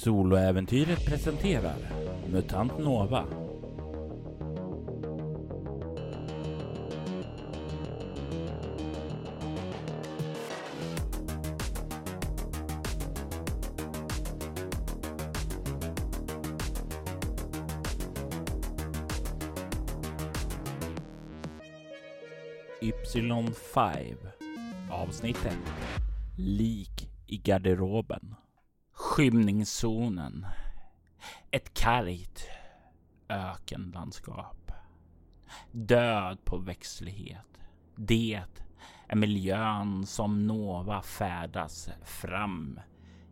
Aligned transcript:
Soloäventyret 0.00 1.06
presenterar 1.06 1.76
MUTANT 2.32 2.78
NOVA. 2.78 3.24
Y5 22.80 24.16
Avsnitt 24.90 25.36
1 25.46 25.56
Lik 26.36 27.08
i 27.26 27.36
garderoben. 27.36 28.39
Skymningszonen. 29.10 30.46
Ett 31.50 31.74
kargt 31.74 32.48
ökenlandskap. 33.28 34.72
Död 35.72 36.44
på 36.44 36.58
växtlighet. 36.58 37.60
Det 37.96 38.42
är 39.08 39.16
miljön 39.16 40.06
som 40.06 40.46
Nova 40.46 41.02
färdas 41.02 41.90
fram 42.04 42.80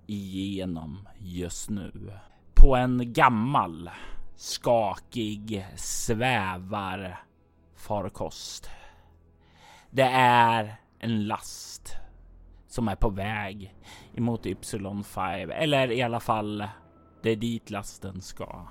igenom 0.06 1.08
just 1.18 1.70
nu. 1.70 2.12
På 2.54 2.76
en 2.76 3.12
gammal 3.12 3.90
skakig 4.36 5.66
svävarfarkost. 5.76 8.70
Det 9.90 10.10
är 10.12 10.76
en 10.98 11.26
last 11.26 11.98
som 12.68 12.88
är 12.88 12.96
på 12.96 13.08
väg 13.08 13.74
emot 14.14 14.44
Y5 14.46 15.52
eller 15.52 15.90
i 15.90 16.02
alla 16.02 16.20
fall 16.20 16.68
det 17.22 17.30
är 17.30 17.36
dit 17.36 17.70
lasten 17.70 18.20
ska. 18.20 18.66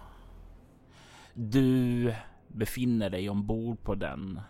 Du 1.33 2.13
befinner 2.47 3.09
dig 3.09 3.29
ombord 3.29 3.83
på 3.83 3.95
den 3.95 4.41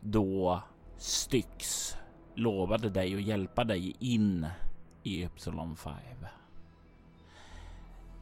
då 0.00 0.62
Styx 0.96 1.94
lovade 2.34 2.90
dig 2.90 3.14
att 3.14 3.22
hjälpa 3.22 3.64
dig 3.64 3.96
in 3.98 4.46
i 5.02 5.26
Y5. 5.26 5.92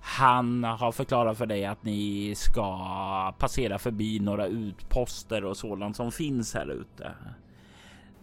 Han 0.00 0.64
har 0.64 0.92
förklarat 0.92 1.38
för 1.38 1.46
dig 1.46 1.64
att 1.64 1.82
ni 1.84 2.34
ska 2.34 3.32
passera 3.38 3.78
förbi 3.78 4.20
några 4.20 4.46
utposter 4.46 5.44
och 5.44 5.56
sådant 5.56 5.96
som 5.96 6.12
finns 6.12 6.54
här 6.54 6.70
ute. 6.70 7.12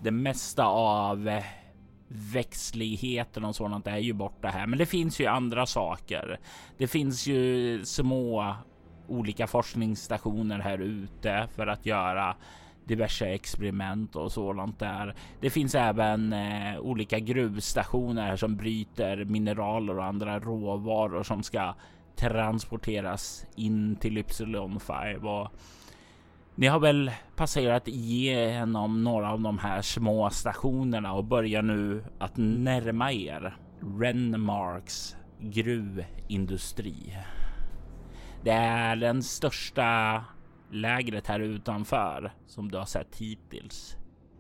Det 0.01 0.11
mesta 0.11 0.65
av 0.65 1.41
växtligheten 2.07 3.45
och 3.45 3.55
sådant 3.55 3.87
är 3.87 3.97
ju 3.97 4.13
borta 4.13 4.47
här, 4.47 4.67
men 4.67 4.79
det 4.79 4.85
finns 4.85 5.19
ju 5.19 5.25
andra 5.25 5.65
saker. 5.65 6.39
Det 6.77 6.87
finns 6.87 7.27
ju 7.27 7.85
små 7.85 8.55
olika 9.07 9.47
forskningsstationer 9.47 10.59
här 10.59 10.77
ute 10.77 11.47
för 11.55 11.67
att 11.67 11.85
göra 11.85 12.35
diverse 12.85 13.25
experiment 13.25 14.15
och 14.15 14.31
sådant 14.31 14.79
där. 14.79 15.15
Det 15.41 15.49
finns 15.49 15.75
även 15.75 16.33
eh, 16.33 16.79
olika 16.79 17.19
gruvstationer 17.19 18.35
som 18.35 18.55
bryter 18.55 19.25
mineraler 19.25 19.97
och 19.97 20.05
andra 20.05 20.39
råvaror 20.39 21.23
som 21.23 21.43
ska 21.43 21.75
transporteras 22.15 23.45
in 23.55 23.95
till 23.95 24.17
Ypsilon 24.17 24.79
5 24.79 25.27
och 25.27 25.51
ni 26.55 26.67
har 26.67 26.79
väl 26.79 27.11
passerat 27.35 27.87
igenom 27.87 29.03
några 29.03 29.31
av 29.31 29.41
de 29.41 29.57
här 29.57 29.81
små 29.81 30.29
stationerna 30.29 31.13
och 31.13 31.23
börjar 31.23 31.61
nu 31.61 32.03
att 32.19 32.37
närma 32.37 33.11
er 33.11 33.57
Renmarks 33.99 35.15
gruvindustri. 35.39 37.17
Det 38.43 38.51
är 38.51 38.95
den 38.95 39.23
största 39.23 40.23
lägret 40.71 41.27
här 41.27 41.39
utanför 41.39 42.33
som 42.47 42.71
du 42.71 42.77
har 42.77 42.85
sett 42.85 43.15
hittills. 43.15 43.97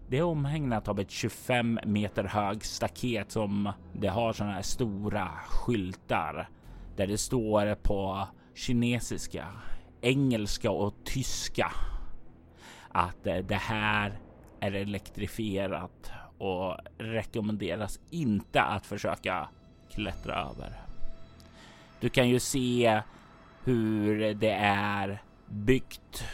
Det 0.09 0.17
är 0.17 0.23
omhägnat 0.23 0.87
av 0.87 0.99
ett 0.99 1.11
25 1.11 1.79
meter 1.85 2.23
hög 2.23 2.65
staket 2.65 3.31
som 3.31 3.71
det 3.93 4.07
har 4.07 4.33
sådana 4.33 4.53
här 4.53 4.61
stora 4.61 5.29
skyltar 5.49 6.49
där 6.97 7.07
det 7.07 7.17
står 7.17 7.75
på 7.75 8.27
kinesiska, 8.53 9.47
engelska 10.01 10.71
och 10.71 10.93
tyska 11.03 11.71
att 12.95 13.27
eh, 13.27 13.37
det 13.37 13.55
här 13.55 14.19
är 14.59 14.71
elektrifierat 14.71 16.11
och 16.37 16.77
rekommenderas 16.97 17.99
inte 18.09 18.61
att 18.61 18.85
försöka 18.85 19.49
klättra 19.91 20.35
över. 20.35 20.71
Du 21.99 22.09
kan 22.09 22.29
ju 22.29 22.39
se 22.39 23.01
hur 23.63 24.33
det 24.33 24.53
är 24.61 25.21
byggt 25.47 26.25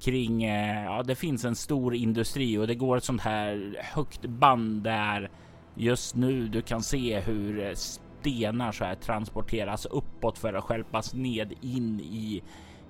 kring. 0.00 0.44
Eh, 0.44 0.84
ja, 0.84 1.02
det 1.02 1.14
finns 1.14 1.44
en 1.44 1.56
stor 1.56 1.94
industri 1.94 2.58
och 2.58 2.66
det 2.66 2.74
går 2.74 2.96
ett 2.96 3.04
sånt 3.04 3.22
här 3.22 3.76
högt 3.94 4.26
band 4.26 4.82
där 4.82 5.30
just 5.74 6.14
nu 6.14 6.48
du 6.48 6.62
kan 6.62 6.82
se 6.82 7.20
hur 7.20 7.60
eh, 7.60 7.74
stenar 7.74 8.72
så 8.72 8.84
här 8.84 8.94
transporteras 8.94 9.86
uppåt 9.86 10.38
för 10.38 10.54
att 10.54 10.64
skälpas 10.64 11.14
ned 11.14 11.52
in 11.60 12.00
i 12.00 12.42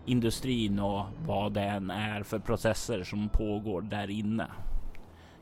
industrin 0.07 0.79
och 0.79 1.07
vad 1.27 1.53
det 1.53 1.63
än 1.63 1.91
är 1.91 2.23
för 2.23 2.39
processer 2.39 3.05
som 3.05 3.29
pågår 3.29 3.83
där 3.83 4.11
inne. 4.11 4.47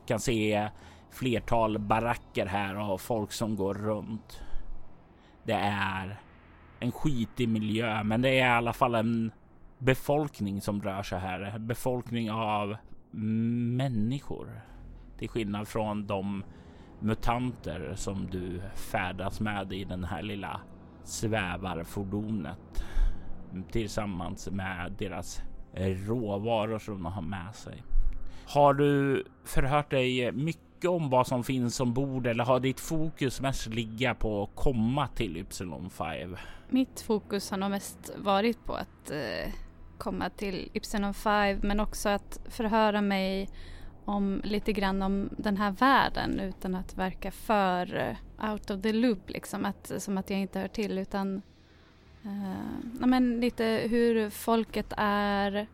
Kan 0.05 0.19
se 0.19 0.69
flertal 1.11 1.79
baracker 1.79 2.45
här 2.45 2.91
och 2.91 3.01
folk 3.01 3.31
som 3.31 3.55
går 3.55 3.73
runt. 3.73 4.41
Det 5.43 5.53
är 5.71 6.19
en 6.79 6.91
skitig 6.91 7.49
miljö, 7.49 8.03
men 8.03 8.21
det 8.21 8.29
är 8.29 8.47
i 8.47 8.57
alla 8.57 8.73
fall 8.73 8.95
en 8.95 9.31
befolkning 9.77 10.61
som 10.61 10.81
rör 10.81 11.03
sig 11.03 11.19
här. 11.19 11.59
Befolkning 11.59 12.31
av 12.31 12.77
människor. 13.11 14.61
Till 15.17 15.29
skillnad 15.29 15.67
från 15.67 16.07
de 16.07 16.43
mutanter 16.99 17.93
som 17.95 18.27
du 18.31 18.61
färdas 18.75 19.39
med 19.39 19.73
i 19.73 19.83
den 19.83 20.03
här 20.03 20.21
lilla 20.21 20.61
svävarfordonet 21.03 22.85
tillsammans 23.63 24.49
med 24.51 24.93
deras 24.97 25.41
eh, 25.73 26.07
råvaror 26.07 26.79
som 26.79 26.93
de 26.93 27.05
har 27.05 27.21
med 27.21 27.55
sig. 27.55 27.83
Har 28.47 28.73
du 28.73 29.23
förhört 29.43 29.91
dig 29.91 30.31
mycket 30.31 30.89
om 30.89 31.09
vad 31.09 31.27
som 31.27 31.43
finns 31.43 31.79
ombord 31.79 32.27
eller 32.27 32.43
har 32.43 32.59
ditt 32.59 32.79
fokus 32.79 33.41
mest 33.41 33.67
ligga 33.67 34.15
på 34.15 34.43
att 34.43 34.55
komma 34.55 35.07
till 35.07 35.37
Ypsilon 35.37 35.89
5? 35.89 36.37
Mitt 36.69 37.01
fokus 37.01 37.51
har 37.51 37.57
nog 37.57 37.71
mest 37.71 38.11
varit 38.17 38.65
på 38.65 38.73
att 38.73 39.11
eh, 39.11 39.53
komma 39.97 40.29
till 40.29 40.69
Ypsilon 40.73 41.13
5 41.13 41.59
men 41.63 41.79
också 41.79 42.09
att 42.09 42.39
förhöra 42.49 43.01
mig 43.01 43.49
om 44.05 44.41
lite 44.43 44.73
grann 44.73 45.01
om 45.01 45.29
den 45.37 45.57
här 45.57 45.71
världen 45.71 46.39
utan 46.39 46.75
att 46.75 46.97
verka 46.97 47.31
för 47.31 47.95
eh, 47.95 48.51
out 48.51 48.71
of 48.71 48.81
the 48.81 48.93
loop 48.93 49.29
liksom, 49.29 49.65
att, 49.65 49.91
som 49.97 50.17
att 50.17 50.29
jag 50.29 50.39
inte 50.39 50.59
hör 50.59 50.67
till 50.67 50.97
utan 50.97 51.41
uh, 52.25 53.07
men 53.07 53.39
lite 53.39 53.87
hur 53.89 54.29
folket 54.29 54.93
är, 54.97 55.67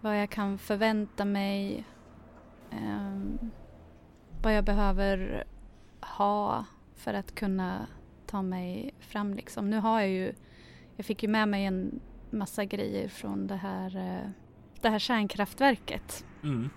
vad 0.00 0.20
jag 0.20 0.30
kan 0.30 0.58
förvänta 0.58 1.24
mig, 1.24 1.84
um, 2.72 3.50
vad 4.42 4.54
jag 4.54 4.64
behöver 4.64 5.44
ha 6.00 6.64
för 6.94 7.14
att 7.14 7.34
kunna 7.34 7.86
ta 8.26 8.42
mig 8.42 8.94
fram 9.00 9.34
liksom. 9.34 9.70
Nu 9.70 9.76
har 9.78 10.00
jag 10.00 10.10
ju, 10.10 10.34
jag 10.96 11.06
fick 11.06 11.22
ju 11.22 11.28
med 11.28 11.48
mig 11.48 11.64
en 11.64 12.00
massa 12.30 12.64
grejer 12.64 13.08
från 13.08 13.46
det 13.46 13.56
här, 13.56 13.96
uh, 13.96 14.30
det 14.80 14.88
här 14.88 14.98
kärnkraftverket. 14.98 16.24
Mm. 16.42 16.70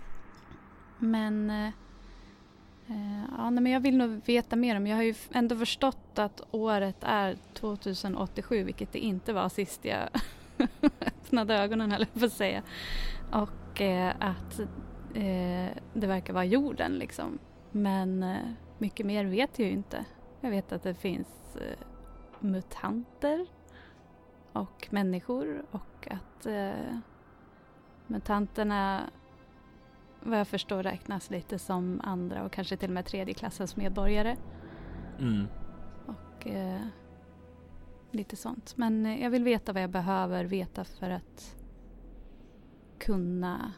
Men, 0.99 1.49
eh, 1.49 1.67
eh, 1.67 1.73
Eh, 2.89 3.23
ja, 3.37 3.49
nej, 3.49 3.63
men 3.63 3.71
jag 3.71 3.79
vill 3.79 3.97
nog 3.97 4.21
veta 4.25 4.55
mer 4.55 4.77
om, 4.77 4.87
jag 4.87 4.95
har 4.95 5.03
ju 5.03 5.13
ändå 5.31 5.55
förstått 5.55 6.19
att 6.19 6.41
året 6.51 6.97
är 7.01 7.37
2087 7.53 8.63
vilket 8.63 8.91
det 8.91 8.99
inte 8.99 9.33
var 9.33 9.49
sist 9.49 9.85
jag 9.85 10.09
öppnade 11.01 11.55
ögonen 11.55 11.91
höll 11.91 12.01
jag 12.01 12.19
på 12.19 12.25
att 12.25 12.33
säga. 12.33 12.63
Och 13.31 13.81
eh, 13.81 14.13
att 14.19 14.59
eh, 15.15 15.77
det 15.93 16.07
verkar 16.07 16.33
vara 16.33 16.45
jorden 16.45 16.93
liksom. 16.93 17.39
Men 17.71 18.23
eh, 18.23 18.51
mycket 18.77 19.05
mer 19.05 19.25
vet 19.25 19.59
jag 19.59 19.67
ju 19.67 19.73
inte. 19.73 20.05
Jag 20.41 20.49
vet 20.49 20.71
att 20.71 20.83
det 20.83 20.93
finns 20.93 21.55
eh, 21.55 21.85
mutanter 22.39 23.45
och 24.53 24.87
människor 24.89 25.65
och 25.71 26.07
att 26.11 26.45
eh, 26.45 26.97
mutanterna 28.07 29.09
vad 30.21 30.39
jag 30.39 30.47
förstår 30.47 30.83
räknas 30.83 31.29
lite 31.29 31.59
som 31.59 32.01
andra 32.03 32.43
och 32.43 32.51
kanske 32.51 32.77
till 32.77 32.89
och 32.89 32.93
med 32.93 33.05
tredje 33.05 33.33
klassens 33.33 33.75
medborgare. 33.75 34.37
Mm. 35.19 35.47
Och 36.05 36.47
eh, 36.47 36.81
lite 38.11 38.35
sånt. 38.35 38.77
Men 38.77 39.05
eh, 39.05 39.23
jag 39.23 39.29
vill 39.29 39.43
veta 39.43 39.73
vad 39.73 39.83
jag 39.83 39.89
behöver 39.89 40.45
veta 40.45 40.83
för 40.83 41.09
att 41.09 41.55
kunna 42.99 43.73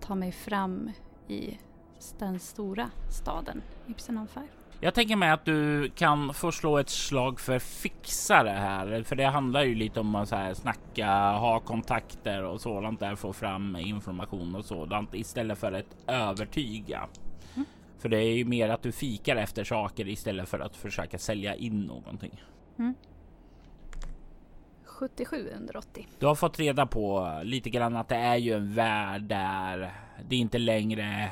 ta 0.00 0.14
mig 0.14 0.32
fram 0.32 0.90
i 1.28 1.58
den 2.18 2.38
stora 2.38 2.90
staden 3.10 3.62
Ipsen 3.86 4.26
5. 4.26 4.44
Jag 4.84 4.94
tänker 4.94 5.16
mig 5.16 5.30
att 5.30 5.44
du 5.44 5.90
kan 5.90 6.34
få 6.34 6.52
slå 6.52 6.78
ett 6.78 6.88
slag 6.88 7.40
för 7.40 7.58
fixare 7.58 8.48
här, 8.48 9.02
för 9.02 9.16
det 9.16 9.24
handlar 9.24 9.62
ju 9.62 9.74
lite 9.74 10.00
om 10.00 10.14
att 10.14 10.28
så 10.28 10.36
här 10.36 10.54
snacka, 10.54 11.06
ha 11.32 11.60
kontakter 11.60 12.42
och 12.42 12.60
sådant 12.60 13.00
där, 13.00 13.14
få 13.14 13.32
fram 13.32 13.76
information 13.76 14.54
och 14.54 14.64
sådant 14.64 15.14
istället 15.14 15.58
för 15.58 15.72
att 15.72 15.96
övertyga. 16.06 17.08
Mm. 17.54 17.66
För 17.98 18.08
det 18.08 18.16
är 18.16 18.36
ju 18.36 18.44
mer 18.44 18.68
att 18.68 18.82
du 18.82 18.92
fikar 18.92 19.36
efter 19.36 19.64
saker 19.64 20.08
istället 20.08 20.48
för 20.48 20.60
att 20.60 20.76
försöka 20.76 21.18
sälja 21.18 21.54
in 21.54 21.80
någonting. 21.80 22.42
Mm. 22.78 22.94
77 24.84 25.50
under 25.56 25.76
80. 25.76 26.06
Du 26.18 26.26
har 26.26 26.34
fått 26.34 26.58
reda 26.58 26.86
på 26.86 27.40
lite 27.44 27.70
grann 27.70 27.96
att 27.96 28.08
det 28.08 28.16
är 28.16 28.36
ju 28.36 28.52
en 28.52 28.74
värld 28.74 29.22
där 29.22 29.92
det 30.28 30.36
inte 30.36 30.58
längre 30.58 31.30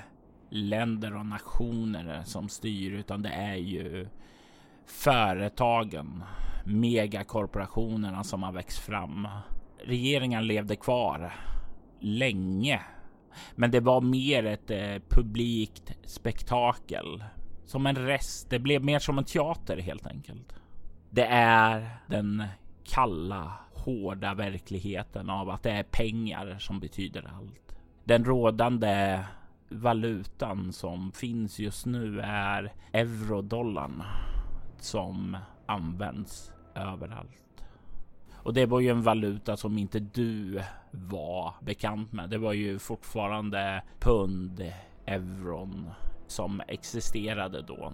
länder 0.52 1.16
och 1.16 1.26
nationer 1.26 2.22
som 2.24 2.48
styr, 2.48 2.92
utan 2.92 3.22
det 3.22 3.28
är 3.28 3.56
ju 3.56 4.08
företagen, 4.86 6.24
megakorporationerna 6.64 8.24
som 8.24 8.42
har 8.42 8.52
växt 8.52 8.78
fram. 8.78 9.28
Regeringen 9.84 10.46
levde 10.46 10.76
kvar 10.76 11.32
länge, 12.00 12.80
men 13.54 13.70
det 13.70 13.80
var 13.80 14.00
mer 14.00 14.46
ett 14.46 14.70
eh, 14.70 15.02
publikt 15.08 15.92
spektakel. 16.04 17.24
Som 17.64 17.86
en 17.86 17.96
rest. 17.96 18.50
Det 18.50 18.58
blev 18.58 18.84
mer 18.84 18.98
som 18.98 19.18
en 19.18 19.24
teater 19.24 19.76
helt 19.76 20.06
enkelt. 20.06 20.52
Det 21.10 21.26
är 21.26 21.96
den 22.06 22.44
kalla, 22.84 23.52
hårda 23.74 24.34
verkligheten 24.34 25.30
av 25.30 25.50
att 25.50 25.62
det 25.62 25.70
är 25.70 25.82
pengar 25.82 26.56
som 26.58 26.80
betyder 26.80 27.30
allt. 27.36 27.76
Den 28.04 28.24
rådande 28.24 29.20
valutan 29.72 30.72
som 30.72 31.12
finns 31.12 31.58
just 31.58 31.86
nu 31.86 32.20
är 32.20 32.72
eurodollarn 32.92 34.02
som 34.78 35.36
används 35.66 36.52
överallt. 36.74 37.64
Och 38.32 38.54
det 38.54 38.66
var 38.66 38.80
ju 38.80 38.88
en 38.88 39.02
valuta 39.02 39.56
som 39.56 39.78
inte 39.78 39.98
du 39.98 40.62
var 40.90 41.54
bekant 41.60 42.12
med. 42.12 42.30
Det 42.30 42.38
var 42.38 42.52
ju 42.52 42.78
fortfarande 42.78 43.82
pund, 44.00 44.72
euron 45.06 45.90
som 46.26 46.62
existerade 46.68 47.62
då 47.62 47.92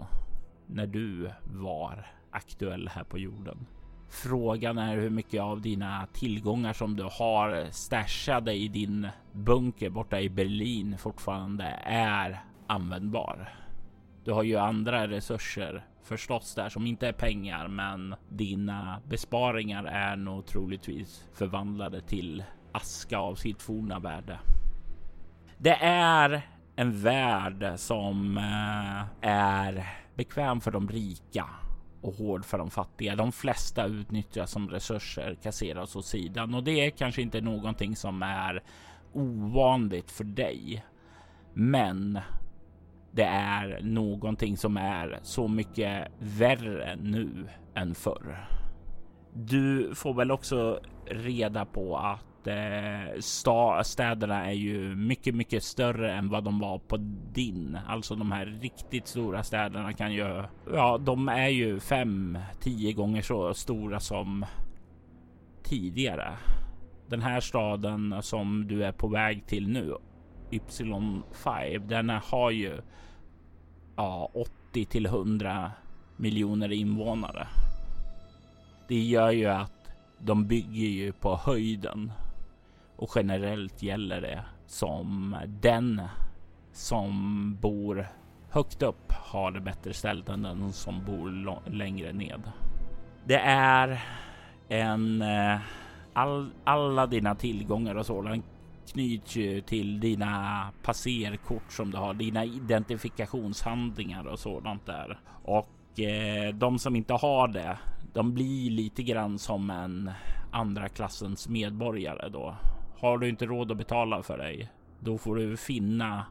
när 0.67 0.87
du 0.87 1.31
var 1.55 2.07
aktuell 2.31 2.89
här 2.89 3.05
på 3.05 3.19
jorden. 3.19 3.67
Frågan 4.09 4.79
är 4.79 4.97
hur 4.97 5.11
mycket 5.11 5.43
av 5.43 5.61
dina 5.61 6.07
tillgångar 6.13 6.73
som 6.73 6.97
du 6.97 7.03
har 7.03 7.67
stashade 7.71 8.55
i 8.55 8.69
din 8.69 9.09
bunker 9.33 9.91
borta 9.91 10.21
i 10.21 10.29
Berlin 10.29 10.99
fortfarande 10.99 11.65
är 11.85 12.41
användbar. 12.67 13.55
Du 14.25 14.33
har 14.33 14.43
ju 14.43 14.57
andra 14.57 15.09
resurser 15.09 15.85
förstås 16.03 16.55
där 16.55 16.69
som 16.69 16.87
inte 16.87 17.09
är 17.09 17.13
pengar, 17.13 17.69
men 17.69 18.15
dina 18.29 19.01
besparingar 19.09 19.85
är 19.85 20.17
nog 20.17 20.47
troligtvis 20.47 21.25
förvandlade 21.35 22.01
till 22.01 22.45
aska 22.73 23.19
av 23.19 23.35
sitt 23.35 23.63
forna 23.63 23.99
värde. 23.99 24.39
Det 25.59 25.77
är 25.83 26.43
en 26.77 27.03
värld 27.03 27.73
som 27.77 28.39
eh, 28.39 29.29
är 29.31 29.87
bekväm 30.15 30.61
för 30.61 30.71
de 30.71 30.89
rika 30.89 31.45
och 32.01 32.15
hård 32.15 32.45
för 32.45 32.59
de 32.59 32.71
fattiga. 32.71 33.17
De 33.17 33.33
flesta 33.33 33.87
utnyttjas 33.87 34.51
som 34.51 34.71
resurser, 34.71 35.35
kasseras 35.43 35.97
åt 35.97 36.05
sidan 36.05 36.55
och 36.55 36.65
det 36.65 36.87
är 36.87 36.91
kanske 36.91 37.23
inte 37.23 37.41
någonting 37.41 37.97
som 37.97 38.23
är 38.23 38.63
ovanligt 39.13 40.11
för 40.11 40.25
dig. 40.25 40.85
Men 41.55 42.19
det 43.11 43.25
är 43.25 43.81
någonting 43.83 44.57
som 44.57 44.77
är 44.77 45.19
så 45.23 45.49
mycket 45.49 46.09
värre 46.19 46.97
nu 46.97 47.49
än 47.75 47.95
förr. 47.95 48.49
Du 49.33 49.95
får 49.95 50.15
väl 50.15 50.31
också 50.31 50.81
reda 51.07 51.65
på 51.65 51.97
att 51.97 52.28
eh, 52.49 53.21
sta, 53.21 53.85
städerna 53.85 54.47
är 54.47 54.53
ju 54.53 54.97
mycket, 54.97 55.35
mycket 55.35 55.63
större 55.63 56.13
än 56.13 56.29
vad 56.29 56.45
de 56.45 56.59
var 56.59 56.79
på 56.79 56.97
din. 57.33 57.79
Alltså 57.89 58.15
de 58.15 58.33
här 58.33 58.47
riktigt 58.47 59.07
stora 59.07 59.43
städerna 59.43 59.93
kan 59.93 60.13
ju, 60.13 60.43
ja, 60.73 60.99
de 60.99 61.29
är 61.29 61.49
ju 61.49 61.81
fem, 61.81 62.39
tio 62.61 62.93
gånger 62.93 63.23
så 63.23 63.55
stora 63.55 64.01
som 64.01 64.47
tidigare. 65.63 66.33
Den 67.07 67.23
här 67.23 67.41
staden 67.41 68.23
som 68.23 68.67
du 68.69 68.85
är 68.85 68.93
på 68.93 69.09
väg 69.09 69.47
till 69.47 69.69
nu, 69.69 69.95
Y5, 70.51 71.79
den 71.89 72.11
har 72.11 72.51
ju 72.51 72.81
ja, 73.97 74.31
80 74.71 74.85
till 74.85 75.07
100 75.07 75.73
miljoner 76.17 76.73
invånare. 76.73 77.47
Det 78.89 79.01
gör 79.01 79.31
ju 79.31 79.47
att 79.47 79.73
de 80.19 80.47
bygger 80.47 80.89
ju 80.89 81.13
på 81.13 81.37
höjden 81.37 82.13
och 82.99 83.11
generellt 83.15 83.83
gäller 83.83 84.21
det 84.21 84.45
som 84.67 85.37
den 85.47 86.03
som 86.73 87.55
bor 87.61 88.09
högt 88.51 88.83
upp 88.83 89.13
har 89.13 89.51
det 89.51 89.61
bättre 89.61 89.93
ställt 89.93 90.29
än 90.29 90.43
den 90.43 90.73
som 90.73 91.05
bor 91.05 91.71
längre 91.71 92.13
ned. 92.13 92.43
Det 93.25 93.39
är 93.45 94.05
en 94.69 95.23
eh, 95.23 95.59
all, 96.13 96.51
alla 96.65 97.07
dina 97.07 97.35
tillgångar 97.35 97.95
och 97.95 98.07
sådant 98.07 98.45
knyts 98.93 99.37
ju 99.37 99.61
till 99.61 100.01
dina 100.01 100.65
passerkort 100.83 101.73
som 101.73 101.91
du 101.91 101.97
har, 101.97 102.15
dina 102.15 102.45
identifikationshandlingar 102.45 104.27
och 104.27 104.39
sådant 104.39 104.87
där. 104.87 105.19
Och 105.43 106.01
eh, 106.01 106.55
de 106.55 106.79
som 106.79 106.97
inte 106.97 107.15
har 107.15 107.49
det, 107.49 107.79
de 108.13 108.35
blir 108.35 108.71
lite 108.71 109.03
grann 109.03 109.39
som 109.39 109.71
en 109.71 110.11
andra 110.53 110.89
klassens 110.89 111.49
medborgare 111.49 112.29
då 112.29 112.55
har 113.01 113.19
du 113.19 113.29
inte 113.29 113.47
råd 113.47 113.71
att 113.71 113.79
betala 113.79 114.23
för 114.23 114.39
dig, 114.39 114.69
då 115.01 115.19
får 115.19 115.37
du 115.37 115.57
finna 115.57 116.27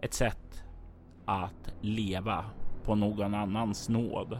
ett 0.00 0.14
sätt 0.14 0.64
att 1.24 1.74
leva 1.80 2.44
på 2.84 2.94
någon 2.94 3.34
annans 3.34 3.88
nåd. 3.88 4.38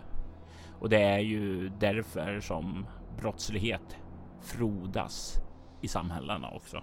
Och 0.80 0.88
det 0.88 1.02
är 1.02 1.18
ju 1.18 1.68
därför 1.68 2.40
som 2.40 2.86
brottslighet 3.18 3.96
frodas 4.42 5.40
i 5.80 5.88
samhällena 5.88 6.50
också. 6.50 6.82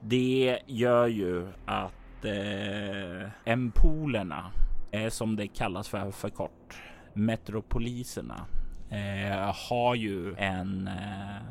Det 0.00 0.58
gör 0.66 1.06
ju 1.06 1.48
att 1.66 2.24
eh, 2.24 3.30
M-polerna, 3.44 4.50
eh, 4.90 5.08
som 5.08 5.36
det 5.36 5.46
kallas 5.46 5.88
för 5.88 6.10
för 6.10 6.28
kort, 6.28 6.82
metropoliserna, 7.14 8.46
eh, 8.90 9.54
har 9.68 9.94
ju 9.94 10.34
en 10.34 10.88
eh, 10.88 11.42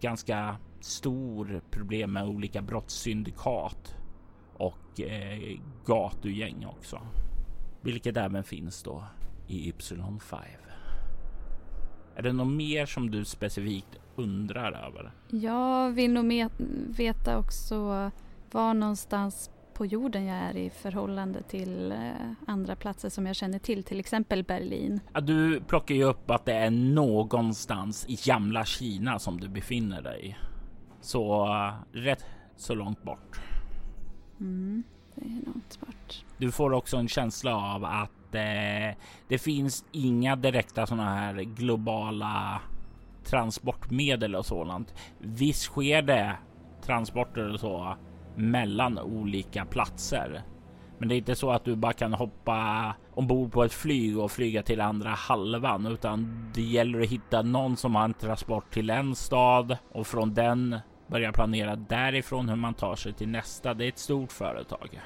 ganska 0.00 0.56
stor 0.86 1.60
problem 1.70 2.12
med 2.12 2.28
olika 2.28 2.62
brottssyndikat 2.62 3.94
och 4.56 5.00
eh, 5.00 5.58
gatugäng 5.86 6.66
också. 6.66 7.00
Vilket 7.80 8.16
även 8.16 8.44
finns 8.44 8.82
då 8.82 9.04
i 9.46 9.72
Y5. 9.72 10.36
Är 12.16 12.22
det 12.22 12.32
något 12.32 12.52
mer 12.52 12.86
som 12.86 13.10
du 13.10 13.24
specifikt 13.24 13.98
undrar 14.16 14.72
över? 14.86 15.12
Jag 15.30 15.90
vill 15.90 16.12
nog 16.12 16.50
veta 16.96 17.38
också 17.38 18.10
var 18.50 18.74
någonstans 18.74 19.50
på 19.74 19.86
jorden 19.86 20.26
jag 20.26 20.36
är 20.36 20.56
i 20.56 20.70
förhållande 20.70 21.42
till 21.42 21.92
eh, 21.92 22.32
andra 22.46 22.76
platser 22.76 23.08
som 23.08 23.26
jag 23.26 23.36
känner 23.36 23.58
till, 23.58 23.84
till 23.84 24.00
exempel 24.00 24.44
Berlin. 24.44 25.00
Ja, 25.12 25.20
du 25.20 25.60
plockar 25.60 25.94
ju 25.94 26.04
upp 26.04 26.30
att 26.30 26.44
det 26.44 26.52
är 26.52 26.70
någonstans 26.70 28.06
i 28.08 28.18
gamla 28.24 28.64
Kina 28.64 29.18
som 29.18 29.40
du 29.40 29.48
befinner 29.48 30.02
dig. 30.02 30.38
Så 31.06 31.48
rätt 31.92 32.24
så 32.56 32.74
långt 32.74 33.02
bort. 33.02 33.40
Mm, 34.40 34.82
det 35.14 35.24
är 35.26 35.46
långt 35.46 35.80
bort. 35.80 36.24
Du 36.38 36.52
får 36.52 36.72
också 36.72 36.96
en 36.96 37.08
känsla 37.08 37.56
av 37.56 37.84
att 37.84 38.34
eh, 38.34 38.96
det 39.28 39.38
finns 39.38 39.84
inga 39.92 40.36
direkta 40.36 40.86
sådana 40.86 41.14
här 41.14 41.34
globala 41.34 42.60
transportmedel 43.24 44.34
och 44.34 44.46
sådant. 44.46 44.94
Visst 45.18 45.62
sker 45.62 46.02
det 46.02 46.36
transporter 46.82 47.52
och 47.52 47.60
så 47.60 47.96
mellan 48.36 48.98
olika 48.98 49.64
platser. 49.64 50.42
Men 50.98 51.08
det 51.08 51.14
är 51.14 51.18
inte 51.18 51.34
så 51.34 51.50
att 51.50 51.64
du 51.64 51.76
bara 51.76 51.92
kan 51.92 52.12
hoppa 52.12 52.94
ombord 53.14 53.52
på 53.52 53.64
ett 53.64 53.72
flyg 53.72 54.18
och 54.18 54.30
flyga 54.30 54.62
till 54.62 54.80
andra 54.80 55.10
halvan, 55.10 55.86
utan 55.86 56.50
det 56.54 56.62
gäller 56.62 57.00
att 57.00 57.08
hitta 57.08 57.42
någon 57.42 57.76
som 57.76 57.94
har 57.94 58.04
en 58.04 58.14
transport 58.14 58.70
till 58.70 58.90
en 58.90 59.14
stad 59.14 59.76
och 59.92 60.06
från 60.06 60.34
den 60.34 60.76
börja 61.06 61.32
planera 61.32 61.76
därifrån 61.76 62.48
hur 62.48 62.56
man 62.56 62.74
tar 62.74 62.96
sig 62.96 63.12
till 63.12 63.28
nästa. 63.28 63.74
Det 63.74 63.84
är 63.84 63.88
ett 63.88 63.98
stort 63.98 64.32
företag 64.32 65.00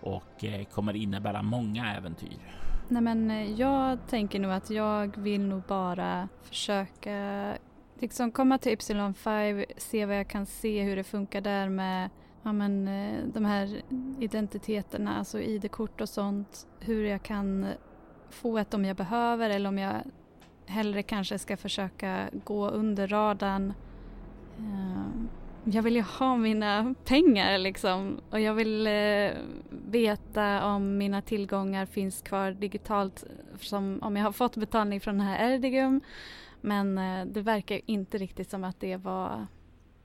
och 0.00 0.44
eh, 0.44 0.64
kommer 0.64 0.96
innebära 0.96 1.42
många 1.42 1.94
äventyr. 1.96 2.58
Nej, 2.88 3.02
men 3.02 3.30
eh, 3.30 3.52
jag 3.52 3.98
tänker 4.08 4.40
nog 4.40 4.52
att 4.52 4.70
jag 4.70 5.16
vill 5.16 5.40
nog 5.40 5.62
bara 5.62 6.28
försöka 6.42 7.54
liksom 7.98 8.32
komma 8.32 8.58
till 8.58 8.72
Ypsilon 8.72 9.14
5, 9.14 9.64
se 9.76 10.06
vad 10.06 10.18
jag 10.18 10.28
kan 10.28 10.46
se, 10.46 10.82
hur 10.82 10.96
det 10.96 11.04
funkar 11.04 11.40
där 11.40 11.68
med 11.68 12.10
ja, 12.42 12.52
men, 12.52 12.88
eh, 12.88 13.24
de 13.34 13.44
här 13.44 13.82
identiteterna, 14.20 15.18
alltså 15.18 15.40
ID-kort 15.40 16.00
och 16.00 16.08
sånt. 16.08 16.66
Hur 16.80 17.04
jag 17.04 17.22
kan 17.22 17.66
få 18.30 18.58
ett 18.58 18.74
om 18.74 18.84
jag 18.84 18.96
behöver 18.96 19.50
eller 19.50 19.68
om 19.68 19.78
jag 19.78 19.94
hellre 20.66 21.02
kanske 21.02 21.38
ska 21.38 21.56
försöka 21.56 22.30
gå 22.44 22.68
under 22.68 23.08
radarn. 23.08 23.74
Eh, 24.58 25.08
jag 25.64 25.82
vill 25.82 25.96
ju 25.96 26.02
ha 26.02 26.36
mina 26.36 26.94
pengar 27.04 27.58
liksom 27.58 28.20
och 28.30 28.40
jag 28.40 28.54
vill 28.54 28.86
eh, 28.86 29.30
veta 29.70 30.66
om 30.66 30.98
mina 30.98 31.22
tillgångar 31.22 31.86
finns 31.86 32.22
kvar 32.22 32.50
digitalt 32.50 33.24
som 33.60 33.98
om 34.02 34.16
jag 34.16 34.24
har 34.24 34.32
fått 34.32 34.56
betalning 34.56 35.00
från 35.00 35.18
den 35.18 35.26
här 35.26 35.54
Erdigum. 35.54 36.00
Men 36.60 36.98
eh, 36.98 37.26
det 37.26 37.42
verkar 37.42 37.80
inte 37.86 38.18
riktigt 38.18 38.50
som 38.50 38.64
att 38.64 38.80
det 38.80 38.96
var 38.96 39.46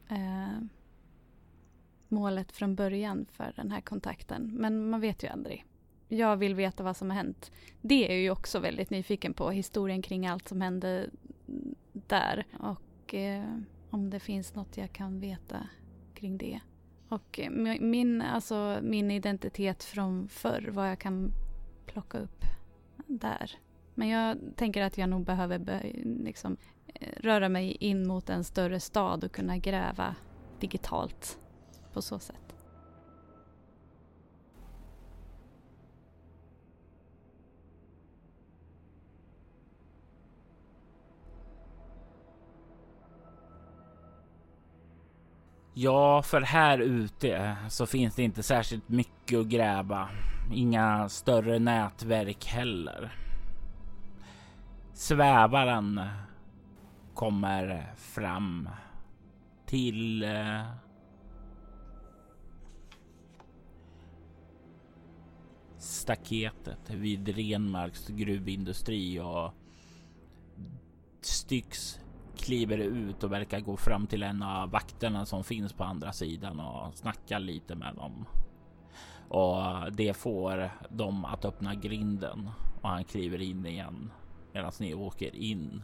eh, 0.10 0.64
målet 2.08 2.52
från 2.52 2.76
början 2.76 3.26
för 3.32 3.54
den 3.56 3.72
här 3.72 3.82
kontakten. 3.82 4.52
Men 4.54 4.90
man 4.90 5.02
vet 5.02 5.24
ju 5.24 5.28
aldrig. 5.28 5.66
Jag 6.08 6.38
vill 6.38 6.56
veta 6.56 6.84
vad 6.84 6.98
som 6.98 7.10
har 7.10 7.18
hänt. 7.18 7.52
Det 7.82 8.08
är 8.08 8.10
jag 8.10 8.22
ju 8.22 8.30
också 8.30 8.60
väldigt 8.60 8.90
nyfiken 8.90 9.34
på, 9.34 9.52
historien 9.52 10.02
kring 10.02 10.28
allt 10.28 10.48
som 10.48 10.62
hände 10.62 11.10
där. 11.92 12.46
Och 12.60 13.14
eh, 13.14 13.58
om 13.94 14.10
det 14.10 14.20
finns 14.20 14.56
något 14.56 14.78
jag 14.78 14.94
kan 14.94 15.20
veta 15.20 15.68
kring 16.14 16.38
det. 16.38 16.60
Och 17.10 17.40
eh, 17.40 17.50
min, 17.80 18.22
alltså, 18.22 18.80
min 18.82 19.12
identitet 19.12 19.84
från 19.84 20.28
förr, 20.28 20.70
vad 20.72 20.90
jag 20.90 21.00
kan 21.00 21.32
plocka 21.86 22.18
upp 22.18 22.46
där. 23.08 23.52
Men 23.96 24.08
jag 24.10 24.38
tänker 24.56 24.82
att 24.82 24.98
jag 24.98 25.10
nog 25.10 25.26
behöver 25.26 25.92
liksom, 26.04 26.58
eh, 26.88 27.08
röra 27.18 27.50
mig 27.50 27.72
in 27.72 28.08
mot 28.08 28.30
en 28.30 28.44
större 28.44 28.80
stad 28.80 29.24
och 29.24 29.32
kunna 29.32 29.58
gräva 29.58 30.16
digitalt 30.60 31.40
på 31.94 32.02
så 32.02 32.20
sätt. 32.20 32.43
Ja, 45.76 46.22
för 46.22 46.42
här 46.42 46.78
ute 46.78 47.56
så 47.70 47.86
finns 47.86 48.16
det 48.16 48.24
inte 48.24 48.44
särskilt 48.44 48.90
mycket 48.90 49.40
att 49.40 49.48
gräva. 49.48 50.10
Inga 50.54 51.10
större 51.10 51.60
nätverk 51.60 52.46
heller. 52.46 53.16
Svävaren 54.94 56.02
kommer 57.14 57.94
fram 57.98 58.70
till 59.66 60.24
eh, 60.24 60.62
staketet 65.78 66.90
vid 66.90 67.28
Renmarks 67.28 68.08
gruvindustri 68.08 69.20
och 69.20 69.54
Styx 71.22 72.00
kliver 72.44 72.78
ut 72.78 73.24
och 73.24 73.32
verkar 73.32 73.60
gå 73.60 73.78
fram 73.78 74.08
till 74.08 74.24
en 74.24 74.44
av 74.44 74.70
vakterna 74.70 75.26
som 75.26 75.44
finns 75.44 75.74
på 75.74 75.84
andra 75.84 76.12
sidan 76.12 76.60
och 76.60 76.98
snackar 76.98 77.40
lite 77.40 77.76
med 77.76 77.96
dem. 77.96 78.26
Och 79.28 79.92
det 79.92 80.18
får 80.18 80.72
dem 80.90 81.26
att 81.26 81.46
öppna 81.46 81.76
grinden 81.76 82.50
och 82.82 82.90
han 82.90 83.04
kliver 83.04 83.42
in 83.42 83.66
igen 83.66 84.12
medan 84.54 84.72
ni 84.80 84.94
åker 84.94 85.36
in 85.36 85.84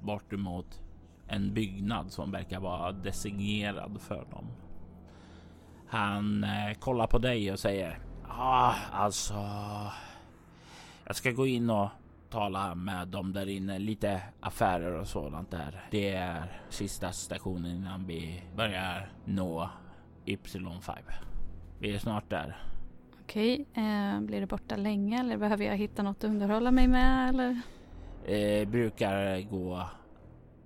bort 0.00 0.32
emot 0.32 0.80
en 1.28 1.54
byggnad 1.54 2.12
som 2.12 2.30
verkar 2.30 2.60
vara 2.60 2.92
designerad 2.92 4.00
för 4.00 4.26
dem. 4.30 4.46
Han 5.88 6.44
eh, 6.44 6.74
kollar 6.78 7.06
på 7.06 7.18
dig 7.18 7.52
och 7.52 7.58
säger 7.58 7.98
Ja, 8.28 8.74
alltså. 8.92 9.34
Jag 11.04 11.16
ska 11.16 11.30
gå 11.30 11.46
in 11.46 11.70
och 11.70 11.88
tala 12.30 12.74
med 12.74 13.08
dem 13.08 13.32
där 13.32 13.48
inne. 13.48 13.78
Lite 13.78 14.22
affärer 14.40 14.92
och 14.92 15.06
sådant 15.06 15.50
där. 15.50 15.88
Det 15.90 16.10
är 16.10 16.62
sista 16.68 17.12
stationen 17.12 17.76
innan 17.76 18.06
vi 18.06 18.42
börjar 18.56 19.12
nå 19.24 19.70
Y5. 20.26 20.96
Vi 21.78 21.94
är 21.94 21.98
snart 21.98 22.30
där. 22.30 22.56
Okej, 23.22 23.66
eh, 23.74 24.20
blir 24.20 24.40
det 24.40 24.46
borta 24.46 24.76
länge 24.76 25.20
eller 25.20 25.36
behöver 25.36 25.64
jag 25.64 25.76
hitta 25.76 26.02
något 26.02 26.16
att 26.16 26.24
underhålla 26.24 26.70
mig 26.70 26.88
med 26.88 27.28
eller? 27.28 27.60
Eh, 28.26 28.68
brukar 28.68 29.40
gå 29.50 29.88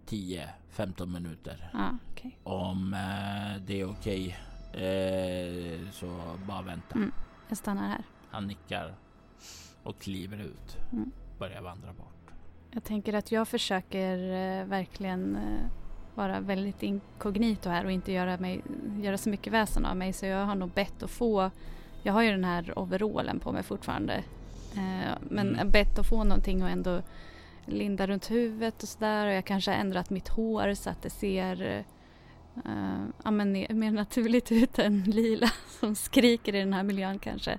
10-15 0.06 1.06
minuter. 1.06 1.70
Ah, 1.72 1.90
okay. 2.12 2.30
Om 2.42 2.94
eh, 2.94 3.62
det 3.66 3.80
är 3.80 3.90
okej 3.90 4.36
eh, 4.72 5.90
så 5.90 6.36
bara 6.46 6.62
vänta. 6.62 6.94
Mm. 6.94 7.12
Jag 7.48 7.58
stannar 7.58 7.88
här. 7.88 8.04
Han 8.30 8.46
nickar 8.46 8.94
och 9.82 9.98
kliver 9.98 10.38
ut. 10.38 10.78
Mm. 10.92 11.10
Börjar 11.40 11.62
vandra 11.62 11.92
bort. 11.92 12.30
Jag 12.70 12.84
tänker 12.84 13.14
att 13.14 13.32
jag 13.32 13.48
försöker 13.48 14.18
eh, 14.18 14.64
verkligen 14.64 15.36
eh, 15.36 15.66
vara 16.14 16.40
väldigt 16.40 16.82
inkognito 16.82 17.68
här 17.70 17.84
och 17.84 17.92
inte 17.92 18.12
göra, 18.12 18.38
mig, 18.38 18.62
göra 19.02 19.18
så 19.18 19.30
mycket 19.30 19.52
väsen 19.52 19.86
av 19.86 19.96
mig. 19.96 20.12
Så 20.12 20.26
jag 20.26 20.46
har 20.46 20.54
nog 20.54 20.70
bett 20.70 21.02
att 21.02 21.10
få, 21.10 21.50
jag 22.02 22.12
har 22.12 22.22
ju 22.22 22.30
den 22.30 22.44
här 22.44 22.78
overallen 22.78 23.40
på 23.40 23.52
mig 23.52 23.62
fortfarande. 23.62 24.14
Eh, 24.74 25.12
men 25.20 25.54
mm. 25.54 25.70
bett 25.70 25.98
att 25.98 26.08
få 26.08 26.24
någonting 26.24 26.62
och 26.62 26.68
ändå 26.68 27.02
linda 27.66 28.06
runt 28.06 28.30
huvudet 28.30 28.82
och 28.82 28.88
sådär. 28.88 29.26
Och 29.26 29.32
jag 29.32 29.44
kanske 29.44 29.70
har 29.70 29.78
ändrat 29.78 30.10
mitt 30.10 30.28
hår 30.28 30.74
så 30.74 30.90
att 30.90 31.02
det 31.02 31.10
ser 31.10 31.84
uh, 32.66 33.04
ja, 33.24 33.30
men 33.30 33.52
mer 33.52 33.90
naturligt 33.90 34.52
ut 34.52 34.78
än 34.78 35.02
lila 35.02 35.50
som 35.80 35.94
skriker 35.94 36.54
i 36.54 36.58
den 36.58 36.72
här 36.72 36.82
miljön 36.82 37.18
kanske. 37.18 37.58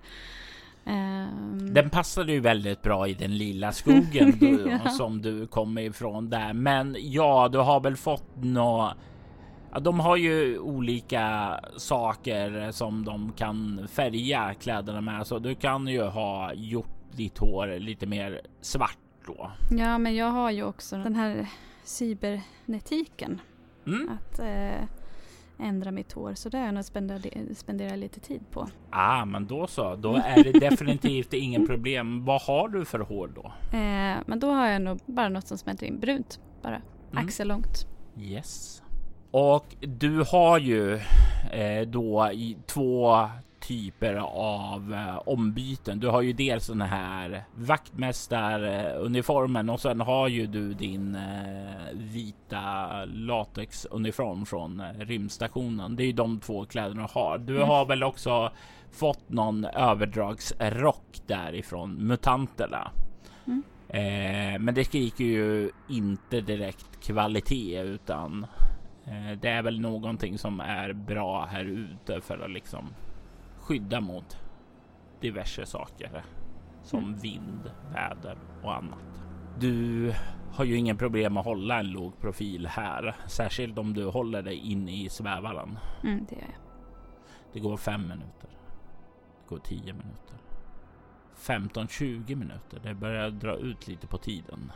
Um... 0.85 1.73
Den 1.73 1.89
passade 1.89 2.31
ju 2.31 2.39
väldigt 2.39 2.81
bra 2.81 3.07
i 3.07 3.13
den 3.13 3.37
lila 3.37 3.71
skogen 3.71 4.31
du, 4.39 4.79
ja. 4.83 4.89
som 4.89 5.21
du 5.21 5.47
kommer 5.47 5.81
ifrån 5.81 6.29
där. 6.29 6.53
Men 6.53 6.95
ja, 6.99 7.49
du 7.51 7.57
har 7.57 7.79
väl 7.79 7.95
fått 7.95 8.29
nå 8.35 8.93
Ja, 9.73 9.79
de 9.79 9.99
har 9.99 10.15
ju 10.15 10.59
olika 10.59 11.59
saker 11.77 12.71
som 12.71 13.05
de 13.05 13.31
kan 13.31 13.87
färga 13.91 14.53
kläderna 14.59 15.01
med, 15.01 15.27
så 15.27 15.39
du 15.39 15.55
kan 15.55 15.87
ju 15.87 16.03
ha 16.03 16.53
gjort 16.53 16.95
ditt 17.11 17.37
hår 17.37 17.79
lite 17.79 18.05
mer 18.05 18.41
svart 18.61 18.97
då. 19.25 19.51
Ja, 19.77 19.97
men 19.97 20.15
jag 20.15 20.31
har 20.31 20.51
ju 20.51 20.63
också 20.63 20.95
den 20.97 21.15
här 21.15 21.47
cybernetiken 21.83 23.41
Mm. 23.85 24.09
Att 24.09 24.39
eh, 24.39 24.87
ändra 25.61 25.91
mitt 25.91 26.11
hår. 26.11 26.33
Så 26.33 26.49
det 26.49 26.57
har 26.57 26.65
jag 26.65 26.73
nog 26.73 26.85
spenderat, 26.85 27.57
spenderat 27.57 27.99
lite 27.99 28.19
tid 28.19 28.41
på. 28.51 28.67
Ah, 28.89 29.25
men 29.25 29.47
då 29.47 29.67
så. 29.67 29.95
Då 29.95 30.15
är 30.15 30.43
det 30.43 30.59
definitivt 30.69 31.33
ingen 31.33 31.67
problem. 31.67 32.25
Vad 32.25 32.41
har 32.41 32.69
du 32.69 32.85
för 32.85 32.99
hår 32.99 33.31
då? 33.35 33.45
Eh, 33.77 34.17
men 34.25 34.39
då 34.39 34.51
har 34.51 34.67
jag 34.67 34.81
nog 34.81 34.99
bara 35.05 35.29
något 35.29 35.47
som 35.47 35.57
smälter 35.57 35.85
in. 35.85 35.99
Brunt 35.99 36.39
bara. 36.61 36.75
Mm. 37.11 37.25
Axellångt. 37.25 37.87
Yes. 38.19 38.81
Och 39.31 39.75
du 39.79 40.23
har 40.31 40.59
ju 40.59 40.93
eh, 41.51 41.87
då 41.87 42.31
två 42.65 43.29
typer 43.61 44.15
av 44.35 44.93
eh, 44.93 45.21
ombyten. 45.25 45.99
Du 45.99 46.07
har 46.07 46.21
ju 46.21 46.33
dels 46.33 46.67
den 46.67 46.81
här 46.81 47.43
vaktmästaruniformen 47.55 49.69
och 49.69 49.79
sen 49.79 50.01
har 50.01 50.27
ju 50.27 50.47
du 50.47 50.73
din 50.73 51.15
eh, 51.15 51.21
vita 51.93 53.05
latexuniform 53.05 54.45
från 54.45 54.79
eh, 54.79 54.99
rymdstationen. 54.99 55.95
Det 55.95 56.03
är 56.03 56.05
ju 56.05 56.13
de 56.13 56.39
två 56.39 56.65
kläderna 56.65 57.01
du 57.01 57.07
har. 57.19 57.37
Du 57.37 57.55
mm. 57.55 57.67
har 57.67 57.85
väl 57.85 58.03
också 58.03 58.51
fått 58.91 59.29
någon 59.29 59.65
överdragsrock 59.65 61.21
därifrån 61.27 61.93
mutanterna. 61.93 62.91
Mm. 63.47 63.63
Eh, 63.89 64.59
men 64.59 64.75
det 64.75 64.85
skriker 64.85 65.23
ju 65.23 65.71
inte 65.89 66.41
direkt 66.41 67.03
kvalitet 67.03 67.81
utan 67.81 68.45
eh, 69.05 69.31
det 69.41 69.49
är 69.49 69.61
väl 69.61 69.81
någonting 69.81 70.37
som 70.37 70.59
är 70.59 70.93
bra 70.93 71.45
här 71.45 71.65
ute 71.65 72.21
för 72.21 72.45
att 72.45 72.51
liksom 72.51 72.93
skydda 73.71 74.01
mot 74.01 74.37
diverse 75.21 75.65
saker 75.65 76.23
som 76.83 77.03
mm. 77.03 77.17
vind, 77.19 77.71
väder 77.93 78.37
och 78.63 78.75
annat. 78.75 79.23
Du 79.59 80.13
har 80.51 80.65
ju 80.65 80.75
ingen 80.75 80.97
problem 80.97 81.37
att 81.37 81.45
hålla 81.45 81.79
en 81.79 81.91
låg 81.91 82.19
profil 82.19 82.67
här, 82.67 83.15
särskilt 83.27 83.77
om 83.77 83.93
du 83.93 84.05
håller 84.05 84.41
dig 84.41 84.55
inne 84.55 84.91
i 84.91 85.09
svävaren. 85.09 85.77
Mm, 86.03 86.25
det 86.29 86.35
gör 86.35 86.41
jag. 86.41 86.61
Det 87.53 87.59
går 87.59 87.77
fem 87.77 88.01
minuter. 88.01 88.49
Det 89.41 89.49
går 89.49 89.59
tio 89.59 89.93
minuter. 89.93 90.37
15-20 91.35 92.35
minuter. 92.35 92.79
Det 92.83 92.93
börjar 92.93 93.29
dra 93.29 93.55
ut 93.55 93.87
lite 93.87 94.07
på 94.07 94.17
tiden. 94.17 94.71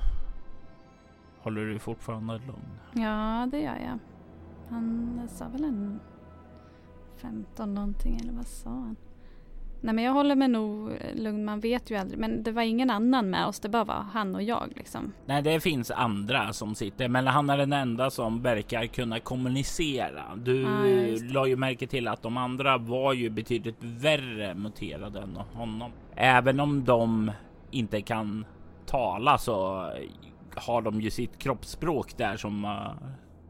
Håller 1.40 1.66
du 1.66 1.80
fortfarande 1.80 2.34
lugn? 2.38 2.80
Ja, 2.94 3.48
det 3.52 3.60
gör 3.60 3.80
jag. 3.80 4.00
Han 4.70 5.22
sa 5.28 5.48
väl 5.48 5.64
en 5.64 6.00
15 7.26 7.74
någonting 7.74 8.20
eller 8.22 8.34
vad 8.34 8.48
sa 8.48 8.70
han? 8.70 8.96
Nej 9.82 9.94
men 9.96 10.04
jag 10.04 10.14
håller 10.14 10.36
mig 10.36 10.48
nog 10.48 10.92
lugn, 11.16 11.46
man 11.46 11.60
vet 11.60 11.92
ju 11.92 11.96
aldrig. 11.96 12.20
Men 12.20 12.44
det 12.44 12.52
var 12.52 12.62
ingen 12.62 12.90
annan 12.90 13.30
med 13.30 13.48
oss, 13.48 13.60
det 13.60 13.70
bara 13.70 13.84
var 13.84 14.06
han 14.14 14.36
och 14.36 14.44
jag 14.44 14.74
liksom. 14.76 15.14
Nej 15.26 15.42
det 15.42 15.60
finns 15.60 15.92
andra 15.92 16.54
som 16.54 16.76
sitter, 16.76 17.08
men 17.08 17.28
han 17.28 17.50
är 17.50 17.58
den 17.58 17.74
enda 17.74 18.10
som 18.10 18.42
verkar 18.42 18.86
kunna 18.86 19.20
kommunicera. 19.20 20.36
Du 20.36 20.66
ah, 20.66 21.34
la 21.34 21.48
ju 21.48 21.56
märke 21.56 21.88
till 21.88 22.08
att 22.08 22.22
de 22.22 22.38
andra 22.38 22.78
var 22.78 23.14
ju 23.14 23.30
betydligt 23.30 23.84
värre 23.84 24.56
muterade 24.56 25.20
än 25.20 25.36
honom. 25.54 25.92
Även 26.16 26.60
om 26.60 26.86
de 26.86 27.32
inte 27.72 28.02
kan 28.02 28.46
tala 28.86 29.38
så 29.38 29.90
har 30.56 30.82
de 30.82 31.02
ju 31.02 31.10
sitt 31.10 31.40
kroppsspråk 31.40 32.18
där 32.18 32.38
som 32.38 32.64
har 32.64 32.98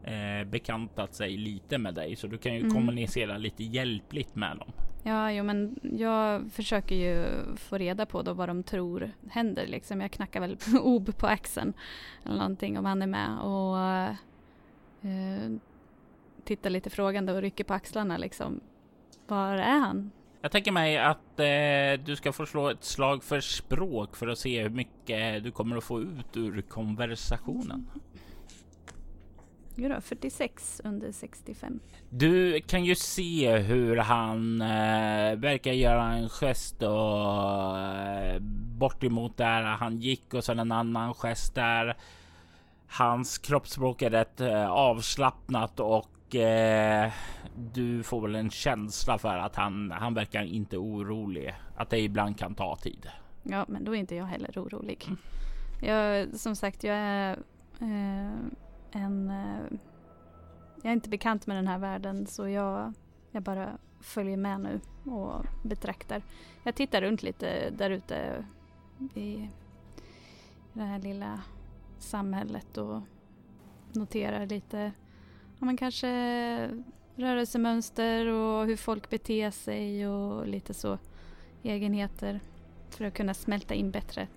eh, 0.06 0.44
bekantat 0.46 1.14
sig 1.14 1.36
lite 1.36 1.78
med 1.78 1.94
dig 1.94 2.16
så 2.16 2.26
du 2.26 2.38
kan 2.38 2.54
ju 2.54 2.60
mm. 2.60 2.72
kommunicera 2.72 3.38
lite 3.38 3.64
hjälpligt 3.64 4.34
med 4.34 4.56
dem. 4.56 4.72
Ja, 5.02 5.32
jo, 5.32 5.44
men 5.44 5.80
jag 5.82 6.52
försöker 6.52 6.94
ju 6.94 7.26
få 7.56 7.78
reda 7.78 8.06
på 8.06 8.22
då 8.22 8.32
vad 8.32 8.48
de 8.48 8.62
tror 8.62 9.10
händer 9.30 9.66
liksom. 9.66 10.00
Jag 10.00 10.10
knackar 10.10 10.40
väl 10.40 10.58
ob 10.82 11.16
på 11.16 11.26
axeln 11.26 11.72
eller 12.24 12.36
någonting 12.36 12.78
om 12.78 12.84
han 12.84 13.02
är 13.02 13.06
med 13.06 13.38
och 13.38 13.78
eh, 15.10 15.50
tittar 16.44 16.70
lite 16.70 16.90
frågande 16.90 17.32
och 17.32 17.42
rycker 17.42 17.64
på 17.64 17.74
axlarna 17.74 18.16
liksom. 18.16 18.60
Var 19.26 19.52
är 19.52 19.78
han? 19.78 20.10
Jag 20.40 20.52
tänker 20.52 20.72
mig 20.72 20.98
att 20.98 21.40
eh, 21.40 22.04
du 22.04 22.16
ska 22.16 22.32
få 22.32 22.46
slå 22.46 22.68
ett 22.68 22.84
slag 22.84 23.24
för 23.24 23.40
språk 23.40 24.16
för 24.16 24.28
att 24.28 24.38
se 24.38 24.62
hur 24.62 24.70
mycket 24.70 25.44
du 25.44 25.50
kommer 25.50 25.76
att 25.76 25.84
få 25.84 26.00
ut 26.00 26.36
ur 26.36 26.62
konversationen. 26.62 27.86
Jo 29.78 29.88
då, 29.88 30.00
46 30.00 30.80
under 30.84 31.12
65. 31.12 31.80
Du 32.10 32.60
kan 32.60 32.84
ju 32.84 32.94
se 32.94 33.56
hur 33.56 33.96
han 33.96 34.60
eh, 34.60 35.36
verkar 35.36 35.72
göra 35.72 36.12
en 36.12 36.28
gest 36.28 36.82
och 36.82 37.78
eh, 37.78 38.38
bort 38.78 39.04
emot 39.04 39.36
där 39.36 39.62
han 39.62 40.00
gick 40.00 40.34
och 40.34 40.44
sen 40.44 40.58
en 40.58 40.72
annan 40.72 41.14
gest 41.14 41.54
där. 41.54 41.96
Hans 42.88 43.38
kroppsspråk 43.38 44.02
är 44.02 44.10
rätt 44.10 44.40
eh, 44.40 44.70
avslappnat 44.70 45.80
och 45.80 46.34
eh, 46.34 47.12
du 47.54 48.02
får 48.02 48.20
väl 48.20 48.34
en 48.34 48.50
känsla 48.50 49.18
för 49.18 49.36
att 49.36 49.56
han, 49.56 49.90
han 49.90 50.14
verkar 50.14 50.42
inte 50.42 50.76
orolig. 50.76 51.54
Att 51.76 51.90
det 51.90 51.98
ibland 51.98 52.38
kan 52.38 52.54
ta 52.54 52.76
tid. 52.76 53.08
Ja, 53.42 53.64
men 53.68 53.84
då 53.84 53.94
är 53.96 53.98
inte 53.98 54.14
jag 54.14 54.24
heller 54.24 54.50
orolig. 54.56 55.04
Mm. 55.06 55.18
Jag, 55.82 56.40
som 56.40 56.56
sagt, 56.56 56.84
jag 56.84 56.96
är 56.96 57.38
eh, 57.80 58.32
en... 58.96 59.30
Eh, 59.30 59.78
jag 60.82 60.90
är 60.90 60.94
inte 60.94 61.08
bekant 61.08 61.46
med 61.46 61.56
den 61.56 61.66
här 61.66 61.78
världen 61.78 62.26
så 62.26 62.48
jag, 62.48 62.92
jag 63.30 63.42
bara 63.42 63.78
följer 64.00 64.36
med 64.36 64.60
nu 64.60 64.80
och 65.12 65.44
betraktar. 65.62 66.22
Jag 66.64 66.74
tittar 66.74 67.02
runt 67.02 67.22
lite 67.22 67.70
där 67.70 67.90
ute 67.90 68.44
i 69.14 69.48
det 70.72 70.82
här 70.82 70.98
lilla 70.98 71.42
samhället 71.98 72.76
och 72.76 73.00
noterar 73.92 74.46
lite, 74.46 74.92
ja 75.58 75.66
men 75.66 75.76
kanske 75.76 76.10
rörelsemönster 77.16 78.26
och 78.26 78.66
hur 78.66 78.76
folk 78.76 79.10
beter 79.10 79.50
sig 79.50 80.08
och 80.08 80.46
lite 80.46 80.74
så 80.74 80.98
egenheter 81.62 82.40
för 82.90 83.04
att 83.04 83.14
kunna 83.14 83.34
smälta 83.34 83.74
in 83.74 83.90
bättre 83.90 84.28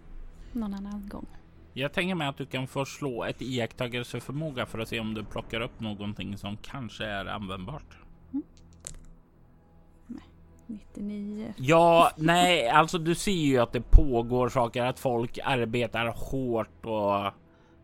någon 0.51 0.74
annan 0.74 1.10
gång. 1.10 1.25
Jag 1.74 1.94
tänker 1.94 2.16
mig 2.16 2.28
att 2.28 2.38
du 2.38 2.46
kan 2.46 2.68
få 2.68 2.86
slå 2.86 3.24
ett 3.24 3.42
iakttagelseförmåga 3.42 4.66
för 4.66 4.80
att 4.80 4.88
se 4.88 5.00
om 5.00 5.14
du 5.14 5.24
plockar 5.24 5.62
upp 5.62 5.80
någonting 5.80 6.38
som 6.38 6.58
kanske 6.58 7.06
är 7.06 7.26
användbart. 7.26 7.98
Mm. 8.34 8.44
99. 10.68 11.54
Ja, 11.58 12.12
nej, 12.18 12.70
alltså 12.70 12.98
du 12.98 13.16
ser 13.16 13.32
ju 13.32 13.58
att 13.58 13.72
det 13.72 13.82
pågår 13.82 14.50
saker, 14.50 14.84
att 14.84 15.00
folk 15.00 15.40
arbetar 15.44 16.06
hårt 16.06 16.86
och 16.86 17.34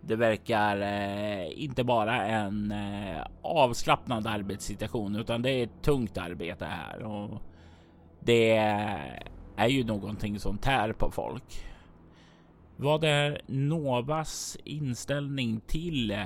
det 0.01 0.15
verkar 0.15 0.81
eh, 0.81 1.63
inte 1.63 1.83
bara 1.83 2.25
en 2.25 2.71
eh, 2.71 3.27
avslappnad 3.41 4.27
arbetssituation 4.27 5.15
utan 5.15 5.41
det 5.41 5.49
är 5.49 5.63
ett 5.63 5.81
tungt 5.81 6.17
arbete 6.17 6.65
här 6.65 7.03
och 7.03 7.41
det 8.19 8.57
är 9.55 9.67
ju 9.67 9.83
någonting 9.83 10.39
som 10.39 10.57
tär 10.57 10.93
på 10.93 11.11
folk. 11.11 11.65
Vad 12.77 13.03
är 13.03 13.41
Novas 13.47 14.57
inställning 14.63 15.61
till 15.67 16.11
eh, 16.11 16.23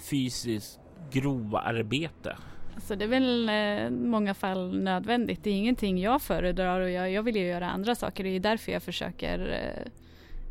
fysiskt 0.00 0.80
grovarbete? 1.10 2.36
Alltså 2.74 2.96
det 2.96 3.04
är 3.04 3.08
väl 3.08 3.50
i 3.50 3.84
eh, 3.84 3.90
många 3.90 4.34
fall 4.34 4.82
nödvändigt. 4.82 5.44
Det 5.44 5.50
är 5.50 5.54
ingenting 5.54 5.98
jag 5.98 6.22
föredrar 6.22 6.80
och 6.80 6.90
jag, 6.90 7.10
jag 7.10 7.22
vill 7.22 7.36
ju 7.36 7.46
göra 7.46 7.70
andra 7.70 7.94
saker. 7.94 8.24
Det 8.24 8.30
är 8.30 8.40
därför 8.40 8.72
jag 8.72 8.82
försöker 8.82 9.38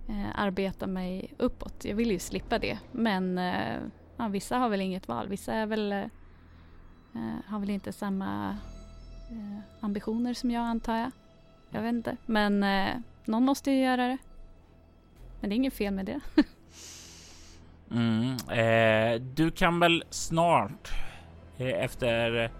eh, 0.08 0.15
eh, 0.15 0.30
arbeta 0.36 0.88
mig 0.88 1.34
uppåt. 1.38 1.86
Jag 1.86 1.96
vill 1.96 2.12
ju 2.12 2.20
slippa 2.20 2.60
det. 2.60 2.80
Men 2.92 3.38
eh, 3.38 3.80
ja, 4.18 4.28
vissa 4.28 4.58
har 4.58 4.70
väl 4.70 4.82
inget 4.82 5.08
val. 5.08 5.28
Vissa 5.28 5.54
är 5.54 5.65
väl, 5.65 5.92
eh, 5.92 6.00
eh 6.00 7.46
har 7.46 7.60
väl 7.60 7.70
inte 7.70 7.92
samma 7.92 8.58
eh, 9.32 9.60
ambitioner 9.80 10.34
som 10.34 10.52
jag 10.52 10.63
antar 10.63 10.98
jag. 10.98 11.12
Jag 11.70 11.82
vet 11.82 11.94
inte. 11.94 12.18
Men 12.26 12.65
någon 13.26 13.46
måste 13.46 13.72
ju 13.72 13.84
göra 13.84 14.08
det. 14.08 14.18
Men 15.41 15.49
det 15.49 15.54
är 15.54 15.58
inget 15.58 15.73
fel 15.73 15.93
med 15.93 16.06
det. 16.06 16.19
mm, 17.91 18.36
eh, 18.49 19.21
du 19.21 19.51
kan 19.51 19.80
väl 19.80 20.04
snart 20.10 20.91
eh, 21.58 21.84
efter 21.84 22.51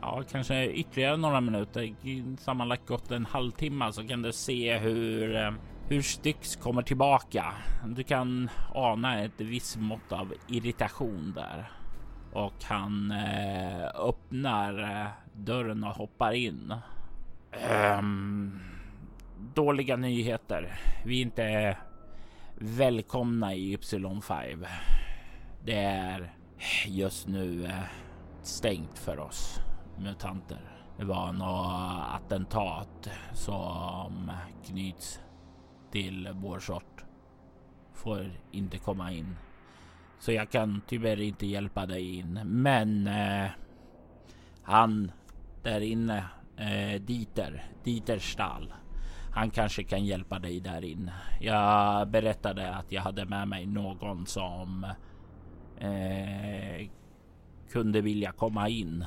ja, 0.00 0.22
kanske 0.30 0.66
ytterligare 0.66 1.16
några 1.16 1.40
minuter, 1.40 1.94
sammanlagt 2.40 2.86
gått 2.86 3.10
en 3.10 3.26
halvtimme, 3.26 3.92
så 3.92 4.08
kan 4.08 4.22
du 4.22 4.32
se 4.32 4.78
hur 4.78 5.36
eh, 5.36 5.50
hur 5.88 6.02
Styx 6.02 6.56
kommer 6.56 6.82
tillbaka. 6.82 7.44
Du 7.86 8.02
kan 8.02 8.50
ana 8.74 9.24
ett 9.24 9.40
visst 9.40 9.76
mått 9.76 10.12
av 10.12 10.34
irritation 10.48 11.32
där 11.36 11.70
och 12.32 12.64
han 12.64 13.10
eh, 13.10 13.86
öppnar 13.94 14.78
eh, 14.78 15.06
dörren 15.32 15.84
och 15.84 15.94
hoppar 15.94 16.32
in. 16.32 16.74
Um, 17.98 18.60
dåliga 19.54 19.96
nyheter. 19.96 20.78
Vi 21.04 21.18
är 21.18 21.22
inte 21.22 21.76
välkomna 22.60 23.54
i 23.54 23.72
Ypsilon 23.72 24.22
5. 24.22 24.66
Det 25.64 25.84
är 25.84 26.32
just 26.86 27.28
nu 27.28 27.64
eh, 27.64 27.82
stängt 28.42 28.98
för 28.98 29.18
oss 29.18 29.60
mutanter. 29.98 30.60
Det 30.96 31.04
var 31.04 31.32
något 31.32 32.06
attentat 32.14 33.10
som 33.32 34.32
knyts 34.66 35.20
till 35.90 36.28
vår 36.32 36.58
sort. 36.58 37.04
Får 37.92 38.30
inte 38.52 38.78
komma 38.78 39.12
in. 39.12 39.36
Så 40.18 40.32
jag 40.32 40.50
kan 40.50 40.80
tyvärr 40.86 41.20
inte 41.20 41.46
hjälpa 41.46 41.86
dig 41.86 42.14
in. 42.18 42.40
Men 42.44 43.06
eh, 43.06 43.50
han 44.62 45.12
där 45.62 45.80
inne, 45.80 46.24
eh, 46.56 47.00
Dieter, 47.00 47.64
Dieter 47.84 48.18
Stahl. 48.18 48.74
Han 49.38 49.50
kanske 49.50 49.82
kan 49.82 50.04
hjälpa 50.04 50.38
dig 50.38 50.60
där 50.60 50.84
inne. 50.84 51.12
Jag 51.40 52.08
berättade 52.08 52.74
att 52.74 52.92
jag 52.92 53.02
hade 53.02 53.24
med 53.24 53.48
mig 53.48 53.66
någon 53.66 54.26
som 54.26 54.86
eh, 55.78 56.88
kunde 57.70 58.00
vilja 58.00 58.32
komma 58.32 58.68
in. 58.68 59.04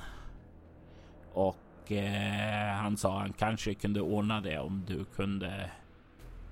Och 1.34 1.92
eh, 1.92 2.74
han 2.74 2.98
sa 2.98 3.20
han 3.20 3.34
kanske 3.34 3.74
kunde 3.74 4.02
ordna 4.02 4.42
det 4.42 4.60
om 4.60 4.84
du 4.88 5.06
kunde 5.06 5.70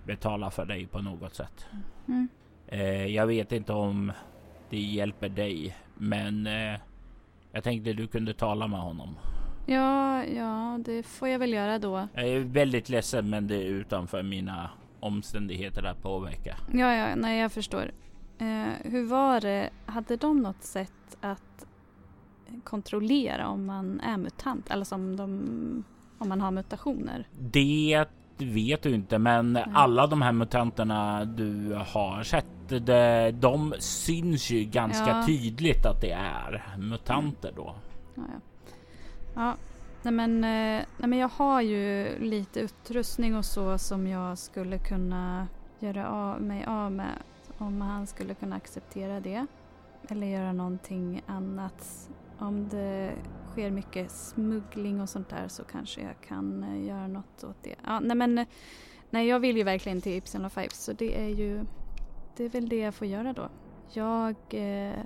betala 0.05 0.51
för 0.51 0.65
dig 0.65 0.87
på 0.87 1.01
något 1.01 1.35
sätt. 1.35 1.65
Mm. 2.07 2.29
Eh, 2.67 3.05
jag 3.05 3.27
vet 3.27 3.51
inte 3.51 3.73
om 3.73 4.11
det 4.69 4.81
hjälper 4.81 5.29
dig, 5.29 5.75
men 5.97 6.47
eh, 6.47 6.79
jag 7.51 7.63
tänkte 7.63 7.93
du 7.93 8.07
kunde 8.07 8.33
tala 8.33 8.67
med 8.67 8.79
honom. 8.79 9.15
Ja, 9.69 10.25
ja, 10.25 10.79
det 10.85 11.03
får 11.03 11.27
jag 11.27 11.39
väl 11.39 11.53
göra 11.53 11.79
då. 11.79 12.07
Jag 12.13 12.27
är 12.27 12.39
väldigt 12.39 12.89
ledsen, 12.89 13.29
men 13.29 13.47
det 13.47 13.55
är 13.55 13.65
utanför 13.65 14.23
mina 14.23 14.69
omständigheter 14.99 15.83
att 15.83 16.01
påverka. 16.01 16.57
Ja, 16.73 16.95
ja, 16.95 17.15
nej, 17.15 17.39
jag 17.39 17.51
förstår. 17.51 17.91
Eh, 18.37 18.91
hur 18.91 19.05
var 19.05 19.41
det? 19.41 19.69
Hade 19.85 20.15
de 20.15 20.41
något 20.41 20.63
sätt 20.63 21.17
att 21.21 21.65
kontrollera 22.63 23.47
om 23.47 23.65
man 23.65 23.99
är 23.99 24.17
mutant? 24.17 24.69
Eller 24.69 24.85
som 24.85 25.15
de, 25.15 25.83
om 26.17 26.29
man 26.29 26.41
har 26.41 26.51
mutationer? 26.51 27.27
Det 27.39 28.05
vet 28.37 28.81
du 28.81 28.89
inte, 28.89 29.17
men 29.17 29.53
Nej. 29.53 29.65
alla 29.73 30.07
de 30.07 30.21
här 30.21 30.31
mutanterna 30.31 31.25
du 31.25 31.73
har 31.73 32.23
sett, 32.23 32.45
det, 32.67 33.31
de 33.31 33.73
syns 33.79 34.49
ju 34.49 34.63
ganska 34.63 35.09
ja. 35.09 35.25
tydligt 35.25 35.85
att 35.85 36.01
det 36.01 36.11
är 36.11 36.77
mutanter 36.77 37.53
då. 37.55 37.75
Ja, 38.15 38.23
ja 38.33 38.39
ja. 39.39 39.55
Nej, 40.03 40.13
men, 40.13 40.43
eh, 40.43 40.85
nej, 40.97 41.09
men 41.09 41.19
jag 41.19 41.27
har 41.27 41.61
ju 41.61 42.19
lite 42.19 42.59
utrustning 42.59 43.35
och 43.35 43.45
så 43.45 43.77
som 43.77 44.07
jag 44.07 44.37
skulle 44.37 44.77
kunna 44.77 45.47
göra 45.79 46.09
av, 46.09 46.41
mig 46.41 46.65
av 46.65 46.91
med 46.91 47.13
om 47.57 47.81
han 47.81 48.07
skulle 48.07 48.33
kunna 48.33 48.55
acceptera 48.55 49.19
det. 49.19 49.45
Eller 50.09 50.27
göra 50.27 50.53
någonting 50.53 51.21
annat. 51.25 52.09
Om 52.37 52.69
det 52.69 53.13
sker 53.51 53.71
mycket 53.71 54.11
smuggling 54.11 55.01
och 55.01 55.09
sånt 55.09 55.29
där 55.29 55.47
så 55.47 55.63
kanske 55.63 56.01
jag 56.01 56.21
kan 56.27 56.63
eh, 56.63 56.87
göra 56.87 57.07
något 57.07 57.43
åt 57.43 57.63
det. 57.63 57.75
Ja, 57.85 57.99
nej 57.99 58.17
men 58.17 58.45
nej, 59.09 59.27
jag 59.27 59.39
vill 59.39 59.57
ju 59.57 59.63
verkligen 59.63 60.01
till 60.01 60.17
Ypsilon 60.17 60.49
Fives 60.49 60.83
så 60.83 60.93
det 60.93 61.21
är 61.21 61.29
ju 61.29 61.65
det 62.35 62.43
är 62.45 62.49
väl 62.49 62.69
det 62.69 62.79
jag 62.79 62.93
får 62.93 63.07
göra 63.07 63.33
då. 63.33 63.49
Jag 63.93 64.35
eh, 64.49 64.99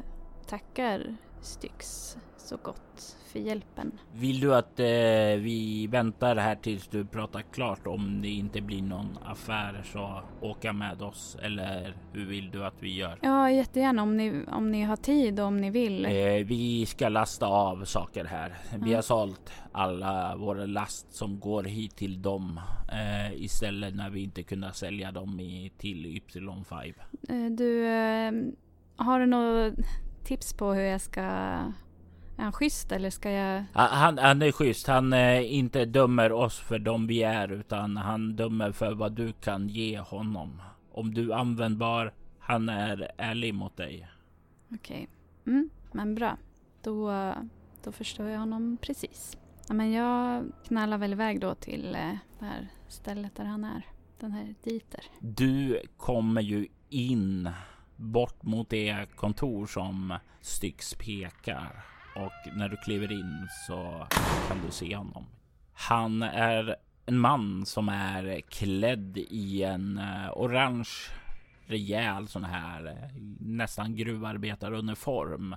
tackar 0.48 1.15
Styx 1.41 2.17
så 2.43 2.58
gott 2.58 3.17
för 3.32 3.39
hjälpen. 3.39 3.91
Vill 4.13 4.39
du 4.39 4.56
att 4.56 4.79
eh, 4.79 4.86
vi 5.39 5.88
väntar 5.91 6.36
här 6.36 6.56
tills 6.56 6.88
du 6.88 7.06
pratar 7.06 7.41
klart 7.41 7.88
om 7.88 8.21
det 8.21 8.27
inte 8.29 8.62
blir 8.62 8.82
någon 8.82 9.17
affär 9.25 9.82
så 9.93 10.21
åka 10.41 10.73
med 10.73 11.01
oss 11.01 11.38
eller 11.41 11.93
hur 12.13 12.25
vill 12.25 12.51
du 12.51 12.65
att 12.65 12.73
vi 12.79 12.95
gör? 12.95 13.19
Ja, 13.21 13.51
jättegärna 13.51 14.01
om 14.03 14.17
ni, 14.17 14.43
om 14.51 14.71
ni 14.71 14.84
har 14.84 14.95
tid 14.95 15.39
och 15.39 15.45
om 15.45 15.58
ni 15.58 15.69
vill. 15.69 16.06
Eh, 16.06 16.45
vi 16.45 16.86
ska 16.86 17.10
lasta 17.10 17.47
av 17.47 17.86
saker 17.86 18.25
här. 18.25 18.58
Vi 18.71 18.75
Mm. 18.77 18.95
har 18.95 19.01
sålt 19.01 19.51
alla 19.71 20.36
våra 20.36 20.65
last 20.65 21.13
som 21.13 21.39
går 21.39 21.63
hit 21.63 21.95
till 21.95 22.21
dem 22.21 22.60
eh, 22.91 23.34
istället 23.43 23.95
när 23.95 24.10
vi 24.10 24.23
inte 24.23 24.43
kunde 24.43 24.73
sälja 24.73 25.12
dem 25.12 25.39
i, 25.39 25.71
till 25.77 26.06
Y5. 26.06 26.93
Eh, 27.29 27.51
Du, 27.51 27.86
eh, 27.88 28.32
har 29.06 29.19
du 29.19 29.25
något 29.25 29.73
tips 30.23 30.53
på 30.53 30.73
hur 30.73 30.84
jag 30.84 31.01
ska... 31.01 31.58
Är 32.38 32.43
han 32.43 32.52
schysst 32.52 32.91
eller 32.91 33.10
ska 33.10 33.32
jag... 33.32 33.63
Han, 33.74 34.17
han, 34.17 34.41
är 34.41 34.52
schysst. 34.52 34.88
Han 34.88 35.13
eh, 35.13 35.54
inte 35.54 35.86
dömer 35.86 36.32
oss 36.32 36.60
för 36.60 36.80
de 36.80 37.08
vi 37.08 37.24
är 37.24 37.52
utan 37.52 37.98
han 37.98 38.36
dömer 38.36 38.72
för 38.72 38.93
vad 38.93 39.12
du 39.12 39.34
kan 39.34 39.69
ge 39.69 40.00
honom. 40.00 40.62
Om 40.91 41.13
du 41.13 41.32
är 41.32 41.36
användbar, 41.36 42.13
han 42.39 42.69
är 42.69 43.12
ärlig 43.17 43.54
mot 43.54 43.78
dig. 43.78 44.08
Okej. 44.74 45.08
Mm, 45.48 45.69
men 45.91 46.15
bra. 46.15 46.38
Då, 46.82 47.34
då 47.84 47.91
förstår 47.91 48.30
jag 48.30 48.39
honom 48.39 48.78
precis. 48.82 49.38
Ja, 49.67 49.74
men 49.74 49.91
jag 49.91 50.43
knallar 50.67 50.98
väl 50.98 51.13
iväg 51.13 51.39
då 51.39 51.56
till 51.56 51.96
eh, 51.96 52.15
det 52.39 52.46
här 52.46 52.67
stället 52.88 53.36
där 53.36 53.46
han 53.46 53.63
är. 53.63 53.86
Den 54.19 54.32
här 54.32 54.56
Dieter. 54.63 55.04
Du 55.19 55.82
kommer 55.98 56.41
ju 56.41 56.67
in 56.89 57.50
bort 57.96 58.43
mot 58.43 58.69
det 58.69 59.06
kontor 59.15 59.65
som 59.65 60.17
Styx 60.41 60.93
pekar 60.93 61.92
och 62.15 62.56
när 62.56 62.69
du 62.69 62.78
kliver 62.78 63.12
in 63.12 63.47
så 63.67 64.08
kan 64.47 64.58
du 64.65 64.71
se 64.71 64.95
honom. 64.95 65.26
Han 65.73 66.23
är 66.23 66.76
en 67.06 67.19
man 67.19 67.65
som 67.65 67.89
är 67.89 68.41
klädd 68.41 69.17
i 69.17 69.63
en 69.63 69.97
eh, 69.97 70.32
orange 70.34 70.89
rejäl 71.65 72.28
sån 72.28 72.43
här 72.43 72.86
eh, 72.88 73.21
nästan 73.39 73.95
gruvarbetaruniform 73.95 75.56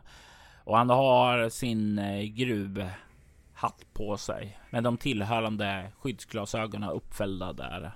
och 0.65 0.77
han 0.77 0.91
har 0.91 1.49
sin 1.49 1.99
eh, 1.99 2.23
gruvhatt 2.23 3.87
på 3.93 4.17
sig 4.17 4.59
med 4.71 4.83
de 4.83 4.97
tillhörande 4.97 5.93
skyddsglasögonen 5.99 6.91
uppfällda 6.91 7.53
där. 7.53 7.93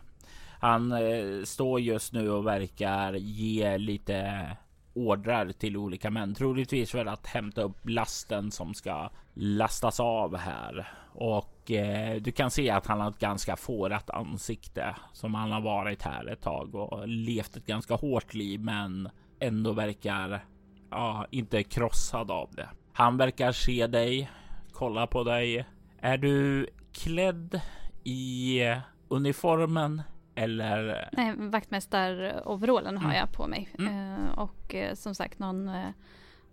Han 0.60 0.92
eh, 0.92 1.44
står 1.44 1.80
just 1.80 2.12
nu 2.12 2.30
och 2.30 2.46
verkar 2.46 3.12
ge 3.12 3.78
lite 3.78 4.50
ordrar 4.94 5.52
till 5.52 5.76
olika 5.76 6.10
män, 6.10 6.34
troligtvis 6.34 6.90
för 6.90 7.06
att 7.06 7.26
hämta 7.26 7.62
upp 7.62 7.88
lasten 7.88 8.50
som 8.50 8.74
ska 8.74 9.10
lastas 9.34 10.00
av 10.00 10.36
här. 10.36 10.92
Och 11.12 11.70
eh, 11.70 12.22
du 12.22 12.32
kan 12.32 12.50
se 12.50 12.70
att 12.70 12.86
han 12.86 13.00
har 13.00 13.10
ett 13.10 13.18
ganska 13.18 13.56
fårat 13.56 14.10
ansikte 14.10 14.96
som 15.12 15.34
han 15.34 15.52
har 15.52 15.60
varit 15.60 16.02
här 16.02 16.26
ett 16.26 16.42
tag 16.42 16.74
och 16.74 17.08
levt 17.08 17.56
ett 17.56 17.66
ganska 17.66 17.94
hårt 17.94 18.34
liv, 18.34 18.60
men 18.60 19.08
ändå 19.40 19.72
verkar 19.72 20.44
ja, 20.90 21.26
inte 21.30 21.62
krossad 21.62 22.30
av 22.30 22.50
det. 22.52 22.68
Han 22.92 23.16
verkar 23.16 23.52
se 23.52 23.86
dig, 23.86 24.30
kolla 24.72 25.06
på 25.06 25.24
dig. 25.24 25.66
Är 26.00 26.18
du 26.18 26.66
klädd 26.92 27.60
i 28.04 28.60
uniformen 29.08 30.02
eller? 30.34 31.08
Nej, 31.12 31.34
vaktmästaroverallen 31.36 32.96
har 32.96 33.04
Mm. 33.04 33.16
jag 33.16 33.32
på 33.32 33.46
mig. 33.46 33.68
Mm. 33.78 33.94
Eh, 34.24 34.38
och 34.38 34.74
eh, 34.74 34.94
som 34.94 35.14
sagt 35.14 35.38
någon, 35.38 35.68
eh, 35.68 35.88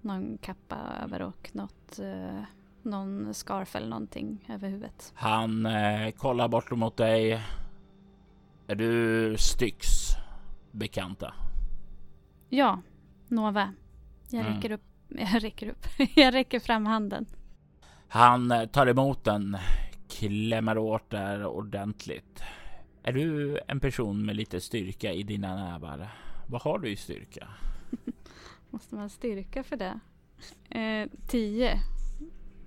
någon 0.01 0.37
kappa 0.41 0.77
över 1.03 1.21
och 1.21 1.49
något, 1.53 1.99
eh, 1.99 2.41
någon 2.81 3.33
scarf 3.33 3.75
eller 3.75 3.87
någonting 3.87 4.45
över 4.49 4.69
huvudet. 4.69 5.11
Han 5.15 5.65
eh, 5.65 6.11
kollar 6.11 6.47
bort 6.47 6.71
mot 6.71 6.97
dig. 6.97 7.41
Är 8.67 8.75
du 8.75 9.35
Styx 9.37 9.87
bekanta? 10.71 11.33
Ja, 12.49 12.81
Nova. 13.27 13.73
Jag 14.29 14.41
Mm. 14.41 14.55
räcker 14.55 14.71
upp. 14.71 14.81
Jag 15.09 15.43
räcker 15.43 15.67
upp. 15.69 15.85
jag 16.15 16.33
räcker 16.33 16.59
fram 16.59 16.85
handen. 16.85 17.25
Han 18.07 18.51
eh, 18.51 18.65
tar 18.65 18.87
emot 18.87 19.23
den, 19.23 19.57
klämmer 20.09 20.77
åt 20.77 21.09
där 21.09 21.45
ordentligt. 21.45 22.43
Är 23.07 23.13
du 23.13 23.59
en 23.67 23.79
person 23.79 24.25
med 24.25 24.35
lite 24.35 24.61
styrka 24.61 25.11
i 25.13 25.23
dina 25.23 25.55
nävar? 25.55 26.09
Vad 26.47 26.61
har 26.61 26.79
du 26.79 26.89
i 26.89 26.95
styrka? 26.95 27.47
Måste 28.69 28.95
man 28.95 29.09
styrka 29.09 29.63
för 29.63 29.77
det? 29.77 29.99
Eh, 30.79 31.09
tio. 31.27 31.79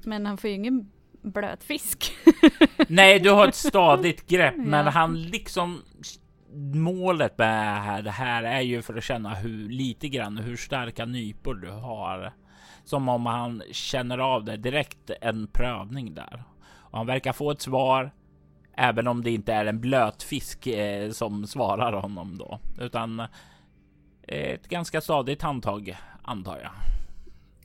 Men 0.04 0.26
han 0.26 0.36
får 0.38 0.50
ju 0.50 0.56
ingen 0.56 0.90
blöt 1.22 1.64
fisk. 1.64 2.12
Nej, 2.88 3.20
du 3.20 3.30
har 3.30 3.48
ett 3.48 3.54
stadigt 3.54 4.26
grepp, 4.28 4.54
men 4.58 4.84
Ja. 4.86 4.90
han 4.90 5.22
liksom 5.22 5.82
målet 6.74 7.38
med 7.38 8.04
det 8.04 8.10
här 8.10 8.42
är 8.42 8.60
ju 8.60 8.82
för 8.82 8.94
att 8.98 9.04
känna 9.04 9.34
hur 9.34 9.68
lite 9.68 10.08
grann 10.08 10.38
hur 10.38 10.56
starka 10.56 11.04
nypor 11.04 11.54
du 11.54 11.70
har. 11.70 12.32
Som 12.84 13.08
om 13.08 13.26
han 13.26 13.62
känner 13.72 14.18
av 14.18 14.44
det 14.44 14.56
direkt 14.56 15.10
en 15.20 15.46
prövning 15.46 16.14
där. 16.14 16.42
Och 16.62 16.98
han 16.98 17.06
verkar 17.06 17.32
få 17.32 17.50
ett 17.50 17.60
svar 17.62 18.10
även 18.80 19.06
om 19.06 19.22
det 19.22 19.30
inte 19.30 19.52
är 19.52 19.66
en 19.66 19.80
blöt 19.80 20.22
fisk 20.22 20.66
eh, 20.66 21.10
som 21.10 21.46
svarar 21.46 21.92
honom 21.92 22.38
då, 22.38 22.58
utan 22.80 23.20
eh, 23.20 23.28
ett 24.28 24.68
ganska 24.68 25.00
stadigt 25.00 25.42
handtag 25.42 25.96
antar 26.22 26.58
jag. 26.58 26.70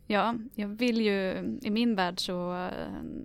Ja, 0.08 0.36
jag 0.56 0.68
vill 0.68 1.02
ju, 1.02 1.20
i 1.62 1.70
min 1.70 1.96
värld 1.96 2.20
så 2.20 2.56
eh, 2.66 2.70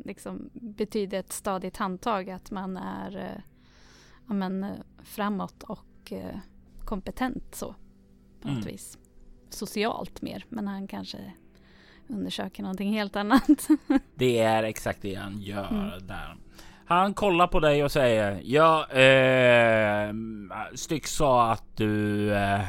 liksom, 0.05 0.51
betyder 0.53 1.19
ett 1.21 1.33
stadigt 1.33 1.77
handtag 1.77 2.31
att 2.31 2.51
man 2.51 2.77
är 2.77 3.17
eh, 3.17 3.43
ja, 4.29 4.35
men, 4.35 4.67
framåt 5.03 5.63
och 5.63 6.13
kompetent 6.85 7.55
så 7.55 7.75
på 8.41 8.49
något 8.49 8.57
Mm. 8.57 8.67
vis. 8.73 8.99
Socialt 9.51 10.23
mer, 10.23 10.45
men 10.49 10.69
han 10.69 10.87
kanske 10.87 11.33
undersöker 12.09 12.63
någonting 12.63 12.93
helt 12.93 13.17
annat. 13.17 13.69
Det 14.15 14.39
är 14.39 14.63
exakt 14.63 15.03
det 15.03 15.15
han 15.15 15.41
gör 15.41 15.69
Mm. 15.71 16.07
där. 16.07 16.37
Han 16.91 17.15
kollar 17.15 17.47
på 17.47 17.61
dig 17.61 17.85
och 17.85 17.93
säger 17.93 18.41
ja, 18.45 18.87
eh, 18.91 20.15
Styx 20.75 21.11
sa 21.11 21.53
att 21.53 21.77
du 21.77 22.33
eh, 22.35 22.61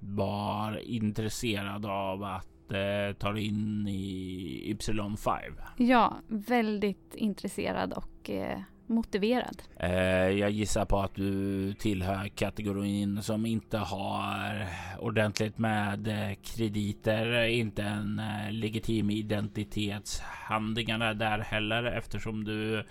var 0.00 0.80
intresserad 0.84 1.86
av 1.86 2.24
att 2.24 2.72
eh, 2.72 3.14
ta 3.18 3.32
dig 3.32 3.46
in 3.46 3.88
i 3.88 4.76
Y5. 4.80 5.38
ja, 5.76 6.16
väldigt 6.28 7.14
intresserad 7.14 7.92
och 7.92 8.30
eh, 8.30 8.58
motiverad. 8.86 9.62
Eh, 9.76 10.28
jag 10.28 10.50
gissar 10.50 10.84
på 10.84 11.00
att 11.00 11.14
du 11.14 11.72
tillhör 11.74 12.28
kategorin 12.28 13.22
som 13.22 13.46
inte 13.46 13.78
har 13.78 14.66
ordentligt 15.00 15.58
med 15.58 16.08
eh, 16.08 16.34
krediter, 16.42 17.42
inte 17.42 17.82
en 17.82 18.18
eh, 18.18 18.52
legitim 18.52 19.10
identitetshandlingarna 19.10 21.14
där 21.14 21.38
heller 21.38 21.84
eftersom 21.84 22.44
du 22.44 22.84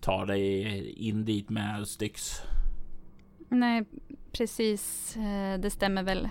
tar 0.00 0.26
dig 0.26 0.90
in 1.08 1.24
dit 1.24 1.50
med 1.50 1.88
Styx. 1.88 2.42
Nej, 3.48 3.84
precis. 4.32 5.16
eh, 5.16 5.60
Det 5.60 5.70
stämmer 5.70 6.02
väl. 6.02 6.28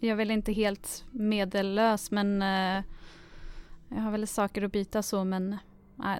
Jag 0.00 0.10
är 0.10 0.14
väl 0.14 0.30
inte 0.30 0.52
helt 0.52 1.04
medellös 1.10 2.10
men 2.10 2.42
eh, 2.42 2.84
jag 3.88 4.00
har 4.02 4.10
väl 4.10 4.26
saker 4.26 4.62
att 4.62 4.72
byta 4.72 5.02
så 5.02 5.24
men 5.24 5.56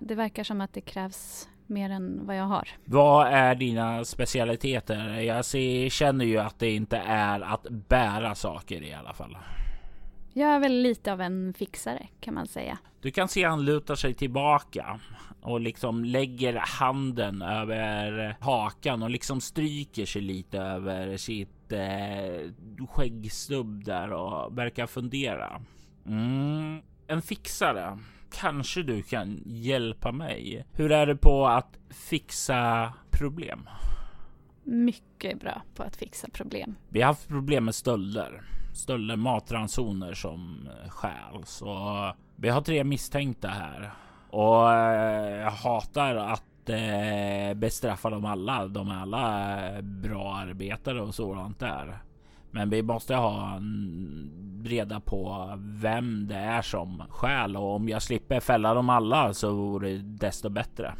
det 0.00 0.14
verkar 0.14 0.44
som 0.44 0.60
att 0.60 0.72
det 0.72 0.80
krävs 0.80 1.48
mer 1.66 1.90
än 1.90 2.26
vad 2.26 2.36
jag 2.36 2.44
har. 2.44 2.68
Vad 2.84 3.26
är 3.26 3.54
dina 3.54 4.04
specialiteter? 4.04 5.20
Jag 5.20 5.44
ser, 5.44 5.88
känner 5.88 6.24
ju 6.24 6.38
att 6.38 6.58
det 6.58 6.70
inte 6.70 6.96
är 7.06 7.40
att 7.40 7.66
bära 7.70 8.34
saker 8.34 8.82
i 8.82 8.94
alla 8.94 9.12
fall. 9.14 9.36
Jag 10.32 10.50
är 10.50 10.60
väl 10.60 10.82
lite 10.82 11.12
av 11.12 11.20
en 11.20 11.54
fixare 11.54 12.08
kan 12.20 12.34
man 12.34 12.46
säga. 12.46 12.78
Du 13.00 13.10
kan 13.10 13.28
se 13.28 13.44
han 13.44 13.64
lutar 13.64 13.94
sig 13.94 14.14
tillbaka 14.14 15.00
och 15.40 15.60
liksom 15.60 16.04
lägger 16.04 16.54
handen 16.54 17.42
över 17.42 18.36
hakan 18.40 19.02
och 19.02 19.10
liksom 19.10 19.40
stryker 19.40 20.06
sig 20.06 20.22
lite 20.22 20.58
över 20.58 21.16
sitt 21.16 21.72
eh, 21.72 22.86
skäggstubb 22.88 23.84
där 23.84 24.12
och 24.12 24.58
verkar 24.58 24.86
fundera. 24.86 25.60
Mm, 26.06 26.82
en 27.06 27.22
fixare. 27.22 27.98
Kanske 28.30 28.82
du 28.82 29.02
kan 29.02 29.42
hjälpa 29.46 30.12
mig. 30.12 30.66
Hur 30.72 30.92
är 30.92 31.06
det 31.06 31.16
på 31.16 31.46
att 31.46 31.78
fixa 31.90 32.92
problem? 33.10 33.68
Mycket 34.64 35.40
bra 35.40 35.62
på 35.74 35.82
att 35.82 35.96
fixa 35.96 36.28
problem. 36.32 36.74
Vi 36.88 37.00
har 37.00 37.06
haft 37.06 37.28
problem 37.28 37.64
med 37.64 37.74
stölder. 37.74 38.42
Stölder, 38.78 39.16
matransoner 39.16 40.14
som 40.14 40.68
eh, 40.84 40.90
stjäls 40.90 41.62
och 41.62 42.16
vi 42.36 42.48
har 42.48 42.60
tre 42.60 42.84
misstänkta 42.84 43.48
här. 43.48 43.90
Och 44.30 44.72
eh, 44.72 45.40
jag 45.40 45.50
hatar 45.50 46.14
att 46.14 46.68
eh, 46.68 47.54
bestraffa 47.54 48.10
dem 48.10 48.24
alla. 48.24 48.66
De 48.66 48.90
är 48.90 48.94
alla 48.94 49.82
bra 49.82 50.34
arbetare 50.34 51.00
och 51.00 51.14
sådant 51.14 51.58
där. 51.58 51.98
Men 52.50 52.70
vi 52.70 52.82
måste 52.82 53.14
ha 53.14 53.60
reda 54.64 55.00
på 55.00 55.52
vem 55.58 56.28
det 56.28 56.36
är 56.36 56.62
som 56.62 57.02
stjäl 57.10 57.56
och 57.56 57.74
om 57.74 57.88
jag 57.88 58.02
slipper 58.02 58.40
fälla 58.40 58.74
dem 58.74 58.90
alla 58.90 59.34
så 59.34 59.54
vore 59.54 59.90
det 59.90 59.98
desto 59.98 60.48
bättre. 60.48 60.94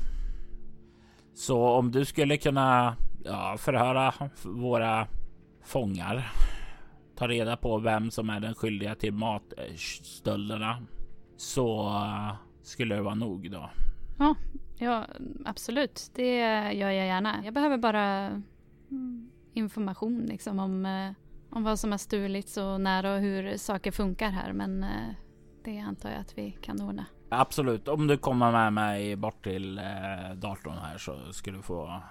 Så 1.35 1.69
om 1.69 1.91
du 1.91 2.05
skulle 2.05 2.37
kunna 2.37 2.97
ja, 3.25 3.57
förhöra 3.59 4.15
våra 4.43 5.07
fångar, 5.65 6.33
ta 7.19 7.29
reda 7.29 7.57
på 7.57 7.79
vem 7.79 8.11
som 8.11 8.31
är 8.31 8.41
den 8.41 8.55
skyldiga 8.55 8.95
till 8.95 9.13
matstölderna 9.13 10.83
så 11.37 11.93
skulle 12.63 12.95
det 12.95 13.03
vara 13.03 13.15
nog 13.15 13.51
då. 13.51 13.71
Ja, 14.19 14.35
ja 14.77 15.07
absolut. 15.45 16.11
Det 16.15 16.37
gör 16.73 16.91
jag 16.91 17.07
gärna. 17.07 17.45
Jag 17.45 17.55
behöver 17.55 17.79
bara 17.79 18.03
mm, 18.91 19.31
information 19.55 20.27
liksom 20.27 20.59
om, 20.59 20.87
eh, 20.87 21.11
om 21.51 21.65
vad 21.65 21.79
som 21.79 21.91
har 21.91 21.99
stulits 21.99 22.57
och 22.57 22.81
när 22.81 23.07
och 23.07 23.21
hur 23.21 23.57
saker 23.57 23.91
funkar 23.91 24.31
här. 24.31 24.53
Men 24.53 24.85
eh, 24.85 25.15
det 25.65 25.79
antar 25.79 26.11
jag 26.11 26.21
att 26.21 26.39
vi 26.39 26.51
kan 26.51 26.81
ordna. 26.81 27.07
Absolut. 27.29 27.89
Om 27.89 28.07
du 28.07 28.17
kommer 28.17 28.53
med 28.53 28.73
mig 28.73 29.17
bort 29.17 29.45
till 29.45 29.79
eh, 29.79 30.35
datorn 30.37 30.79
här 30.79 30.99
så 30.99 31.33
ska 31.33 31.51
du 31.51 31.63
få 31.63 32.03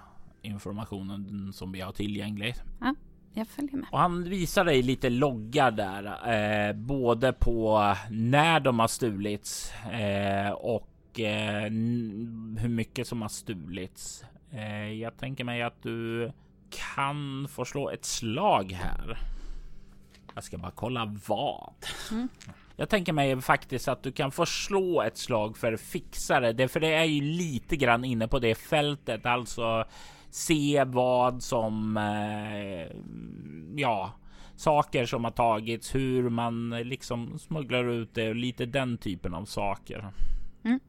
informationen 0.42 1.52
som 1.52 1.72
vi 1.72 1.80
har 1.80 1.92
tillgänglig. 1.92 2.54
Ja, 2.80 2.94
jag 3.38 3.48
följer 3.48 3.76
med. 3.76 3.88
Och 3.92 3.98
han 3.98 4.24
visar 4.24 4.64
dig 4.64 4.82
lite 4.82 5.10
loggar 5.10 5.70
där, 5.70 6.04
eh, 6.68 6.72
både 6.72 7.32
på 7.32 7.94
när 8.10 8.60
de 8.60 8.78
har 8.78 8.88
stulits 8.88 9.72
eh, 9.92 10.50
och 10.50 11.20
eh, 11.20 11.62
hur 12.58 12.68
mycket 12.68 13.06
som 13.06 13.22
har 13.22 13.28
stulits. 13.28 14.24
Eh, 14.52 14.92
jag 14.92 15.16
tänker 15.16 15.44
mig 15.44 15.62
att 15.62 15.82
du 15.82 16.32
kan 16.70 17.48
få 17.50 17.64
slå 17.64 17.90
ett 17.90 18.04
slag 18.04 18.72
här. 18.72 19.18
Jag 20.34 20.44
ska 20.44 20.58
bara 20.58 20.70
kolla 20.70 21.16
vad. 21.26 21.74
Mm. 22.10 22.28
Jag 22.76 22.88
tänker 22.88 23.12
mig 23.12 23.40
faktiskt 23.40 23.88
att 23.88 24.02
du 24.02 24.12
kan 24.12 24.32
få 24.32 24.46
slå 24.46 25.02
ett 25.02 25.18
slag 25.18 25.56
för 25.56 25.76
fixare. 25.76 26.52
Det 26.52 26.68
för 26.68 26.80
det 26.80 26.94
är 26.94 27.04
ju 27.04 27.20
lite 27.20 27.76
grann 27.76 28.04
inne 28.04 28.28
på 28.28 28.38
det 28.38 28.54
fältet, 28.54 29.26
alltså 29.26 29.84
se 30.30 30.84
vad 30.84 31.42
som 31.42 31.96
eh, 31.96 32.96
ja, 33.76 34.12
saker 34.56 35.06
som 35.06 35.24
har 35.24 35.30
tagits, 35.30 35.94
hur 35.94 36.28
man 36.28 36.70
liksom 36.70 37.38
smugglar 37.38 37.84
ut 37.84 38.14
det 38.14 38.28
och 38.28 38.34
lite 38.34 38.66
den 38.66 38.98
typen 38.98 39.34
av 39.34 39.44
saker. 39.44 40.12
Mm. 40.64 40.80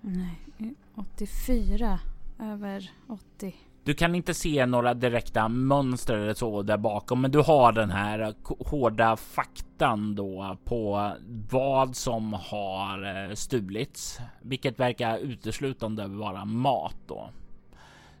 Nej, 0.00 0.74
84 0.94 2.00
över 2.38 2.90
80. 3.06 3.54
Du 3.86 3.94
kan 3.94 4.14
inte 4.14 4.34
se 4.34 4.66
några 4.66 4.94
direkta 4.94 5.48
mönster 5.48 6.16
eller 6.16 6.34
så 6.34 6.62
där 6.62 6.76
bakom, 6.76 7.20
men 7.20 7.30
du 7.30 7.38
har 7.38 7.72
den 7.72 7.90
här 7.90 8.34
hårda 8.70 9.16
faktan 9.16 10.14
då 10.14 10.56
på 10.64 11.12
vad 11.50 11.96
som 11.96 12.32
har 12.32 13.26
eh, 13.28 13.34
stulits, 13.34 14.18
vilket 14.42 14.80
verkar 14.80 15.18
uteslutande 15.18 16.06
vara 16.06 16.44
mat 16.44 16.96
då. 17.06 17.30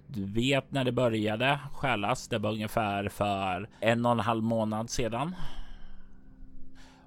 Du 0.06 0.24
vet 0.24 0.72
när 0.72 0.84
det 0.84 0.92
började 0.92 1.60
stjälas. 1.72 2.28
Det 2.28 2.38
var 2.38 2.52
ungefär 2.52 3.08
för 3.08 3.68
en 3.80 4.06
och 4.06 4.12
en 4.12 4.20
halv 4.20 4.42
månad 4.42 4.90
sedan. 4.90 5.34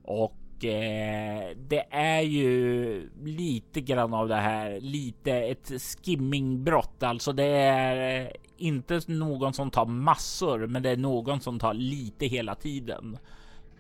Och 0.04 0.39
Eh, 0.66 1.58
det 1.58 1.86
är 1.90 2.22
ju 2.22 3.10
lite 3.24 3.82
grann 3.82 4.14
av 4.14 4.28
det 4.28 4.36
här, 4.36 4.80
lite 4.82 5.32
ett 5.32 5.72
skimmingbrott. 5.82 7.04
Alltså 7.04 7.34
det 7.34 7.46
är 7.46 8.22
eh, 8.22 8.32
inte 8.58 9.02
någon 9.08 9.54
som 9.54 9.72
tar 9.72 9.86
massor, 9.86 10.68
men 10.68 10.84
det 10.84 10.90
är 10.90 10.98
någon 10.98 11.40
som 11.40 11.60
tar 11.60 11.74
lite 11.74 12.26
hela 12.26 12.56
tiden. 12.56 13.18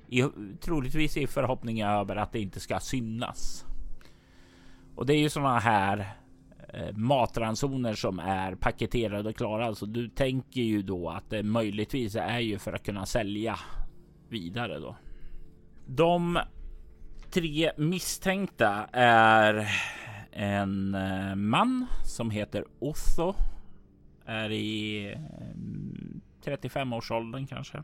I, 0.08 0.24
troligtvis 0.62 1.18
i 1.18 1.28
förhoppning 1.28 1.82
över 1.82 2.15
att 2.15 2.32
det 2.32 2.39
inte 2.39 2.60
ska 2.60 2.80
synas. 2.80 3.65
Och 4.96 5.06
det 5.06 5.13
är 5.13 5.20
ju 5.20 5.30
sådana 5.30 5.60
här 5.60 6.13
eh, 6.74 6.96
matransoner 6.96 7.94
som 7.94 8.20
är 8.20 8.56
paketerade 8.56 9.30
och 9.30 9.36
klara. 9.36 9.65
Alltså 9.65 9.86
du 9.86 10.10
tänker 10.10 10.62
ju 10.62 10.82
då 10.82 11.10
att 11.10 11.30
det 11.30 11.44
möjligtvis 11.44 12.15
är 12.15 12.39
ju 12.39 12.60
för 12.60 12.74
att 12.74 12.86
kunna 12.86 13.06
sälja 13.06 13.60
vidare 14.30 14.80
då. 14.80 14.96
De 15.86 16.39
tre 17.32 17.72
misstänkta 17.78 18.88
är 18.94 19.70
en 20.32 20.96
eh, 20.96 21.36
man 21.36 21.86
som 22.06 22.32
heter 22.32 22.65
Otho. 22.80 23.34
Är 24.26 24.52
i 24.52 25.06
eh, 25.12 25.20
35 26.44 26.94
årsåldern 26.94 27.48
kanske. 27.48 27.78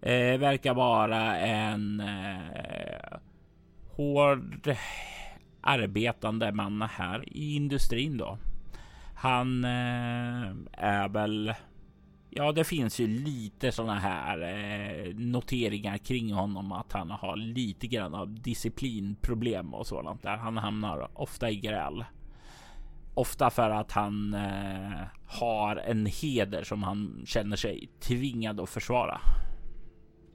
Eh, 0.00 0.38
verkar 0.38 0.74
vara 0.74 1.36
en 1.38 2.00
eh, 2.00 3.18
hård 3.96 4.76
arbetande 5.60 6.52
man 6.52 6.82
här 6.82 7.24
i 7.26 7.54
industrin 7.56 8.16
då. 8.16 8.38
Han 9.14 9.64
eh, 9.64 10.50
är 10.72 11.08
väl 11.08 11.54
Ja, 12.38 12.52
det 12.52 12.64
finns 12.64 13.00
ju 13.00 13.06
lite 13.06 13.72
sådana 13.72 13.98
här 13.98 14.42
eh, 14.42 15.14
noteringar 15.14 15.98
kring 15.98 16.32
honom 16.32 16.72
att 16.72 16.92
han 16.92 17.10
har 17.10 17.36
lite 17.36 17.86
grann 17.86 18.14
av 18.14 18.40
disciplinproblem 18.40 19.74
och 19.74 19.86
sådant 19.86 20.22
där. 20.22 20.36
Han 20.36 20.56
hamnar 20.56 21.08
ofta 21.14 21.50
i 21.50 21.56
gräl. 21.56 22.04
Ofta 23.14 23.50
för 23.50 23.70
att 23.70 23.92
han 23.92 24.34
eh, 24.34 25.02
har 25.26 25.76
en 25.76 26.06
heder 26.06 26.64
som 26.64 26.82
han 26.82 27.22
känner 27.26 27.56
sig 27.56 27.88
tvingad 28.00 28.60
att 28.60 28.70
försvara. 28.70 29.20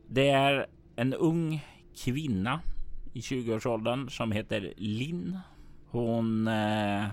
Det 0.09 0.29
är 0.29 0.67
en 0.95 1.13
ung 1.13 1.65
kvinna 2.03 2.59
i 3.13 3.19
20-årsåldern 3.19 4.09
som 4.09 4.31
heter 4.31 4.73
Linn. 4.77 5.39
Hon 5.89 6.47
eh, 6.47 7.05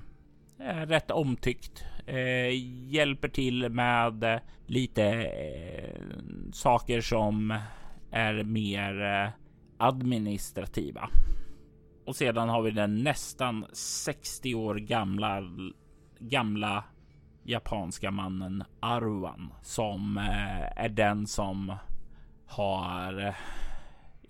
Eh, 0.60 0.86
rätt 0.86 1.10
omtyckt 1.10 1.84
eh, 2.06 2.50
hjälper 2.90 3.28
till 3.28 3.68
med 3.68 4.24
eh, 4.24 4.40
lite 4.66 5.04
eh, 5.04 6.00
saker 6.52 7.00
som 7.00 7.58
är 8.10 8.44
mer 8.44 9.02
eh, 9.02 9.30
administrativa. 9.76 11.10
Och 12.06 12.16
sedan 12.16 12.48
har 12.48 12.62
vi 12.62 12.70
den 12.70 13.02
nästan 13.02 13.66
60 13.72 14.54
år 14.54 14.74
gamla 14.74 15.42
gamla 16.18 16.84
japanska 17.42 18.10
mannen 18.10 18.64
Arwan 18.80 19.52
som 19.62 20.18
eh, 20.18 20.84
är 20.84 20.88
den 20.88 21.26
som 21.26 21.74
har 22.46 23.26
eh, 23.26 23.34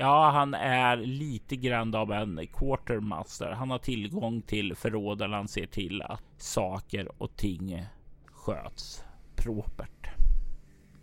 Ja, 0.01 0.31
han 0.31 0.55
är 0.55 0.97
lite 0.97 1.57
grann 1.57 1.95
av 1.95 2.13
en 2.13 2.47
quartermaster. 2.53 3.51
Han 3.51 3.71
har 3.71 3.79
tillgång 3.79 4.43
till 4.43 4.75
förråden. 4.75 5.33
Han 5.33 5.49
ser 5.49 5.67
till 5.67 6.03
att 6.03 6.23
saker 6.37 7.23
och 7.23 7.37
ting 7.37 7.87
sköts 8.27 9.05
propert. 9.37 10.09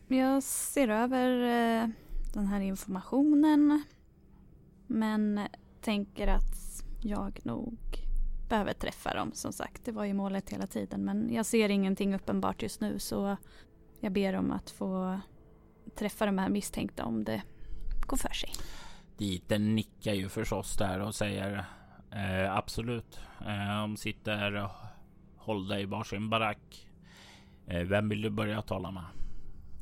Jag 0.08 0.44
ser 0.44 0.88
över 0.88 1.42
eh, 1.42 1.90
den 2.34 2.48
här 2.48 2.60
informationen. 2.62 3.84
Men 4.88 5.40
tänker 5.82 6.28
att 6.28 6.84
jag 7.02 7.40
nog 7.44 7.78
behöver 8.50 8.74
träffa 8.74 9.14
dem 9.14 9.32
som 9.34 9.54
sagt. 9.54 9.86
Det 9.86 9.92
var 9.92 10.06
ju 10.06 10.14
målet 10.14 10.50
hela 10.50 10.68
tiden. 10.68 11.06
Men 11.06 11.34
jag 11.34 11.46
ser 11.46 11.70
ingenting 11.70 12.16
uppenbart 12.16 12.62
just 12.62 12.82
nu 12.82 13.00
så 13.00 13.38
jag 14.00 14.12
ber 14.12 14.34
om 14.34 14.52
att 14.52 14.70
få 14.70 15.20
träffa 15.96 16.26
de 16.26 16.38
här 16.38 16.50
misstänkta 16.50 17.06
om 17.06 17.24
det 17.24 17.42
går 18.08 18.18
för 18.18 18.34
sig. 18.34 18.50
Diten 19.18 19.76
nickar 19.76 20.14
ju 20.14 20.30
förstås 20.30 20.78
där 20.78 21.00
och 21.00 21.16
säger 21.16 21.66
eh, 22.12 22.56
absolut. 22.56 23.20
Eh, 23.40 23.82
de 23.82 23.98
sitter 23.98 24.64
och 24.64 24.72
håller 25.38 25.80
i 25.80 25.86
varsin 25.86 26.30
barack. 26.30 26.88
Eh, 27.68 27.82
vem 27.82 28.10
vill 28.10 28.22
du 28.22 28.30
börja 28.30 28.62
tala 28.62 28.92
med? 28.92 29.04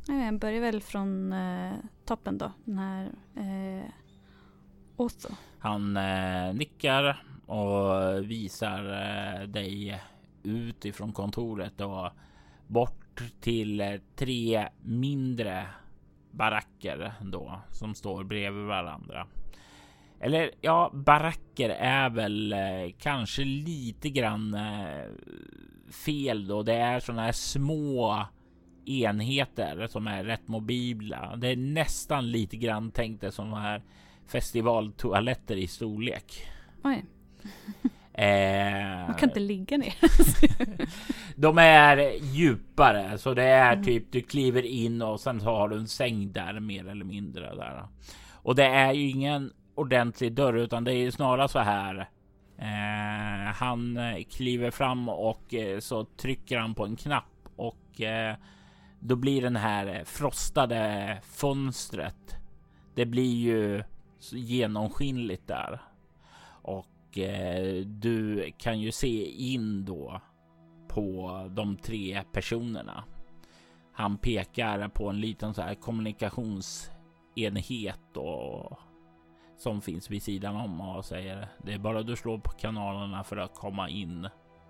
Jag 0.08 0.40
börjar 0.40 0.62
väl 0.62 0.82
från 0.82 1.34
eh, 1.34 1.74
toppen 2.06 2.38
då. 2.38 2.52
Den 2.66 2.78
här 2.78 3.12
eh, 3.36 3.90
Otto. 4.96 5.30
Han 5.60 5.98
eh, 5.98 6.54
nickar 6.54 7.24
och 7.46 8.24
visar 8.30 8.86
eh, 8.86 9.48
dig 9.48 10.02
ut 10.44 10.86
ifrån 10.86 11.14
kontoret 11.14 11.82
och 11.82 12.10
bort 12.68 13.24
till 13.42 13.82
eh, 13.82 13.96
tre 14.16 14.70
mindre 14.82 15.68
baracker 16.34 17.14
då 17.22 17.60
som 17.72 17.96
står 17.96 18.24
bredvid 18.24 18.66
varandra. 18.66 19.28
Eller 20.20 20.52
ja, 20.62 20.92
baracker 20.94 21.70
är 21.70 22.10
väl 22.10 22.54
eh, 22.54 22.94
kanske 23.00 23.44
lite 23.44 24.10
grann 24.10 24.54
eh, 24.54 25.06
fel 26.06 26.48
då. 26.48 26.64
Det 26.64 26.74
är 26.74 27.00
sådana 27.00 27.22
här 27.22 27.32
små 27.32 28.26
enheter 28.86 29.88
som 29.88 30.08
är 30.08 30.24
rätt 30.24 30.48
mobila. 30.48 31.36
Det 31.36 31.48
är 31.48 31.56
nästan 31.56 32.32
lite 32.32 32.58
grann 32.58 32.92
tänkt 32.92 33.22
det 33.22 33.32
som 33.32 33.54
här 33.54 33.84
festivaltoaletter 34.28 35.56
i 35.56 35.68
storlek. 35.68 36.48
Oj. 36.84 37.06
Eh, 38.14 39.08
Man 39.08 39.16
kan 39.16 39.30
inte 39.30 39.40
ligga 39.40 39.78
ner. 39.78 39.96
de 41.36 41.58
är 41.58 41.98
djupare 42.22 43.18
så 43.18 43.34
det 43.34 43.44
är 43.44 43.74
mm. 43.74 43.84
typ 43.86 44.12
du 44.12 44.22
kliver 44.22 44.66
in 44.66 45.02
och 45.02 45.20
sen 45.20 45.42
har 45.42 45.70
du 45.70 45.78
en 45.78 45.88
säng 45.88 46.32
där 46.32 46.60
mer 46.60 46.88
eller 46.88 47.06
mindre 47.06 47.56
där. 47.56 47.88
Och 48.32 48.56
det 48.56 48.66
är 48.66 48.94
ju 48.94 49.10
ingen 49.10 49.54
ordentlig 49.76 50.34
dörr 50.34 50.54
utan 50.54 50.84
det 50.84 50.94
är 50.94 51.12
snarare 51.12 51.48
så 51.48 51.60
här. 51.60 52.10
Eh, 52.58 53.54
han 53.54 54.00
kliver 54.30 54.72
fram 54.72 55.10
och 55.10 55.54
eh, 55.54 55.80
så 55.80 56.06
trycker 56.06 56.58
han 56.58 56.76
på 56.76 56.86
en 56.86 56.96
knapp 56.96 57.50
och 57.56 58.02
eh, 58.02 58.36
då 59.00 59.16
blir 59.16 59.42
den 59.42 59.56
här 59.56 60.04
frostade 60.06 61.18
fönstret. 61.24 62.38
Det 62.96 63.06
blir 63.06 63.36
ju 63.36 63.84
genomskinligt 64.32 65.48
där 65.48 65.82
och 66.62 66.93
Eh, 67.18 67.86
du 67.86 68.52
kan 68.58 68.80
ju 68.80 68.92
se 68.92 69.26
in 69.26 69.86
då 69.86 70.22
på 70.88 71.32
de 71.52 71.78
tre 71.78 72.24
personerna. 72.32 73.04
Han 73.94 74.18
pekar 74.18 74.88
på 74.88 75.10
en 75.10 75.22
liten 75.22 75.54
så 75.54 75.62
här 75.62 75.76
kommunikationsenhet 75.76 78.00
då, 78.14 78.78
som 79.58 79.82
finns 79.82 80.10
vid 80.10 80.24
sidan 80.24 80.56
om 80.56 80.82
och 80.82 81.06
säger 81.06 81.48
det 81.64 81.74
är 81.74 81.80
bara 81.80 82.04
du 82.04 82.16
slår 82.16 82.38
på 82.38 82.52
kanalerna 82.52 83.24
för 83.24 83.38
att 83.38 83.56
komma 83.56 83.90
in 83.90 84.28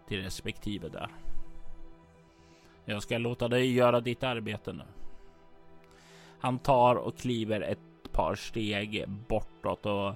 till 0.08 0.22
respektive 0.22 0.90
där. 0.90 1.10
Jag 2.86 3.04
ska 3.04 3.18
låta 3.18 3.48
dig 3.48 3.74
göra 3.74 4.02
ditt 4.02 4.24
arbete 4.24 4.74
nu. 4.74 4.84
Han 6.40 6.60
tar 6.60 6.96
och 6.96 7.18
kliver 7.18 7.62
ett 7.62 8.12
par 8.12 8.36
steg 8.36 9.10
bortåt 9.28 9.86
och 9.86 10.14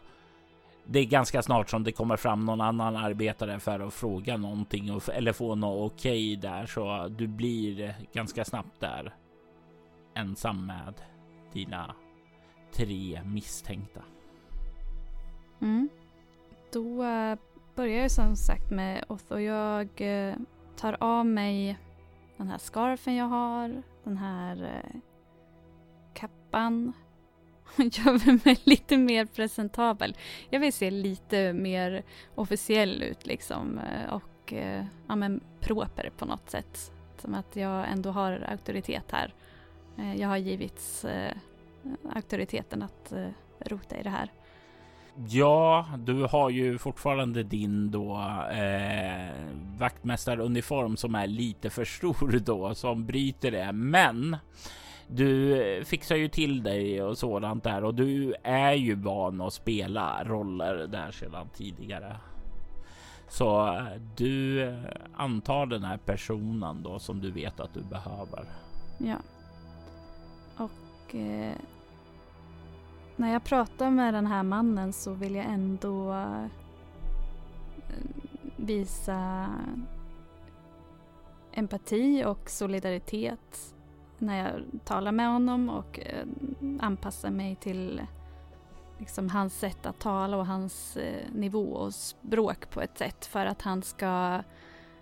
det 0.90 1.00
är 1.00 1.06
ganska 1.06 1.42
snart 1.42 1.70
som 1.70 1.84
det 1.84 1.92
kommer 1.92 2.18
fram 2.18 2.46
någon 2.46 2.62
annan 2.62 2.96
arbetare 2.96 3.60
för 3.60 3.80
att 3.80 3.94
fråga 3.94 4.38
någonting 4.38 5.00
eller 5.14 5.34
få 5.34 5.56
något 5.56 5.92
okej 5.92 6.38
okay 6.38 6.50
där 6.52 6.66
så 6.66 7.08
du 7.08 7.28
blir 7.28 7.96
ganska 8.14 8.46
snabbt 8.46 8.80
där 8.80 9.16
ensam 10.14 10.66
med 10.66 10.94
dina 11.54 11.96
tre 12.74 13.22
misstänkta. 13.26 14.02
Mm. 15.62 15.90
Då 16.74 17.04
eh, 17.04 17.38
börjar 17.76 18.02
jag 18.02 18.12
som 18.12 18.36
sagt 18.36 18.72
med 18.72 19.06
Otho. 19.10 19.38
Jag 19.38 19.90
eh, 20.02 20.36
tar 20.76 20.98
av 21.00 21.26
mig 21.26 21.78
den 22.38 22.48
här 22.48 22.58
scarfen 22.58 23.16
jag 23.16 23.26
har, 23.26 23.84
den 24.04 24.18
här 24.18 24.64
eh, 24.64 25.00
kappan 26.14 26.94
gör 27.78 28.46
mig 28.46 28.60
lite 28.64 28.98
mer 28.98 29.26
presentabel. 29.26 30.16
Jag 30.50 30.60
vill 30.60 30.74
se 30.74 30.92
lite 30.92 31.54
mer 31.54 32.04
officiell 32.36 33.04
ut 33.04 33.26
liksom 33.26 33.80
eh, 33.80 34.14
och 34.14 34.54
eh, 34.54 34.86
ja, 35.08 35.16
men 35.16 35.42
proper 35.60 36.12
på 36.18 36.26
något 36.26 36.50
sätt. 36.50 36.92
Som 37.22 37.34
att 37.34 37.56
jag 37.56 37.92
ändå 37.92 38.12
har 38.12 38.32
auktoritet 38.52 39.12
här. 39.12 39.34
Eh, 39.98 40.16
jag 40.16 40.28
har 40.28 40.38
givits 40.38 41.06
auktoriteten 42.14 42.82
att 42.82 43.14
rota 43.60 43.98
i 43.98 44.04
det 44.04 44.10
här. 44.10 44.32
Ja, 45.30 45.86
du 45.98 46.24
har 46.24 46.50
ju 46.50 46.78
fortfarande 46.78 47.44
din 47.44 47.92
då 47.92 48.14
eh, 48.52 49.32
vaktmästaruniform 49.78 50.98
som 50.98 51.16
är 51.16 51.28
lite 51.28 51.70
för 51.70 51.86
stor 51.86 52.40
då 52.40 52.76
som 52.76 53.06
bryter 53.06 53.52
det. 53.52 53.72
Men 53.72 54.38
du 55.08 55.62
eh, 55.62 55.84
fixar 55.84 56.16
ju 56.16 56.28
till 56.28 56.64
dig 56.64 57.04
och 57.04 57.18
sådant 57.18 57.64
där 57.64 57.84
och 57.84 57.96
du 57.96 58.34
är 58.44 58.74
ju 58.74 58.96
van 58.96 59.42
att 59.42 59.54
spela 59.54 60.24
roller 60.24 60.88
där 60.88 61.12
sedan 61.12 61.48
tidigare. 61.54 62.18
Så 63.30 63.68
eh, 63.68 63.86
du 64.16 64.64
eh, 64.64 64.76
antar 65.14 65.66
den 65.66 65.84
här 65.84 65.98
personen 65.98 66.84
då 66.84 67.00
som 67.00 67.22
du 67.22 67.32
vet 67.32 67.60
att 67.60 67.74
du 67.74 67.82
behöver. 67.82 68.46
Ja. 68.98 69.18
Och 70.58 71.16
eh, 71.16 71.56
när 73.16 73.34
jag 73.34 73.44
pratar 73.44 73.90
med 73.90 74.14
den 74.14 74.28
här 74.28 74.44
mannen 74.44 74.94
så 74.94 75.14
vill 75.14 75.36
jag 75.36 75.46
ändå 75.46 76.26
visa 78.56 79.50
empati 81.52 82.24
och 82.26 82.50
solidaritet 82.50 83.76
när 84.20 84.38
jag 84.38 84.62
talar 84.86 85.12
med 85.12 85.28
honom 85.28 85.70
och 85.70 86.00
eh, 86.00 86.26
anpassar 86.80 87.30
mig 87.30 87.56
till 87.56 88.02
liksom, 88.98 89.30
hans 89.30 89.60
sätt 89.60 89.86
att 89.86 90.00
tala 90.00 90.38
och 90.38 90.46
hans 90.46 90.98
eh, 90.98 91.32
nivå 91.32 91.74
och 91.74 91.94
språk 91.94 92.70
på 92.70 92.82
ett 92.82 92.98
sätt 92.98 93.26
för 93.26 93.46
att 93.46 93.62
han 93.62 93.82
ska 93.82 94.42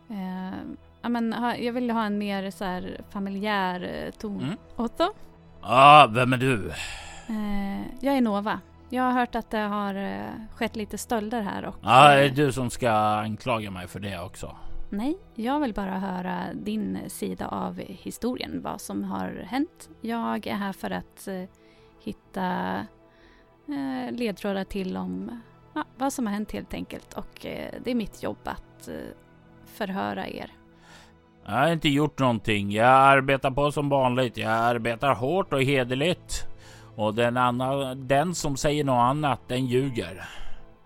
eh, 0.09 0.57
ja, 1.01 1.09
men, 1.09 1.33
ha, 1.33 1.55
jag 1.55 1.73
vill 1.73 1.91
ha 1.91 2.03
en 2.05 2.17
mer 2.17 2.51
så 2.51 2.65
här, 2.65 3.01
familjär 3.09 3.81
eh, 3.81 4.11
ton. 4.11 4.43
Mm. 4.43 4.57
Otto? 4.75 5.03
Ja, 5.03 5.13
ah, 5.61 6.07
vem 6.07 6.33
är 6.33 6.37
du? 6.37 6.69
Eh, 7.27 7.81
jag 7.99 8.17
är 8.17 8.21
Nova. 8.21 8.59
Jag 8.89 9.03
har 9.03 9.11
hört 9.11 9.35
att 9.35 9.51
det 9.51 9.57
har 9.57 10.23
skett 10.55 10.75
lite 10.75 10.97
stölder 10.97 11.41
här 11.41 11.65
och... 11.65 11.75
Ja, 11.81 12.05
ah, 12.05 12.15
det 12.15 12.25
är 12.25 12.29
du 12.29 12.51
som 12.51 12.69
ska 12.69 12.91
anklaga 12.91 13.71
mig 13.71 13.87
för 13.87 13.99
det 13.99 14.19
också. 14.19 14.55
Nej, 14.97 15.17
jag 15.35 15.59
vill 15.59 15.73
bara 15.73 15.99
höra 15.99 16.53
din 16.53 16.99
sida 17.07 17.47
av 17.47 17.77
historien, 17.77 18.61
vad 18.61 18.81
som 18.81 19.03
har 19.03 19.45
hänt. 19.47 19.89
Jag 20.01 20.47
är 20.47 20.55
här 20.55 20.73
för 20.73 20.91
att 20.91 21.27
eh, 21.27 21.43
hitta 22.03 22.75
eh, 23.67 24.11
ledtrådar 24.11 24.63
till 24.63 24.97
om 24.97 25.41
ja, 25.73 25.83
vad 25.97 26.13
som 26.13 26.25
har 26.25 26.33
hänt 26.33 26.51
helt 26.51 26.73
enkelt 26.73 27.13
och 27.13 27.45
eh, 27.45 27.73
det 27.83 27.91
är 27.91 27.95
mitt 27.95 28.23
jobb 28.23 28.37
att 28.43 28.89
förhöra 29.65 30.27
er. 30.27 30.51
Jag 31.45 31.51
har 31.51 31.71
inte 31.71 31.89
gjort 31.89 32.19
någonting. 32.19 32.71
Jag 32.71 32.87
arbetar 32.87 33.51
på 33.51 33.71
som 33.71 33.89
vanligt. 33.89 34.37
Jag 34.37 34.51
arbetar 34.51 35.15
hårt 35.15 35.53
och 35.53 35.63
hederligt. 35.63 36.47
Och 36.95 37.15
den, 37.15 37.37
annan, 37.37 38.07
den 38.07 38.35
som 38.35 38.57
säger 38.57 38.83
något 38.83 39.01
annat, 39.01 39.39
den 39.47 39.65
ljuger. 39.65 40.29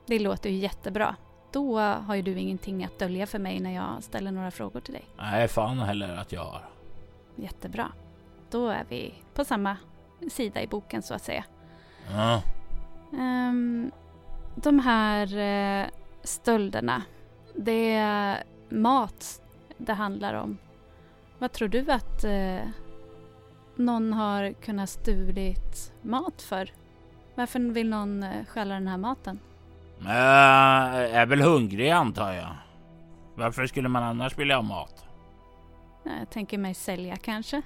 Det 0.06 0.20
låter 0.20 0.50
ju 0.50 0.56
jättebra. 0.56 1.16
Då 1.52 1.80
har 1.80 2.16
ju 2.16 2.22
du 2.22 2.40
ingenting 2.40 2.84
att 2.84 3.00
dölja 3.00 3.28
för 3.28 3.40
mig 3.40 3.60
när 3.60 3.76
jag 3.76 4.04
ställer 4.04 4.32
några 4.32 4.52
frågor 4.52 4.80
till 4.80 4.94
dig. 4.94 5.06
Nej, 5.18 5.48
fan 5.48 5.80
heller 5.80 6.18
att 6.18 6.32
jag 6.32 6.44
har. 6.44 6.70
Jättebra. 7.36 7.92
Då 8.50 8.68
är 8.68 8.86
vi 8.90 9.14
på 9.34 9.46
samma 9.46 9.78
sida 10.32 10.62
i 10.62 10.68
boken 10.68 11.02
så 11.02 11.14
att 11.14 11.24
säga. 11.24 11.44
Ja. 12.12 12.42
Um, 13.12 13.92
de 14.56 14.80
här 14.80 15.38
uh, 15.38 15.90
stölderna. 16.24 17.04
Det 17.56 17.94
är 17.94 18.44
mat 18.70 19.42
det 19.78 19.94
handlar 19.94 20.34
om. 20.34 20.58
Vad 21.38 21.52
tror 21.52 21.68
du 21.68 21.92
att 21.92 22.26
uh, 22.26 22.70
någon 23.76 24.14
har 24.14 24.54
kunnat 24.54 24.90
stulit 24.90 25.94
mat 26.02 26.42
för? 26.42 26.74
Varför 27.36 27.60
vill 27.60 27.90
någon 27.90 28.24
uh, 28.24 28.46
stjäla 28.46 28.74
den 28.74 28.88
här 28.88 28.98
maten? 28.98 29.40
Äh, 30.02 31.16
är 31.16 31.26
väl 31.26 31.42
hungrig 31.42 31.90
antar 31.90 32.34
jag. 32.34 32.56
Varför 33.36 33.68
skulle 33.68 33.90
man 33.90 34.04
annars 34.04 34.38
vilja 34.38 34.56
ha 34.56 34.62
mat? 34.62 35.06
Jag 36.04 36.30
tänker 36.30 36.58
mig 36.58 36.74
sälja 36.74 37.16
kanske. 37.16 37.62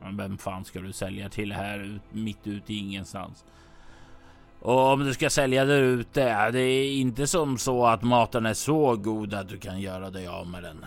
Men 0.00 0.16
vem 0.16 0.38
fan 0.38 0.64
ska 0.64 0.80
du 0.80 0.92
sälja 0.92 1.28
till 1.28 1.52
här 1.52 2.00
mitt 2.12 2.46
ute 2.46 2.72
i 2.72 2.78
ingenstans? 2.78 3.44
Och 4.60 4.92
om 4.92 5.04
du 5.04 5.14
ska 5.14 5.30
sälja 5.30 5.64
där 5.64 5.82
ute, 5.82 6.50
det 6.50 6.60
är 6.60 6.92
inte 6.92 7.26
som 7.26 7.58
så 7.58 7.86
att 7.86 8.02
maten 8.02 8.46
är 8.46 8.54
så 8.54 8.96
god 8.96 9.34
att 9.34 9.48
du 9.48 9.58
kan 9.58 9.80
göra 9.80 10.10
dig 10.10 10.26
av 10.26 10.46
med 10.46 10.62
den. 10.62 10.84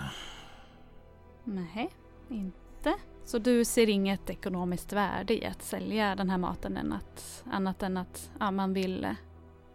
Nej, 1.43 1.89
inte. 2.29 2.93
Så 3.25 3.39
du 3.39 3.65
ser 3.65 3.89
inget 3.89 4.29
ekonomiskt 4.29 4.93
värde 4.93 5.33
i 5.33 5.45
att 5.45 5.61
sälja 5.61 6.15
den 6.15 6.29
här 6.29 6.37
maten 6.37 6.77
än 6.77 6.93
att, 6.93 7.43
annat 7.51 7.83
än 7.83 7.97
att 7.97 8.31
ja, 8.39 8.51
man 8.51 8.73
vill 8.73 9.15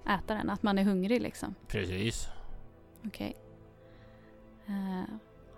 äta 0.07 0.35
den, 0.35 0.51
att 0.51 0.63
man 0.63 0.79
är 0.79 0.85
hungrig 0.85 1.21
liksom. 1.21 1.55
Precis. 1.69 2.29
Okej. 3.07 3.37
Okay. 4.67 4.77
Uh, 4.77 5.01
eh, 5.01 5.07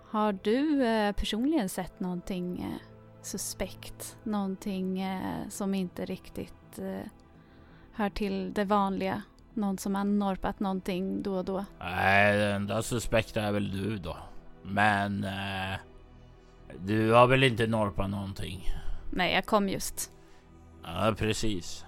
har 0.09 0.33
du 0.43 0.83
uh, 0.83 1.11
personligen 1.11 1.69
sett 1.69 1.99
någonting 1.99 2.65
uh, 2.65 2.81
suspekt? 3.21 4.17
Någonting 4.23 5.05
som 5.49 5.73
inte 5.73 6.05
riktigt 6.05 6.79
hör 7.91 8.09
till 8.09 8.53
det 8.53 8.65
vanliga? 8.65 9.21
Någon 9.53 9.77
som 9.77 9.95
har 9.95 10.03
norpat 10.03 10.59
någonting 10.59 11.23
då 11.23 11.37
och 11.37 11.45
då? 11.45 11.65
Nej, 11.79 12.37
det 12.37 12.53
enda 12.53 12.83
suspekta 12.83 13.41
är 13.41 13.51
väl 13.51 13.71
du 13.71 13.97
då. 13.97 14.17
Men 14.63 15.25
du 16.79 17.11
har 17.11 17.27
väl 17.27 17.43
inte 17.43 17.67
norpat 17.67 18.09
någonting? 18.09 18.63
Nej, 19.11 19.33
jag 19.33 19.45
kom 19.45 19.69
just. 19.69 20.11
Ja, 20.83 21.15
precis. 21.17 21.86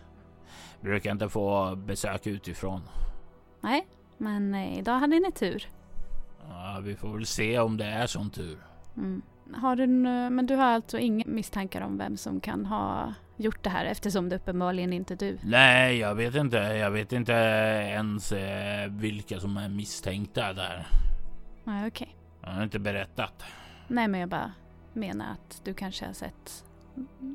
Brukar 0.82 1.12
inte 1.12 1.30
få 1.30 1.76
besök 1.76 2.28
utifrån. 2.28 2.82
Nej, 3.62 3.88
men 4.18 4.56
idag 4.56 5.00
hade 5.00 5.20
ni 5.20 5.32
tur. 5.32 5.68
Ja, 6.50 6.80
vi 6.84 6.96
får 6.96 7.14
väl 7.14 7.26
se 7.26 7.60
om 7.60 7.78
det 7.78 7.86
är 7.86 8.08
sån 8.08 8.30
tur. 8.30 8.58
Mm. 8.98 9.22
Har 9.54 9.76
du, 9.76 9.88
men 9.88 10.46
du 10.46 10.56
har 10.56 10.66
alltså 10.66 10.98
inga 11.00 11.24
misstankar 11.28 11.82
om 11.82 11.98
vem 11.98 12.18
som 12.18 12.40
kan 12.40 12.66
ha 12.66 13.14
gjort 13.38 13.64
det 13.64 13.70
här 13.70 13.86
eftersom 13.86 14.30
det 14.30 14.36
uppenbarligen 14.36 14.94
inte 14.94 15.14
är 15.14 15.18
du? 15.18 15.38
Nej, 15.44 15.98
jag 15.98 16.16
vet 16.16 16.36
inte. 16.36 16.58
Jag 16.58 16.92
vet 16.92 17.12
inte 17.14 17.34
ens 17.34 18.32
eh, 18.32 18.92
vilka 18.92 19.40
som 19.40 19.58
är 19.58 19.70
misstänkta 19.70 20.54
där. 20.54 20.88
Nej, 21.64 21.88
okej. 21.88 21.88
Okay. 21.88 22.50
Jag 22.50 22.56
har 22.56 22.64
inte 22.64 22.80
berättat. 22.80 23.44
Nej, 23.88 24.08
men 24.08 24.20
jag 24.20 24.30
bara 24.30 24.52
menar 24.94 25.32
att 25.32 25.62
du 25.64 25.74
kanske 25.74 26.06
har 26.06 26.14
sett 26.14 26.66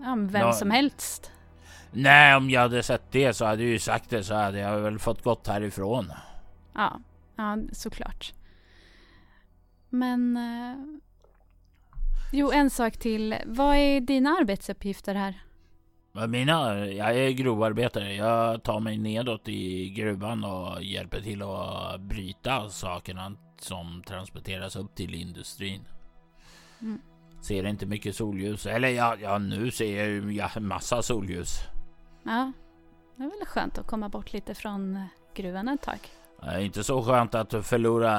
ja, 0.03 0.17
vem 0.19 0.47
no. 0.47 0.53
som 0.53 0.71
helst. 0.71 1.33
Nej, 1.97 2.37
om 2.37 2.51
jag 2.51 2.61
hade 2.61 2.83
sett 2.83 3.13
det 3.13 3.35
så 3.35 3.45
hade 3.45 3.63
jag 3.63 3.71
ju 3.71 3.79
sagt 3.79 4.11
det 4.11 4.25
så 4.25 4.35
hade 4.35 4.59
jag 4.59 4.81
väl 4.81 4.99
fått 4.99 5.23
gått 5.23 5.47
härifrån. 5.47 6.13
Ja, 6.75 7.01
ja 7.37 7.59
såklart. 7.73 8.33
Men... 9.89 10.37
Eh, 10.37 10.77
jo, 12.33 12.51
en 12.53 12.71
sak 12.71 12.97
till. 12.97 13.35
Vad 13.47 13.77
är 13.77 14.01
dina 14.01 14.31
arbetsuppgifter 14.31 15.15
här? 15.15 15.43
Mina? 16.29 16.87
Jag 16.87 17.17
är 17.17 17.31
grovarbetare. 17.31 18.15
Jag 18.15 18.63
tar 18.63 18.81
mig 18.81 18.99
nedåt 18.99 19.49
i 19.49 19.91
gruvan 19.91 20.45
och 20.45 20.83
hjälper 20.83 21.21
till 21.21 21.43
att 21.43 22.01
bryta 22.01 22.69
sakerna 22.69 23.37
som 23.61 24.03
transporteras 24.07 24.77
upp 24.77 24.95
till 24.95 25.15
industrin. 25.15 25.85
Mm. 26.81 27.01
Ser 27.43 27.67
inte 27.67 27.87
mycket 27.87 28.17
solljus. 28.17 28.67
Eller 28.67 28.89
ja, 28.89 29.17
ja 29.23 29.39
nu 29.39 29.71
ser 29.71 29.99
jag 29.99 30.09
ju 30.09 30.61
massa 30.61 31.03
solljus. 31.03 31.59
Ja, 32.25 32.53
det 33.17 33.25
är 33.25 33.29
väl 33.29 33.47
skönt 33.47 33.79
att 33.79 33.87
komma 33.87 34.09
bort 34.09 34.33
lite 34.33 34.55
från 34.55 35.05
gruvan 35.35 35.69
ett 35.69 35.83
tag. 35.83 35.99
Det 36.41 36.47
är 36.47 36.59
inte 36.61 36.85
så 36.85 37.03
skönt 37.03 37.35
att 37.35 37.67
förlora 37.67 38.13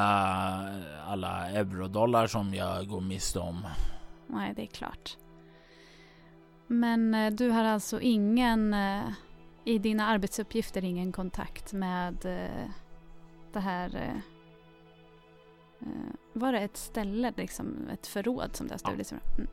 alla 1.05 1.49
eurodollar 1.49 2.27
som 2.27 2.53
jag 2.53 2.87
går 2.87 3.01
miste 3.01 3.39
om. 3.39 3.67
Nej, 4.27 4.53
det 4.55 4.61
är 4.61 4.67
klart. 4.67 5.17
Men 6.67 7.13
eh, 7.13 7.31
du 7.31 7.49
har 7.49 7.63
alltså 7.63 8.01
ingen 8.01 8.73
eh, 8.73 9.03
i 9.63 9.79
dina 9.79 10.07
arbetsuppgifter 10.07 10.83
ingen 10.83 11.11
kontakt 11.11 11.73
med 11.73 12.25
eh, 12.25 12.69
det 13.53 13.59
här 13.59 14.21
var 16.33 16.51
det 16.51 16.59
ett 16.59 16.77
ställe, 16.77 17.33
liksom 17.37 17.89
ett 17.93 18.07
förråd 18.07 18.55
som 18.55 18.67
det 18.67 18.73
har 18.73 18.77
stulits 18.77 19.11
ja. 19.11 19.17
Mm. 19.37 19.47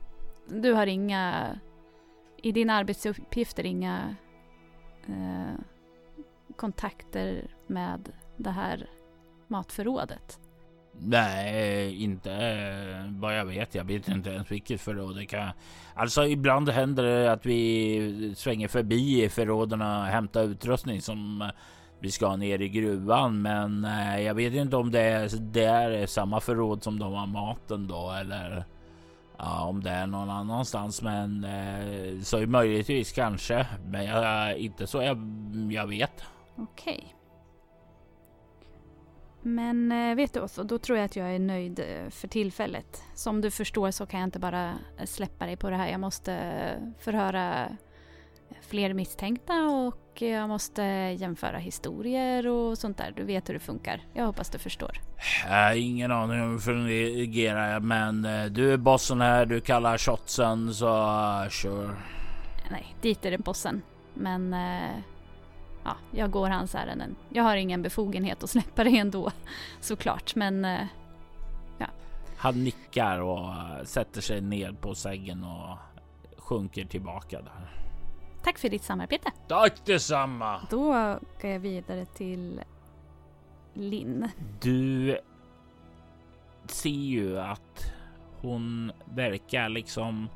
Du 0.62 0.72
har 0.72 0.86
inga, 0.86 1.54
i 2.42 2.52
dina 2.52 2.74
arbetsuppgifter 2.74 3.66
inga 3.66 4.16
eh, 5.08 5.54
kontakter 6.56 7.50
med 7.66 8.08
det 8.36 8.50
här 8.50 8.86
matförrådet? 9.48 10.38
Nej, 10.98 12.02
inte 12.02 12.30
vad 13.08 13.38
jag 13.38 13.44
vet. 13.44 13.74
Jag 13.74 13.84
vet 13.84 14.08
inte 14.08 14.30
ens 14.30 14.50
vilket 14.50 14.80
förråd 14.80 15.16
det 15.16 15.26
kan. 15.26 15.50
Alltså 15.94 16.26
ibland 16.26 16.68
händer 16.68 17.02
det 17.02 17.32
att 17.32 17.46
vi 17.46 18.34
svänger 18.36 18.68
förbi 18.68 19.28
förråden 19.28 19.82
och 19.82 20.04
hämtar 20.04 20.42
utrustning 20.42 21.00
som 21.02 21.50
vi 22.00 22.10
ska 22.10 22.36
ner 22.36 22.60
i 22.60 22.68
gruvan. 22.68 23.42
Men 23.42 23.84
eh, 23.84 24.20
jag 24.20 24.34
vet 24.34 24.54
inte 24.54 24.76
om 24.76 24.90
det 24.90 25.00
är, 25.00 25.28
det 25.38 25.64
är 25.64 26.06
samma 26.06 26.40
förråd 26.40 26.82
som 26.82 26.98
de 26.98 27.12
har 27.12 27.26
maten 27.26 27.88
då 27.88 28.10
eller 28.10 28.64
ja, 29.42 29.64
om 29.64 29.82
det 29.82 29.90
är 29.90 30.06
någon 30.06 30.30
annanstans. 30.30 31.02
Men 31.02 31.44
eh, 31.44 32.20
så 32.22 32.46
möjligtvis 32.46 33.12
kanske, 33.12 33.66
men 33.84 34.04
jag, 34.04 34.50
eh, 34.50 34.64
inte 34.64 34.86
så 34.86 35.02
jag, 35.02 35.18
jag 35.70 35.86
vet. 35.86 36.24
Okej. 36.56 36.94
Okay. 36.94 37.08
Men 39.42 39.92
eh, 39.92 40.14
vet 40.14 40.34
du 40.34 40.40
också, 40.40 40.64
då 40.64 40.78
tror 40.78 40.98
jag 40.98 41.04
att 41.04 41.16
jag 41.16 41.34
är 41.34 41.38
nöjd 41.38 41.80
eh, 41.80 42.10
för 42.10 42.28
tillfället. 42.28 43.02
Som 43.14 43.40
du 43.40 43.50
förstår 43.50 43.90
så 43.90 44.06
kan 44.06 44.20
jag 44.20 44.26
inte 44.26 44.38
bara 44.38 44.74
eh, 44.98 45.06
släppa 45.06 45.46
dig 45.46 45.56
på 45.56 45.70
det 45.70 45.76
här. 45.76 45.90
Jag 45.90 46.00
måste 46.00 46.58
förhöra 46.98 47.76
fler 48.60 48.94
misstänkta 48.94 49.62
och 49.62 50.22
jag 50.22 50.48
måste 50.48 50.82
jämföra 51.18 51.58
historier 51.58 52.46
och 52.46 52.78
sånt 52.78 52.98
där. 52.98 53.12
Du 53.16 53.24
vet 53.24 53.48
hur 53.48 53.54
det 53.54 53.60
funkar. 53.60 54.00
Jag 54.12 54.26
hoppas 54.26 54.50
du 54.50 54.58
förstår. 54.58 55.00
Jag 55.44 55.64
har 55.64 55.74
ingen 55.74 56.12
aning 56.12 56.42
om 56.42 56.48
hur 56.50 56.56
det 56.56 56.60
fungerar 56.60 57.80
men 57.80 58.22
du 58.52 58.72
är 58.72 58.76
bossen 58.76 59.20
här, 59.20 59.46
du 59.46 59.60
kallar 59.60 59.98
shotsen 59.98 60.74
så 60.74 60.86
uh, 60.86 61.48
sure. 61.48 61.90
Nej, 62.70 62.96
dit 63.00 63.24
är 63.24 63.30
det 63.30 63.38
bossen. 63.38 63.82
Men 64.14 64.54
ja, 65.84 65.96
jag 66.10 66.30
går 66.30 66.48
hans 66.48 66.74
ärenden. 66.74 67.16
Jag 67.28 67.42
har 67.42 67.56
ingen 67.56 67.82
befogenhet 67.82 68.42
att 68.42 68.50
släppa 68.50 68.84
det 68.84 68.98
ändå 68.98 69.30
såklart, 69.80 70.34
men 70.34 70.64
eh, 70.64 70.86
ja. 71.78 71.86
Han 72.36 72.64
nickar 72.64 73.18
och 73.18 73.54
sätter 73.84 74.20
sig 74.20 74.40
ner 74.40 74.72
på 74.72 74.94
sängen 74.94 75.44
och 75.44 75.78
sjunker 76.38 76.84
tillbaka 76.84 77.42
där. 77.42 77.81
Tack 78.42 78.58
för 78.58 78.68
ditt 78.68 78.82
samarbete. 78.82 79.30
Tack 79.48 79.84
detsamma. 79.84 80.60
Då 80.70 80.86
går 81.40 81.50
jag 81.50 81.58
vidare 81.58 82.04
till 82.04 82.60
Linn. 83.74 84.28
Du 84.60 85.18
ser 86.66 86.90
ju 86.90 87.40
att 87.40 87.92
hon 88.40 88.92
verkar 89.04 89.68
liksom. 89.68 90.28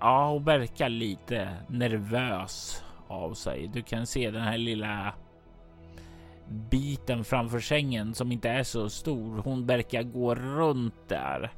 Ja, 0.00 0.28
hon 0.28 0.44
verkar 0.44 0.88
lite 0.88 1.56
nervös 1.68 2.84
av 3.08 3.34
sig. 3.34 3.68
Du 3.68 3.82
kan 3.82 4.06
se 4.06 4.30
den 4.30 4.42
här 4.42 4.58
lilla 4.58 5.14
biten 6.48 7.24
framför 7.24 7.60
sängen 7.60 8.14
som 8.14 8.32
inte 8.32 8.48
är 8.48 8.62
så 8.62 8.88
stor. 8.88 9.38
Hon 9.38 9.66
verkar 9.66 10.02
gå 10.02 10.34
runt 10.34 11.08
där, 11.08 11.52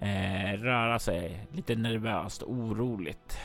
eh, 0.00 0.60
röra 0.60 0.98
sig 0.98 1.46
lite 1.52 1.74
nervöst, 1.74 2.42
oroligt. 2.42 3.38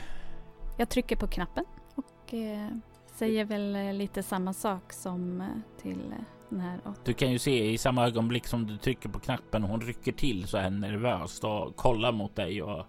Jag 0.78 0.90
trycker 0.90 1.16
på 1.16 1.28
knappen 1.28 1.66
och 1.96 2.34
eh, 2.34 2.68
säger 3.16 3.46
väl 3.46 3.76
eh, 3.76 3.94
lite 3.94 4.24
samma 4.24 4.54
sak 4.54 4.94
som 4.94 5.42
eh, 5.42 5.48
till 5.82 6.12
eh, 6.12 6.24
den 6.50 6.60
här. 6.60 6.80
Du 7.04 7.14
kan 7.14 7.32
ju 7.32 7.40
se 7.40 7.72
i 7.72 7.78
samma 7.78 8.06
ögonblick 8.08 8.48
som 8.48 8.68
du 8.68 8.78
trycker 8.78 9.10
på 9.10 9.20
knappen 9.20 9.64
hon 9.64 9.82
rycker 9.82 10.12
till 10.12 10.48
så 10.48 10.58
här 10.58 10.70
nervöst 10.70 11.44
och 11.44 11.76
kollar 11.76 12.12
mot 12.12 12.36
dig 12.36 12.64
och. 12.64 12.86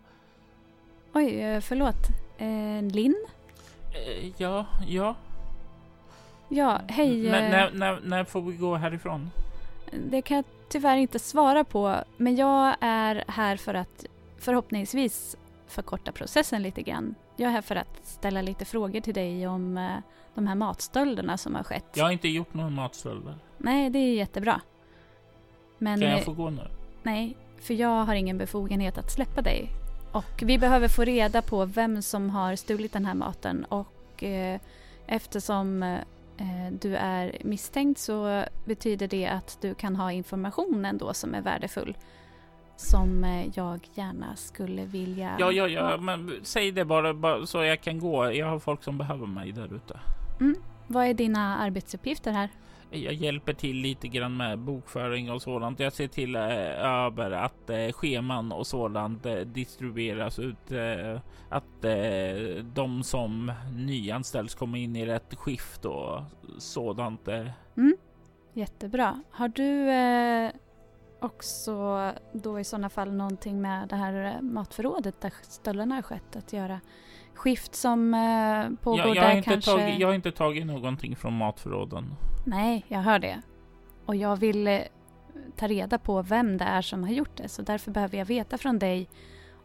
Oj, 1.12 1.60
förlåt. 1.60 2.08
Eh, 2.38 2.82
Linn? 2.92 3.26
Eh, 3.94 4.32
ja, 4.36 4.66
ja. 4.86 5.14
Ja, 6.48 6.80
hej. 6.88 7.26
N 7.28 7.32
när, 7.50 7.72
när, 7.72 8.00
när 8.00 8.24
får 8.24 8.42
vi 8.42 8.56
gå 8.56 8.74
härifrån? 8.74 9.30
Det 10.10 10.22
kan 10.22 10.36
jag 10.36 10.44
tyvärr 10.68 10.96
inte 10.96 11.18
svara 11.18 11.64
på, 11.64 11.96
men 12.16 12.36
jag 12.36 12.76
är 12.80 13.24
här 13.28 13.56
för 13.56 13.74
att 13.74 14.06
förhoppningsvis 14.38 15.36
förkorta 15.66 16.12
processen 16.12 16.62
lite 16.62 16.82
grann. 16.82 17.14
Jag 17.36 17.48
är 17.48 17.52
här 17.52 17.62
för 17.62 17.76
att 17.76 18.00
ställa 18.02 18.42
lite 18.42 18.64
frågor 18.64 19.00
till 19.00 19.14
dig 19.14 19.46
om 19.46 19.78
eh, 19.78 19.96
de 20.34 20.46
här 20.46 20.54
matstölderna 20.54 21.38
som 21.38 21.54
har 21.54 21.62
skett. 21.62 21.86
Jag 21.94 22.04
har 22.04 22.10
inte 22.10 22.28
gjort 22.28 22.54
några 22.54 22.70
matstölder. 22.70 23.34
Nej, 23.58 23.90
det 23.90 23.98
är 23.98 24.14
jättebra. 24.14 24.60
Men, 25.78 26.00
kan 26.00 26.10
jag 26.10 26.24
få 26.24 26.32
gå 26.32 26.50
nu? 26.50 26.70
Nej, 27.02 27.36
för 27.60 27.74
jag 27.74 28.04
har 28.04 28.14
ingen 28.14 28.38
befogenhet 28.38 28.98
att 28.98 29.12
släppa 29.12 29.42
dig. 29.42 29.68
Och 30.12 30.42
vi 30.42 30.58
behöver 30.58 30.88
få 30.88 31.04
reda 31.04 31.42
på 31.42 31.64
vem 31.64 32.02
som 32.02 32.30
har 32.30 32.56
stulit 32.56 32.92
den 32.92 33.06
här 33.06 33.14
maten 33.14 33.64
och 33.64 34.22
eh, 34.22 34.60
eftersom 35.06 35.82
eh, 35.82 36.72
du 36.80 36.96
är 36.96 37.38
misstänkt 37.44 38.00
så 38.00 38.44
betyder 38.64 39.08
det 39.08 39.26
att 39.26 39.58
du 39.60 39.74
kan 39.74 39.96
ha 39.96 40.12
information 40.12 40.84
ändå 40.84 41.14
som 41.14 41.34
är 41.34 41.40
värdefull. 41.40 41.96
Som 42.76 43.24
eh, 43.24 43.46
jag 43.54 43.80
gärna 43.94 44.36
skulle 44.36 44.84
vilja... 44.84 45.36
Ja, 45.38 45.52
ja, 45.52 45.68
ja, 45.68 45.96
men 45.96 46.30
säg 46.42 46.72
det 46.72 46.84
bara, 46.84 47.14
bara, 47.14 47.46
så 47.46 47.64
jag 47.64 47.80
kan 47.80 47.98
gå. 47.98 48.32
Jag 48.32 48.46
har 48.46 48.58
folk 48.58 48.82
som 48.82 48.98
behöver 48.98 49.26
mig 49.26 49.52
där 49.52 49.74
ute. 49.74 50.00
Mm. 50.40 50.56
Vad 50.86 51.06
är 51.06 51.14
dina 51.14 51.58
arbetsuppgifter 51.58 52.32
här? 52.32 52.48
Jag 52.90 53.14
hjälper 53.14 53.52
till 53.52 53.76
lite 53.76 54.08
grann 54.08 54.36
med 54.36 54.58
bokföring 54.58 55.30
och 55.30 55.42
sådant. 55.42 55.80
Jag 55.80 55.92
ser 55.92 56.08
till 56.08 56.36
eh, 56.36 56.42
över 56.84 57.30
att 57.30 57.70
eh, 57.70 57.92
scheman 57.92 58.52
och 58.52 58.66
sådant 58.66 59.26
eh, 59.26 59.34
distribueras 59.34 60.38
ut. 60.38 60.72
Eh, 60.72 61.20
att 61.48 61.84
eh, 61.84 62.64
de 62.74 63.02
som 63.02 63.52
nyanställs 63.72 64.54
kommer 64.54 64.78
in 64.78 64.96
i 64.96 65.06
rätt 65.06 65.34
skift 65.34 65.84
och 65.84 66.20
sådant. 66.58 67.28
Mm. 67.28 67.96
Jättebra. 68.52 69.22
Har 69.30 69.48
du 69.48 69.90
också 71.24 72.12
då 72.32 72.60
i 72.60 72.64
sådana 72.64 72.88
fall 72.88 73.12
någonting 73.12 73.62
med 73.62 73.88
det 73.88 73.96
här 73.96 74.42
matförrådet 74.42 75.20
där 75.20 75.32
stölderna 75.42 75.94
har 75.94 76.02
skett 76.02 76.36
att 76.36 76.52
göra? 76.52 76.80
skift 77.34 77.74
som 77.74 78.14
eh, 78.14 78.78
pågår 78.82 78.98
jag, 78.98 79.16
jag 79.16 79.36
där 79.36 79.42
kanske... 79.42 79.70
Tagit, 79.70 79.98
jag 79.98 80.08
har 80.08 80.14
inte 80.14 80.32
tagit 80.32 80.66
någonting 80.66 81.16
från 81.16 81.36
matförråden. 81.36 82.14
Nej, 82.46 82.84
jag 82.88 83.00
hör 83.00 83.18
det. 83.18 83.42
Och 84.06 84.16
jag 84.16 84.36
vill 84.36 84.66
eh, 84.66 84.80
ta 85.56 85.68
reda 85.68 85.98
på 85.98 86.22
vem 86.22 86.58
det 86.58 86.64
är 86.64 86.82
som 86.82 87.04
har 87.04 87.10
gjort 87.10 87.36
det. 87.36 87.48
Så 87.48 87.62
därför 87.62 87.90
behöver 87.90 88.18
jag 88.18 88.24
veta 88.24 88.58
från 88.58 88.78
dig 88.78 89.08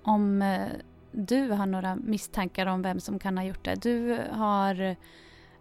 om 0.04 0.42
eh, 0.42 0.68
du 1.12 1.50
har 1.50 1.66
några 1.66 1.96
misstankar 1.96 2.66
om 2.66 2.82
vem 2.82 3.00
som 3.00 3.20
kan 3.20 3.38
ha 3.38 3.46
gjort 3.46 3.66
det. 3.66 3.76
Du 3.76 4.20
har 4.32 4.96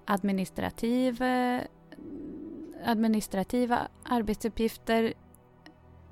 administrativ, 0.04 1.22
eh, 1.22 1.60
administrativa 2.84 3.88
arbetsuppgifter. 4.04 5.12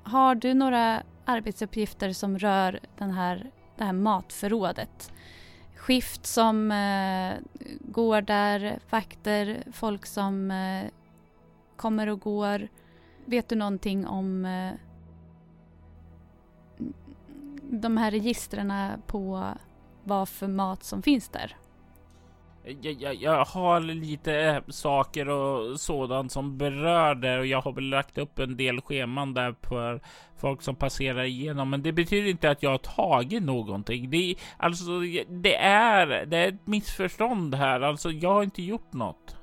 Har 0.07 0.35
du 0.35 0.53
några 0.53 1.03
arbetsuppgifter 1.27 2.13
som 2.13 2.39
rör 2.39 2.79
den 2.97 3.11
här, 3.11 3.51
det 3.75 3.83
här 3.83 3.93
matförrådet. 3.93 5.11
Skift 5.75 6.25
som 6.25 6.71
eh, 6.71 7.33
går 7.79 8.21
där, 8.21 8.79
vakter, 8.89 9.63
folk 9.71 10.05
som 10.05 10.51
eh, 10.51 10.85
kommer 11.75 12.07
och 12.07 12.19
går. 12.19 12.67
Vet 13.25 13.49
du 13.49 13.55
någonting 13.55 14.07
om 14.07 14.45
eh, 14.45 14.73
de 17.61 17.97
här 17.97 18.11
registren 18.11 18.73
på 19.07 19.43
vad 20.03 20.29
för 20.29 20.47
mat 20.47 20.83
som 20.83 21.01
finns 21.01 21.29
där? 21.29 21.55
Jag, 22.81 23.01
jag, 23.01 23.15
jag, 23.15 23.45
har 23.45 23.79
lite 23.79 24.61
saker 24.67 25.29
och 25.29 25.79
sådant 25.79 26.31
som 26.31 26.57
berör 26.57 27.15
det 27.15 27.39
och 27.39 27.45
jag 27.45 27.61
har 27.61 27.71
väl 27.71 27.89
lagt 27.89 28.17
upp 28.17 28.39
en 28.39 28.57
del 28.57 28.81
scheman 28.81 29.33
där 29.33 29.55
för 29.61 30.01
folk 30.37 30.61
som 30.61 30.75
passerar 30.75 31.23
igenom. 31.23 31.69
Men 31.69 31.83
det 31.83 31.91
betyder 31.91 32.29
inte 32.29 32.49
att 32.49 32.63
jag 32.63 32.69
har 32.69 32.77
tagit 32.77 33.43
någonting. 33.43 34.09
Det, 34.09 34.35
alltså, 34.57 34.99
det 35.27 35.55
är, 35.55 36.25
det 36.25 36.37
är 36.37 36.47
ett 36.47 36.67
missförstånd 36.67 37.55
här. 37.55 37.81
Alltså, 37.81 38.11
jag 38.11 38.33
har 38.33 38.43
inte 38.43 38.61
gjort 38.61 38.93
något. 38.93 39.35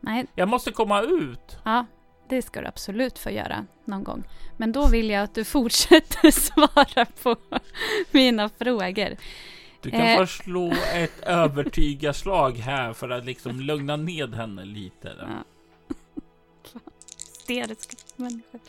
Nej. 0.00 0.26
Jag 0.34 0.48
måste 0.48 0.70
komma 0.70 1.02
ut. 1.02 1.58
Ja, 1.64 1.86
det 2.28 2.42
ska 2.42 2.60
du 2.60 2.66
absolut 2.66 3.18
få 3.18 3.30
göra 3.30 3.66
någon 3.84 4.04
gång. 4.04 4.24
Men 4.56 4.72
då 4.72 4.86
vill 4.86 5.10
jag 5.10 5.22
att 5.22 5.34
du 5.34 5.44
fortsätter 5.44 6.30
svara 6.40 7.06
på 7.22 7.36
mina 8.10 8.48
frågor. 8.48 9.16
Du 9.86 9.90
kan 9.90 10.00
eh. 10.00 10.18
först 10.18 10.44
slå 10.44 10.72
ett 10.94 11.20
övertygarslag 11.22 12.56
här 12.56 12.92
för 12.92 13.10
att 13.10 13.24
liksom 13.24 13.60
lugna 13.60 13.96
ned 13.96 14.34
henne 14.34 14.64
lite. 14.64 15.12
Ja. 15.20 15.44
Hysteriska 17.18 17.96
människor. 18.16 18.60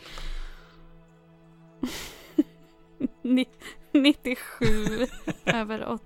97 3.92 5.06
över 5.44 5.88
80. 5.88 6.02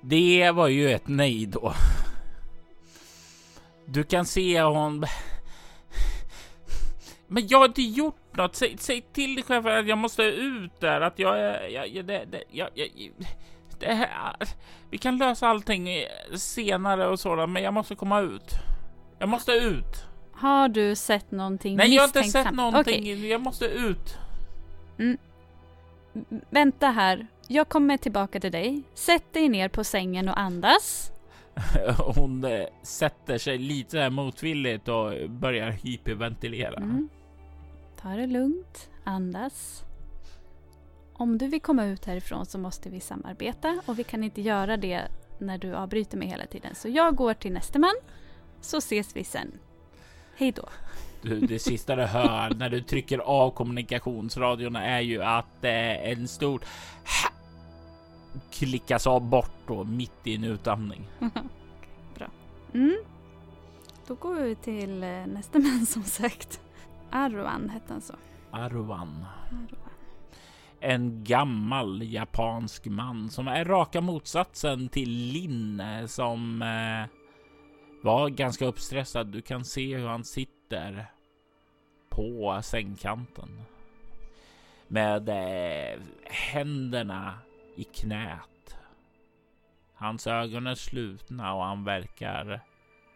Det 0.00 0.50
var 0.50 0.68
ju 0.68 0.92
ett 0.92 1.08
nej 1.08 1.46
då. 1.46 1.74
Du 3.84 4.04
kan 4.04 4.24
se 4.24 4.62
hon 4.62 5.06
men 7.32 7.46
jag 7.46 7.58
har 7.58 7.64
inte 7.64 7.82
gjort 7.82 8.36
något. 8.36 8.56
Säg, 8.56 8.76
säg 8.78 9.00
till 9.00 9.42
chefen 9.42 9.78
att 9.78 9.86
jag 9.86 9.98
måste 9.98 10.22
ut 10.22 10.80
där. 10.80 11.00
Att 11.00 11.18
jag 11.18 11.40
är... 11.40 11.68
Jag, 11.68 12.04
det, 12.04 12.24
det, 12.24 12.42
jag, 12.50 12.68
jag, 12.74 12.88
det 13.78 13.94
här, 13.94 14.36
vi 14.90 14.98
kan 14.98 15.18
lösa 15.18 15.48
allting 15.48 15.88
senare 16.36 17.08
och 17.08 17.20
sådär, 17.20 17.46
men 17.46 17.62
jag 17.62 17.74
måste 17.74 17.94
komma 17.94 18.20
ut. 18.20 18.52
Jag 19.18 19.28
måste 19.28 19.52
ut. 19.52 20.06
Har 20.32 20.68
du 20.68 20.94
sett 20.96 21.30
någonting 21.30 21.76
Nej, 21.76 21.94
jag 21.94 22.02
har 22.02 22.06
inte 22.06 22.24
sett 22.24 22.54
någonting. 22.54 23.00
Okay. 23.02 23.28
Jag 23.28 23.40
måste 23.40 23.64
ut. 23.64 24.18
Mm. 24.98 25.18
Vänta 26.50 26.86
här. 26.86 27.26
Jag 27.48 27.68
kommer 27.68 27.96
tillbaka 27.96 28.40
till 28.40 28.52
dig. 28.52 28.82
Sätt 28.94 29.32
dig 29.32 29.48
ner 29.48 29.68
på 29.68 29.84
sängen 29.84 30.28
och 30.28 30.38
andas. 30.38 31.12
Hon 32.14 32.44
eh, 32.44 32.66
sätter 32.82 33.38
sig 33.38 33.58
lite 33.58 34.10
motvilligt 34.10 34.88
och 34.88 35.30
börjar 35.30 35.70
hyperventilera. 35.70 36.76
Mm. 36.76 37.08
Ta 38.02 38.08
det 38.08 38.26
lugnt, 38.26 38.90
andas. 39.04 39.84
Om 41.12 41.38
du 41.38 41.46
vill 41.46 41.60
komma 41.60 41.84
ut 41.84 42.04
härifrån 42.04 42.46
så 42.46 42.58
måste 42.58 42.90
vi 42.90 43.00
samarbeta 43.00 43.82
och 43.86 43.98
vi 43.98 44.04
kan 44.04 44.24
inte 44.24 44.40
göra 44.40 44.76
det 44.76 45.08
när 45.38 45.58
du 45.58 45.74
avbryter 45.74 46.18
mig 46.18 46.28
hela 46.28 46.46
tiden. 46.46 46.74
Så 46.74 46.88
jag 46.88 47.16
går 47.16 47.34
till 47.34 47.52
nästa 47.52 47.78
man 47.78 47.94
så 48.60 48.78
ses 48.78 49.16
vi 49.16 49.24
sen. 49.24 49.58
Hej 50.36 50.52
då. 50.52 50.68
Du, 51.22 51.40
det 51.40 51.58
sista 51.58 51.96
du 51.96 52.02
hör 52.02 52.54
när 52.54 52.70
du 52.70 52.80
trycker 52.80 53.18
av 53.18 53.50
kommunikationsradion 53.50 54.76
är 54.76 55.00
ju 55.00 55.22
att 55.22 55.64
eh, 55.64 56.10
en 56.10 56.28
stor 56.28 56.62
klickas 58.50 59.06
av 59.06 59.28
bort 59.28 59.66
då 59.66 59.84
mitt 59.84 60.26
i 60.26 60.34
en 60.34 60.44
utandning. 60.44 61.08
Bra. 62.14 62.30
Mm. 62.74 62.96
Då 64.06 64.14
går 64.14 64.34
vi 64.34 64.54
till 64.54 65.02
eh, 65.02 65.26
nästa 65.26 65.58
man 65.58 65.86
som 65.86 66.02
sagt. 66.02 66.61
Arwan 67.12 67.68
hette 67.68 67.92
han 67.92 68.00
så. 68.00 68.14
Arwan. 68.50 69.24
En 70.80 71.24
gammal 71.24 72.02
japansk 72.02 72.86
man 72.86 73.30
som 73.30 73.48
är 73.48 73.64
raka 73.64 74.00
motsatsen 74.00 74.88
till 74.88 75.10
Lin 75.10 75.82
som 76.06 76.62
eh, 76.62 77.10
var 78.02 78.28
ganska 78.28 78.66
uppstressad. 78.66 79.26
Du 79.26 79.42
kan 79.42 79.64
se 79.64 79.96
hur 79.96 80.06
han 80.06 80.24
sitter 80.24 81.06
på 82.08 82.60
sängkanten 82.62 83.62
med 84.88 85.28
eh, 85.28 86.00
händerna 86.24 87.38
i 87.76 87.84
knät. 87.84 88.76
Hans 89.94 90.26
ögon 90.26 90.66
är 90.66 90.74
slutna 90.74 91.54
och 91.54 91.64
han 91.64 91.84
verkar 91.84 92.60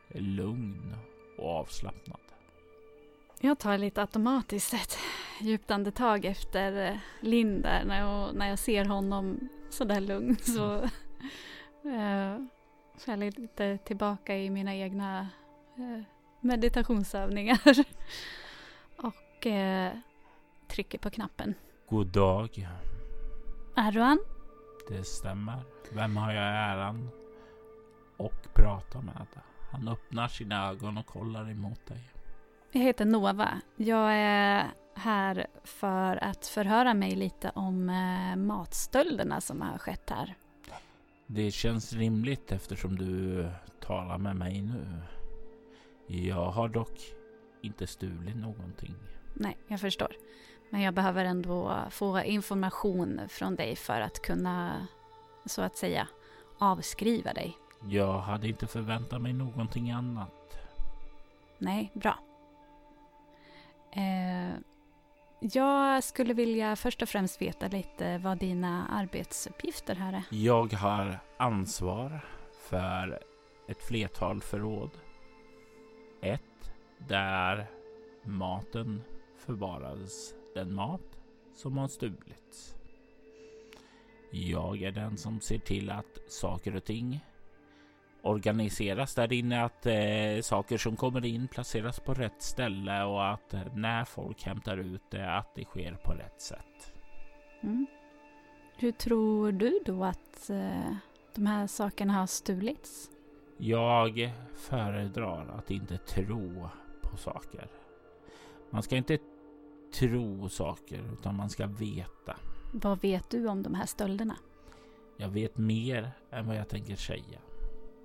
lugn 0.08 0.96
och 1.38 1.50
avslappnad. 1.50 2.25
Jag 3.40 3.58
tar 3.58 3.78
lite 3.78 4.00
automatiskt 4.00 4.74
ett 4.74 4.98
djupt 5.40 5.70
andetag 5.70 6.24
efter 6.24 6.86
eh, 6.86 6.96
Linn 7.20 7.62
där 7.62 7.84
när 7.84 8.00
jag, 8.00 8.34
när 8.34 8.48
jag 8.48 8.58
ser 8.58 8.84
honom 8.84 9.48
sådär 9.70 10.00
lugn 10.00 10.36
så 10.36 10.82
äh, 11.84 12.36
så 12.96 13.10
jag 13.10 13.18
lite 13.18 13.78
tillbaka 13.78 14.36
i 14.36 14.50
mina 14.50 14.74
egna 14.74 15.28
äh, 15.76 16.02
meditationsövningar 16.40 17.60
och 18.96 19.46
äh, 19.46 19.92
trycker 20.68 20.98
på 20.98 21.10
knappen. 21.10 21.54
God 21.88 22.06
dag. 22.06 22.68
Arwan? 23.74 24.18
Det 24.88 25.04
stämmer. 25.04 25.62
Vem 25.92 26.16
har 26.16 26.32
jag 26.32 26.44
äran 26.44 27.08
och 28.16 28.54
prata 28.54 29.00
med? 29.00 29.26
Han 29.70 29.88
öppnar 29.88 30.28
sina 30.28 30.68
ögon 30.68 30.98
och 30.98 31.06
kollar 31.06 31.50
emot 31.50 31.86
dig. 31.86 32.15
Jag 32.72 32.80
heter 32.80 33.04
Nova. 33.04 33.60
Jag 33.76 34.12
är 34.12 34.66
här 34.94 35.46
för 35.64 36.24
att 36.24 36.46
förhöra 36.46 36.94
mig 36.94 37.14
lite 37.14 37.50
om 37.54 37.88
eh, 37.88 38.36
matstölderna 38.36 39.40
som 39.40 39.60
har 39.60 39.78
skett 39.78 40.10
här. 40.10 40.34
Det 41.26 41.50
känns 41.50 41.92
rimligt 41.92 42.52
eftersom 42.52 42.96
du 42.96 43.46
talar 43.80 44.18
med 44.18 44.36
mig 44.36 44.62
nu. 44.62 45.02
Jag 46.06 46.50
har 46.50 46.68
dock 46.68 47.00
inte 47.62 47.86
stulit 47.86 48.36
någonting. 48.36 48.94
Nej, 49.34 49.56
jag 49.66 49.80
förstår. 49.80 50.16
Men 50.70 50.80
jag 50.80 50.94
behöver 50.94 51.24
ändå 51.24 51.78
få 51.90 52.20
information 52.20 53.20
från 53.28 53.56
dig 53.56 53.76
för 53.76 54.00
att 54.00 54.22
kunna, 54.22 54.86
så 55.44 55.62
att 55.62 55.76
säga, 55.76 56.08
avskriva 56.58 57.32
dig. 57.32 57.56
Jag 57.88 58.18
hade 58.18 58.48
inte 58.48 58.66
förväntat 58.66 59.22
mig 59.22 59.32
någonting 59.32 59.90
annat. 59.90 60.58
Nej, 61.58 61.90
bra. 61.94 62.18
Eh, 63.96 64.58
jag 65.40 66.04
skulle 66.04 66.34
vilja 66.34 66.76
först 66.76 67.02
och 67.02 67.08
främst 67.08 67.42
veta 67.42 67.68
lite 67.68 68.18
vad 68.18 68.38
dina 68.38 68.86
arbetsuppgifter 68.88 69.94
här 69.94 70.12
är. 70.12 70.22
Jag 70.30 70.72
har 70.72 71.18
ansvar 71.36 72.24
för 72.68 73.22
ett 73.68 73.82
flertal 73.82 74.40
förråd. 74.40 74.90
Ett 76.22 76.72
där 76.98 77.66
maten 78.24 79.02
förvarades 79.38 80.34
den 80.54 80.74
mat 80.74 81.18
som 81.54 81.78
har 81.78 81.88
stulits. 81.88 82.74
Jag 84.30 84.82
är 84.82 84.92
den 84.92 85.16
som 85.16 85.40
ser 85.40 85.58
till 85.58 85.90
att 85.90 86.20
saker 86.28 86.76
och 86.76 86.84
ting 86.84 87.24
organiseras 88.26 89.14
där 89.14 89.32
inne, 89.32 89.64
att 89.64 89.86
eh, 89.86 90.42
saker 90.42 90.78
som 90.78 90.96
kommer 90.96 91.24
in 91.24 91.48
placeras 91.48 92.00
på 92.00 92.14
rätt 92.14 92.42
ställe 92.42 93.04
och 93.04 93.28
att 93.28 93.54
eh, 93.54 93.60
när 93.74 94.04
folk 94.04 94.42
hämtar 94.42 94.76
ut 94.76 95.02
det, 95.10 95.36
att 95.36 95.54
det 95.54 95.64
sker 95.64 95.92
på 96.04 96.12
rätt 96.12 96.40
sätt. 96.40 96.92
Mm. 97.62 97.86
Hur 98.76 98.92
tror 98.92 99.52
du 99.52 99.80
då 99.84 100.04
att 100.04 100.50
eh, 100.50 100.96
de 101.34 101.46
här 101.46 101.66
sakerna 101.66 102.12
har 102.12 102.26
stulits? 102.26 103.10
Jag 103.58 104.30
föredrar 104.54 105.46
att 105.58 105.70
inte 105.70 105.98
tro 105.98 106.68
på 107.02 107.16
saker. 107.16 107.68
Man 108.70 108.82
ska 108.82 108.96
inte 108.96 109.18
tro 109.94 110.48
saker 110.48 111.12
utan 111.12 111.36
man 111.36 111.50
ska 111.50 111.66
veta. 111.66 112.36
Vad 112.72 113.00
vet 113.00 113.30
du 113.30 113.48
om 113.48 113.62
de 113.62 113.74
här 113.74 113.86
stölderna? 113.86 114.36
Jag 115.16 115.28
vet 115.28 115.58
mer 115.58 116.10
än 116.30 116.46
vad 116.46 116.56
jag 116.56 116.68
tänker 116.68 116.96
säga. 116.96 117.40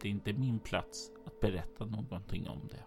Det 0.01 0.07
är 0.07 0.11
inte 0.11 0.33
min 0.33 0.59
plats 0.59 1.11
att 1.25 1.39
berätta 1.39 1.85
någonting 1.85 2.47
om 2.47 2.67
det. 2.69 2.83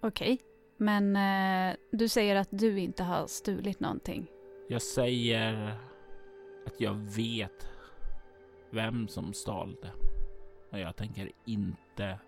Okej, 0.00 0.40
men 0.76 1.16
eh, 1.16 1.76
du 1.92 2.08
säger 2.08 2.36
att 2.36 2.48
du 2.50 2.80
inte 2.80 3.02
har 3.02 3.26
stulit 3.26 3.80
någonting. 3.80 4.26
Jag 4.68 4.82
säger 4.82 5.74
att 6.66 6.80
jag 6.80 6.94
vet 6.94 7.66
vem 8.70 9.08
som 9.08 9.32
stal 9.32 9.76
det. 9.82 9.92
Och 10.70 10.78
jag 10.78 10.96
tänker 10.96 11.30
inte 11.44 12.18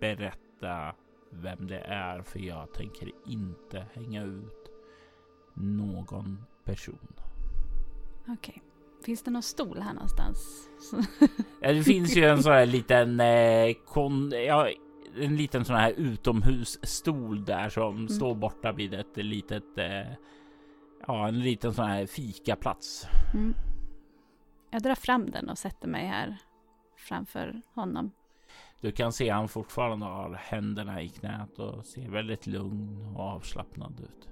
berätta 0.00 0.94
vem 1.30 1.66
det 1.66 1.78
är 1.78 2.22
för 2.22 2.38
jag 2.38 2.74
tänker 2.74 3.10
inte 3.26 3.86
hänga 3.92 4.24
ut 4.24 4.70
någon 5.54 6.44
person. 6.64 7.12
Okej. 8.28 8.62
Finns 9.02 9.22
det 9.22 9.30
någon 9.30 9.42
stol 9.42 9.80
här 9.80 9.94
någonstans? 9.94 10.68
ja, 11.60 11.72
det 11.72 11.82
finns 11.82 12.16
ju 12.16 12.24
en 12.24 12.42
sån 12.42 12.52
här 12.52 12.66
liten 12.66 13.20
eh, 13.20 13.74
kon, 13.86 14.32
ja, 14.46 14.68
en 15.20 15.36
liten 15.36 15.64
sån 15.64 15.76
här 15.76 15.92
utomhusstol 15.96 17.44
där 17.44 17.68
som 17.68 17.96
mm. 17.96 18.08
står 18.08 18.34
borta 18.34 18.72
vid 18.72 18.94
ett 18.94 19.16
litet, 19.16 19.78
eh, 19.78 20.12
ja, 21.06 21.28
en 21.28 21.40
liten 21.40 21.74
sån 21.74 21.86
här 21.86 22.06
fikaplats. 22.06 23.06
Mm. 23.34 23.54
Jag 24.70 24.82
drar 24.82 24.94
fram 24.94 25.30
den 25.30 25.48
och 25.48 25.58
sätter 25.58 25.88
mig 25.88 26.06
här 26.06 26.36
framför 26.96 27.62
honom. 27.74 28.10
Du 28.80 28.92
kan 28.92 29.12
se 29.12 29.30
han 29.30 29.48
fortfarande 29.48 30.06
har 30.06 30.34
händerna 30.34 31.02
i 31.02 31.08
knät 31.08 31.58
och 31.58 31.86
ser 31.86 32.08
väldigt 32.08 32.46
lugn 32.46 33.14
och 33.16 33.20
avslappnad 33.20 34.00
ut. 34.00 34.28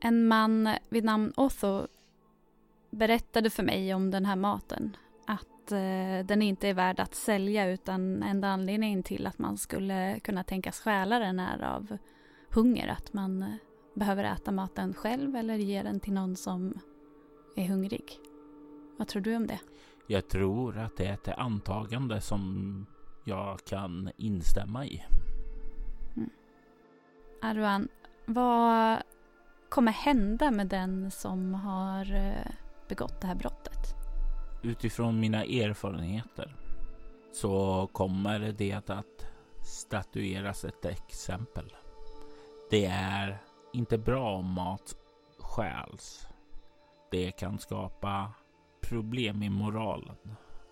En 0.00 0.26
man 0.26 0.68
vid 0.88 1.04
namn 1.04 1.32
Otho 1.36 1.86
berättade 2.94 3.50
för 3.50 3.62
mig 3.62 3.94
om 3.94 4.10
den 4.10 4.26
här 4.26 4.36
maten. 4.36 4.96
Att 5.26 5.72
eh, 5.72 6.26
den 6.26 6.42
inte 6.42 6.68
är 6.68 6.74
värd 6.74 7.00
att 7.00 7.14
sälja 7.14 7.70
utan 7.70 8.22
enda 8.22 8.48
anledningen 8.48 9.02
till 9.02 9.26
att 9.26 9.38
man 9.38 9.58
skulle 9.58 10.20
kunna 10.20 10.44
tänkas 10.44 10.80
stjäla 10.80 11.18
den 11.18 11.40
är 11.40 11.62
av 11.62 11.98
hunger. 12.50 12.88
Att 12.88 13.12
man 13.12 13.42
eh, 13.42 13.48
behöver 13.94 14.24
äta 14.24 14.52
maten 14.52 14.94
själv 14.94 15.36
eller 15.36 15.54
ge 15.54 15.82
den 15.82 16.00
till 16.00 16.12
någon 16.12 16.36
som 16.36 16.78
är 17.56 17.68
hungrig. 17.68 18.18
Vad 18.96 19.08
tror 19.08 19.22
du 19.22 19.36
om 19.36 19.46
det? 19.46 19.60
Jag 20.06 20.28
tror 20.28 20.78
att 20.78 20.96
det 20.96 21.06
är 21.06 21.14
ett 21.14 21.28
antagande 21.28 22.20
som 22.20 22.86
jag 23.24 23.64
kan 23.64 24.10
instämma 24.16 24.86
i. 24.86 25.04
Mm. 26.16 26.30
Arwan, 27.42 27.88
vad 28.26 29.02
kommer 29.68 29.92
hända 29.92 30.50
med 30.50 30.66
den 30.66 31.10
som 31.10 31.54
har 31.54 32.14
eh, 32.14 32.52
begått 32.88 33.20
det 33.20 33.26
här 33.26 33.34
brottet? 33.34 33.94
Utifrån 34.62 35.20
mina 35.20 35.44
erfarenheter 35.44 36.56
så 37.32 37.86
kommer 37.92 38.38
det 38.38 38.90
att 38.90 39.26
statueras 39.62 40.64
ett 40.64 40.84
exempel. 40.84 41.74
Det 42.70 42.86
är 42.86 43.38
inte 43.72 43.98
bra 43.98 44.34
om 44.34 44.46
mat 44.46 44.96
stjäls. 45.38 46.28
Det 47.10 47.30
kan 47.30 47.58
skapa 47.58 48.32
problem 48.80 49.42
i 49.42 49.50
moralen. 49.50 50.16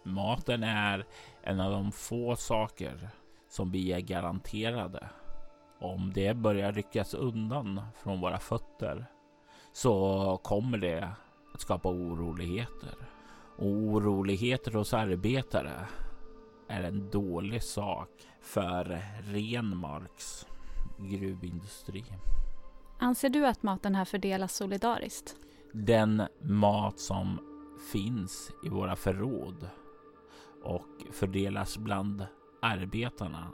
Maten 0.02 0.62
är 0.62 1.06
en 1.42 1.60
av 1.60 1.72
de 1.72 1.92
få 1.92 2.36
saker 2.36 3.08
som 3.48 3.70
vi 3.70 3.92
är 3.92 4.00
garanterade. 4.00 5.08
Om 5.80 6.12
det 6.14 6.34
börjar 6.34 6.72
ryckas 6.72 7.14
undan 7.14 7.80
från 7.96 8.20
våra 8.20 8.38
fötter 8.38 9.06
så 9.72 10.36
kommer 10.42 10.78
det 10.78 11.12
att 11.54 11.60
skapa 11.60 11.88
oroligheter. 11.88 12.94
Och 13.56 13.66
oroligheter 13.66 14.72
hos 14.72 14.94
arbetare 14.94 15.86
är 16.68 16.82
en 16.82 17.10
dålig 17.10 17.62
sak 17.62 18.08
för 18.40 19.02
Renmarks 19.22 20.46
gruvindustri. 20.98 22.04
Anser 22.98 23.28
du 23.28 23.46
att 23.46 23.62
maten 23.62 23.94
här 23.94 24.04
fördelas 24.04 24.54
solidariskt? 24.54 25.36
Den 25.72 26.22
mat 26.40 26.98
som 26.98 27.38
finns 27.92 28.50
i 28.64 28.68
våra 28.68 28.96
förråd 28.96 29.68
och 30.62 30.88
fördelas 31.12 31.78
bland 31.78 32.26
arbetarna 32.62 33.48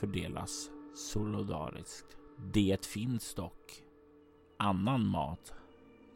fördelas 0.00 0.70
solidariskt. 0.94 2.16
Det 2.52 2.86
finns 2.86 3.34
dock 3.34 3.82
annan 4.58 5.06
mat 5.06 5.54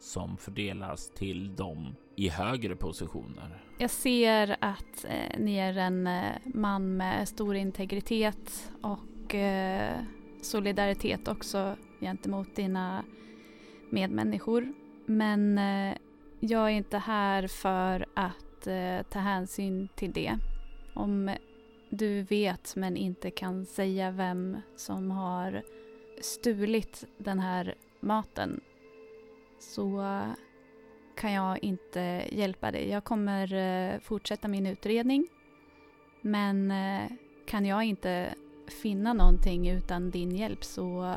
som 0.05 0.37
fördelas 0.37 1.09
till 1.09 1.55
dem 1.55 1.95
i 2.15 2.29
högre 2.29 2.75
positioner. 2.75 3.63
Jag 3.77 3.89
ser 3.89 4.57
att 4.59 5.05
eh, 5.05 5.39
ni 5.39 5.57
är 5.57 5.77
en 5.77 6.07
eh, 6.07 6.31
man 6.43 6.97
med 6.97 7.27
stor 7.27 7.55
integritet 7.55 8.71
och 8.81 9.35
eh, 9.35 9.99
solidaritet 10.41 11.27
också 11.27 11.75
gentemot 11.99 12.55
dina 12.55 13.03
medmänniskor. 13.89 14.73
Men 15.05 15.57
eh, 15.57 15.97
jag 16.39 16.63
är 16.65 16.73
inte 16.73 16.97
här 16.97 17.47
för 17.47 18.05
att 18.13 18.67
eh, 18.67 19.01
ta 19.09 19.19
hänsyn 19.19 19.89
till 19.95 20.11
det. 20.11 20.39
Om 20.93 21.35
du 21.89 22.21
vet 22.21 22.75
men 22.75 22.97
inte 22.97 23.31
kan 23.31 23.65
säga 23.65 24.11
vem 24.11 24.57
som 24.75 25.11
har 25.11 25.63
stulit 26.21 27.03
den 27.17 27.39
här 27.39 27.75
maten 27.99 28.61
så 29.59 30.03
kan 31.15 31.33
jag 31.33 31.63
inte 31.63 32.27
hjälpa 32.31 32.71
dig. 32.71 32.89
Jag 32.89 33.03
kommer 33.03 33.53
eh, 33.53 33.99
fortsätta 33.99 34.47
min 34.47 34.65
utredning 34.65 35.27
men 36.21 36.71
eh, 36.71 37.11
kan 37.45 37.65
jag 37.65 37.83
inte 37.83 38.35
finna 38.67 39.13
någonting 39.13 39.69
utan 39.69 40.11
din 40.11 40.35
hjälp 40.35 40.63
så, 40.63 41.15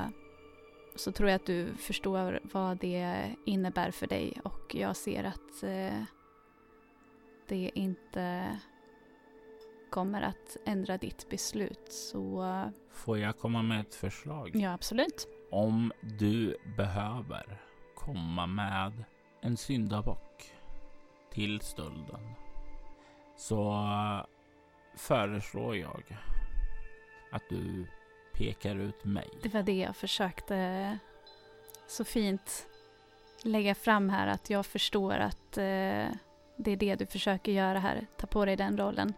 så 0.94 1.12
tror 1.12 1.28
jag 1.28 1.36
att 1.36 1.46
du 1.46 1.74
förstår 1.76 2.40
vad 2.42 2.78
det 2.78 3.34
innebär 3.44 3.90
för 3.90 4.06
dig 4.06 4.40
och 4.44 4.74
jag 4.74 4.96
ser 4.96 5.24
att 5.24 5.62
eh, 5.62 6.02
det 7.48 7.70
inte 7.74 8.58
kommer 9.90 10.22
att 10.22 10.56
ändra 10.64 10.98
ditt 10.98 11.28
beslut 11.30 11.92
så... 11.92 12.62
Får 12.90 13.18
jag 13.18 13.38
komma 13.38 13.62
med 13.62 13.80
ett 13.80 13.94
förslag? 13.94 14.50
Ja, 14.54 14.72
absolut. 14.72 15.28
Om 15.50 15.92
du 16.00 16.56
behöver 16.76 17.67
komma 18.08 18.46
med 18.46 19.04
en 19.40 19.56
syndabock 19.56 20.52
till 21.30 21.60
stölden 21.60 22.34
så 23.36 23.86
föreslår 24.96 25.76
jag 25.76 26.02
att 27.32 27.42
du 27.48 27.86
pekar 28.34 28.76
ut 28.76 29.04
mig. 29.04 29.28
Det 29.42 29.54
var 29.54 29.62
det 29.62 29.78
jag 29.78 29.96
försökte 29.96 30.98
så 31.86 32.04
fint 32.04 32.68
lägga 33.42 33.74
fram 33.74 34.08
här 34.08 34.26
att 34.26 34.50
jag 34.50 34.66
förstår 34.66 35.14
att 35.14 35.58
eh, 35.58 36.08
det 36.56 36.70
är 36.70 36.76
det 36.76 36.94
du 36.94 37.06
försöker 37.06 37.52
göra 37.52 37.78
här. 37.78 38.06
Ta 38.16 38.26
på 38.26 38.44
dig 38.44 38.56
den 38.56 38.78
rollen. 38.78 39.14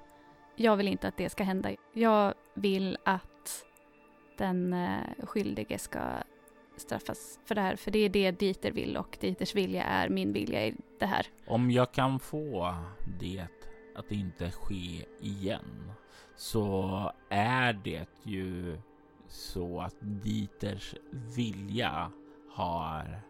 Jag 0.57 0.77
vill 0.77 0.89
inte 0.89 1.09
att 1.09 1.17
det 1.17 1.31
ska 1.31 1.45
hända. 1.45 1.71
Jag 1.93 2.35
vill 2.55 2.99
att 3.05 3.65
den 4.37 4.73
eh, 4.73 5.27
skyldige 5.27 5.79
ska 5.79 6.01
straffas 6.81 7.39
för 7.45 7.55
det 7.55 7.61
här. 7.61 7.77
För 7.77 7.91
det 7.91 7.99
är 7.99 8.09
det 8.09 8.31
Dieter 8.31 8.71
vill 8.71 8.97
och 8.97 9.17
Dieters 9.21 9.55
vilja 9.55 9.85
är 9.85 10.09
min 10.09 10.33
vilja 10.33 10.67
i 10.67 10.75
det 10.99 11.07
här. 11.07 11.27
Om 11.47 11.71
jag 11.71 11.93
kan 11.93 12.21
få 12.21 12.75
det 13.21 13.47
att 13.95 14.13
inte 14.13 14.51
ske 14.51 15.05
igen 15.21 15.93
så 16.37 17.13
är 17.29 17.73
det 17.73 18.09
ju 18.23 18.79
så 19.29 19.81
att 19.81 19.97
Dieters 20.01 20.95
vilja 21.11 22.11
har 22.51 23.21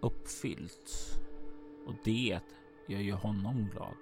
uppfyllts. 0.00 1.18
Och 1.86 1.94
det 2.04 2.40
gör 2.88 3.00
ju 3.00 3.12
honom 3.12 3.68
glad. 3.72 3.96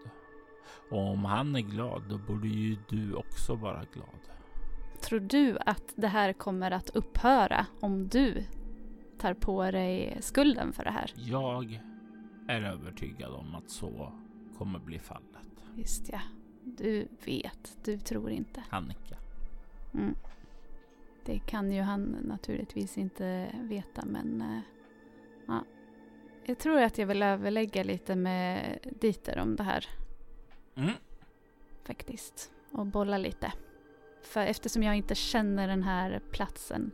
Och 0.90 1.10
om 1.10 1.24
han 1.24 1.56
är 1.56 1.60
glad, 1.60 2.02
då 2.08 2.18
borde 2.18 2.48
ju 2.48 2.76
du 2.88 3.14
också 3.14 3.54
vara 3.54 3.84
glad. 3.92 4.20
Tror 5.00 5.20
du 5.20 5.58
att 5.66 5.92
det 5.96 6.08
här 6.08 6.32
kommer 6.32 6.70
att 6.70 6.90
upphöra 6.90 7.66
om 7.80 8.08
du 8.08 8.44
tar 9.18 9.34
på 9.34 9.70
dig 9.70 10.18
skulden 10.20 10.72
för 10.72 10.84
det 10.84 10.90
här? 10.90 11.12
Jag 11.16 11.80
är 12.48 12.62
övertygad 12.62 13.32
om 13.32 13.54
att 13.54 13.70
så 13.70 14.12
kommer 14.58 14.78
bli 14.78 14.98
fallet. 14.98 15.64
Just 15.76 16.08
ja. 16.12 16.20
Du 16.64 17.08
vet, 17.24 17.78
du 17.84 17.98
tror 17.98 18.30
inte. 18.30 18.62
Han 18.68 18.84
nickar. 18.84 19.18
Mm. 19.94 20.14
Det 21.24 21.38
kan 21.38 21.72
ju 21.72 21.82
han 21.82 22.02
naturligtvis 22.02 22.98
inte 22.98 23.48
veta 23.60 24.04
men 24.04 24.42
uh, 24.42 24.60
ja. 25.46 25.64
Jag 26.44 26.58
tror 26.58 26.82
att 26.82 26.98
jag 26.98 27.06
vill 27.06 27.22
överlägga 27.22 27.84
lite 27.84 28.16
med 28.16 28.78
Dieter 29.00 29.38
om 29.38 29.56
det 29.56 29.62
här. 29.62 29.86
Mm. 30.74 30.92
Faktiskt. 31.84 32.52
Och 32.70 32.86
bolla 32.86 33.18
lite. 33.18 33.52
För 34.22 34.40
eftersom 34.40 34.82
jag 34.82 34.96
inte 34.96 35.14
känner 35.14 35.68
den 35.68 35.82
här 35.82 36.20
platsen 36.30 36.90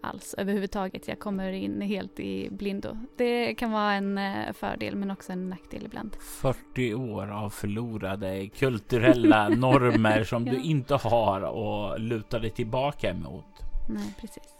alls 0.00 0.34
överhuvudtaget. 0.38 1.08
Jag 1.08 1.18
kommer 1.18 1.52
in 1.52 1.80
helt 1.80 2.20
i 2.20 2.48
blindo. 2.50 2.96
Det 3.16 3.54
kan 3.54 3.72
vara 3.72 3.92
en 3.92 4.18
eh, 4.18 4.52
fördel 4.52 4.96
men 4.96 5.10
också 5.10 5.32
en 5.32 5.48
nackdel 5.48 5.84
ibland. 5.84 6.16
40 6.20 6.94
år 6.94 7.30
av 7.30 7.50
förlorade 7.50 8.48
kulturella 8.48 9.48
normer 9.48 10.24
som 10.24 10.46
ja. 10.46 10.52
du 10.52 10.62
inte 10.62 10.94
har 10.94 11.40
och 11.40 12.00
luta 12.00 12.38
dig 12.38 12.50
tillbaka 12.50 13.10
emot. 13.10 13.44
Nej, 13.88 14.14
precis. 14.20 14.54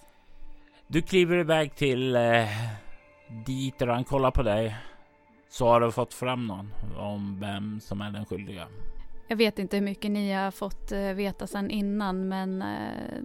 Du 0.86 1.02
kliver 1.02 1.38
iväg 1.38 1.74
till 1.74 2.16
eh, 2.16 2.48
dit 3.46 3.82
och 3.82 3.88
han 3.88 4.04
kollar 4.04 4.30
på 4.30 4.42
dig. 4.42 4.76
Så 5.50 5.66
har 5.66 5.80
du 5.80 5.92
fått 5.92 6.14
fram 6.14 6.46
någon 6.46 6.70
om 6.96 7.40
vem 7.40 7.80
som 7.80 8.00
är 8.00 8.10
den 8.10 8.26
skyldiga. 8.26 8.66
Jag 9.28 9.36
vet 9.36 9.58
inte 9.58 9.76
hur 9.76 9.84
mycket 9.84 10.10
ni 10.10 10.32
har 10.32 10.50
fått 10.50 10.92
eh, 10.92 11.00
veta 11.00 11.46
sedan 11.46 11.70
innan 11.70 12.28
men 12.28 12.62
eh, 12.62 13.22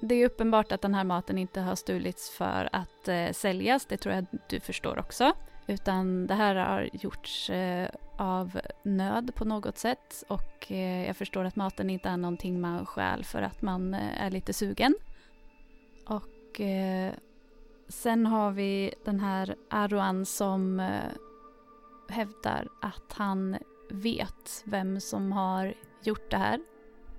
det 0.00 0.14
är 0.14 0.26
uppenbart 0.26 0.72
att 0.72 0.82
den 0.82 0.94
här 0.94 1.04
maten 1.04 1.38
inte 1.38 1.60
har 1.60 1.74
stulits 1.74 2.30
för 2.30 2.68
att 2.72 3.08
eh, 3.08 3.32
säljas. 3.32 3.86
Det 3.86 3.96
tror 3.96 4.14
jag 4.14 4.26
du 4.48 4.60
förstår 4.60 4.98
också. 4.98 5.32
Utan 5.66 6.26
det 6.26 6.34
här 6.34 6.54
har 6.54 6.88
gjorts 6.92 7.50
eh, 7.50 7.88
av 8.16 8.60
nöd 8.82 9.34
på 9.34 9.44
något 9.44 9.78
sätt 9.78 10.24
och 10.28 10.72
eh, 10.72 11.06
jag 11.06 11.16
förstår 11.16 11.44
att 11.44 11.56
maten 11.56 11.90
inte 11.90 12.08
är 12.08 12.16
någonting 12.16 12.60
man 12.60 12.86
stjäl 12.86 13.24
för 13.24 13.42
att 13.42 13.62
man 13.62 13.94
eh, 13.94 14.22
är 14.22 14.30
lite 14.30 14.52
sugen. 14.52 14.94
Och 16.06 16.60
eh, 16.60 17.12
sen 17.88 18.26
har 18.26 18.50
vi 18.50 18.94
den 19.04 19.20
här 19.20 19.56
Aruan 19.70 20.26
som 20.26 20.80
eh, 20.80 21.10
hävdar 22.08 22.68
att 22.82 23.12
han 23.12 23.56
vet 23.90 24.62
vem 24.64 25.00
som 25.00 25.32
har 25.32 25.74
gjort 26.02 26.30
det 26.30 26.36
här 26.36 26.60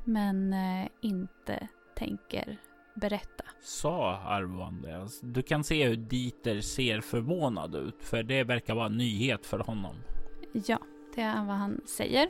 men 0.03 0.53
eh, 0.53 0.87
inte 1.01 1.67
tänker 1.95 2.57
berätta. 2.99 3.43
Sa 3.61 4.17
Arvan 4.17 4.81
det? 4.81 5.07
Du 5.21 5.41
kan 5.41 5.63
se 5.63 5.87
hur 5.87 5.95
Dieter 5.95 6.61
ser 6.61 7.01
förvånad 7.01 7.75
ut, 7.75 8.03
för 8.03 8.23
det 8.23 8.43
verkar 8.43 8.75
vara 8.75 8.85
en 8.85 8.97
nyhet 8.97 9.45
för 9.45 9.59
honom. 9.59 9.95
Ja, 10.51 10.79
det 11.15 11.21
är 11.21 11.45
vad 11.45 11.55
han 11.55 11.81
säger. 11.85 12.29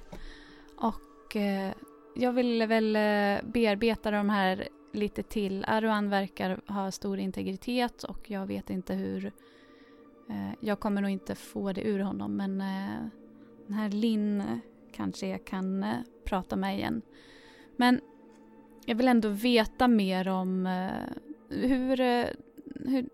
Och 0.78 1.36
eh, 1.36 1.74
jag 2.16 2.34
ville 2.34 2.66
väl 2.66 2.96
eh, 2.96 3.52
bearbeta 3.52 4.12
de 4.12 4.30
här 4.30 4.68
lite 4.94 5.24
till. 5.24 5.66
Aruan 5.68 6.10
verkar 6.10 6.62
ha 6.68 6.92
stor 6.92 7.20
integritet 7.20 8.04
och 8.04 8.32
jag 8.32 8.46
vet 8.46 8.70
inte 8.70 8.94
hur... 8.94 9.26
Eh, 10.30 10.54
jag 10.60 10.80
kommer 10.80 11.02
nog 11.02 11.12
inte 11.12 11.36
få 11.36 11.74
det 11.74 11.82
ur 11.82 12.00
honom 12.00 12.36
men 12.36 12.62
eh, 12.62 13.10
den 13.68 13.74
här 13.74 13.90
Linn 13.90 14.44
kanske 14.94 15.28
jag 15.28 15.46
kan 15.46 15.84
eh, 15.84 15.96
prata 16.26 16.56
med 16.56 16.78
igen. 16.78 17.02
Men 17.76 18.02
jag 18.90 18.96
vill 18.96 19.08
ändå 19.08 19.30
veta 19.30 19.88
mer 19.88 20.28
om 20.28 20.66
eh, 20.66 21.14
hur, 21.50 22.00
eh, 22.00 22.26
hur 22.86 23.10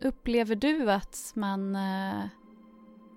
upplever 0.00 0.56
du 0.56 0.90
att 0.90 1.32
man 1.34 1.76
eh, 1.76 2.24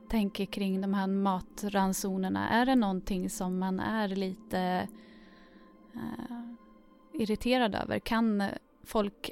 tänker 0.10 0.46
kring 0.46 0.82
de 0.82 0.94
här 0.94 1.08
matransonerna? 1.08 2.50
Är 2.50 2.66
det 2.66 2.76
någonting 2.76 3.30
som 3.30 3.60
man 3.60 3.80
är 3.80 4.08
lite 4.08 4.88
uh, 5.96 6.54
irriterad 7.14 7.76
över? 7.76 8.00
Kan 8.00 8.44
folk 8.84 9.32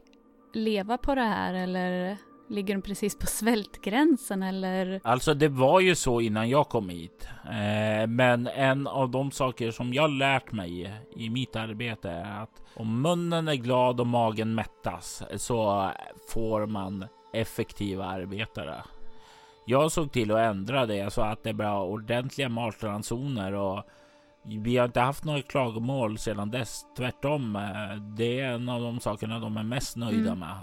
leva 0.54 0.98
på 0.98 1.16
det 1.16 1.22
här 1.22 1.54
eller 1.54 2.18
Ligger 2.50 2.76
de 2.76 2.82
precis 2.82 3.18
på 3.18 3.26
svältgränsen 3.26 4.44
eller? 4.44 5.02
Alltså 5.04 5.34
det 5.34 5.48
var 5.48 5.80
ju 5.80 5.96
så 5.96 6.22
innan 6.22 6.50
jag 6.50 6.70
kom 6.70 6.90
hit. 6.90 7.28
Eh, 7.46 8.08
men 8.08 8.48
en 8.48 8.88
av 8.88 9.10
de 9.10 9.32
saker 9.32 9.72
som 9.72 9.94
jag 9.94 10.10
lärt 10.10 10.52
mig 10.52 10.94
i 11.16 11.30
mitt 11.30 11.56
arbete 11.56 12.10
är 12.10 12.44
att 12.44 12.62
om 12.76 13.02
munnen 13.02 13.48
är 13.48 13.56
glad 13.56 14.00
och 14.00 14.08
magen 14.08 14.56
mättas 14.56 15.24
så 15.36 15.92
får 16.34 16.66
man 16.66 17.06
effektiva 17.34 18.06
arbetare. 18.06 18.76
Jag 19.66 19.92
såg 19.92 20.12
till 20.12 20.32
att 20.32 20.40
ändra 20.40 20.86
det 20.86 21.14
så 21.14 21.22
att 21.22 21.44
det 21.44 21.54
blir 21.54 21.76
ordentliga 21.76 22.50
matransoner 22.50 23.54
och 23.54 23.84
vi 24.44 24.78
har 24.78 24.86
inte 24.86 25.00
haft 25.00 25.24
några 25.24 25.42
klagomål 25.42 26.18
sedan 26.18 26.52
dess. 26.52 26.86
Tvärtom, 26.98 27.56
eh, 27.56 27.96
det 28.18 28.40
är 28.40 28.52
en 28.52 28.70
av 28.70 28.82
de 28.82 29.00
sakerna 29.00 29.40
de 29.40 29.58
är 29.58 29.64
mest 29.64 29.96
nöjda 29.96 30.32
mm. 30.32 30.40
med. 30.40 30.58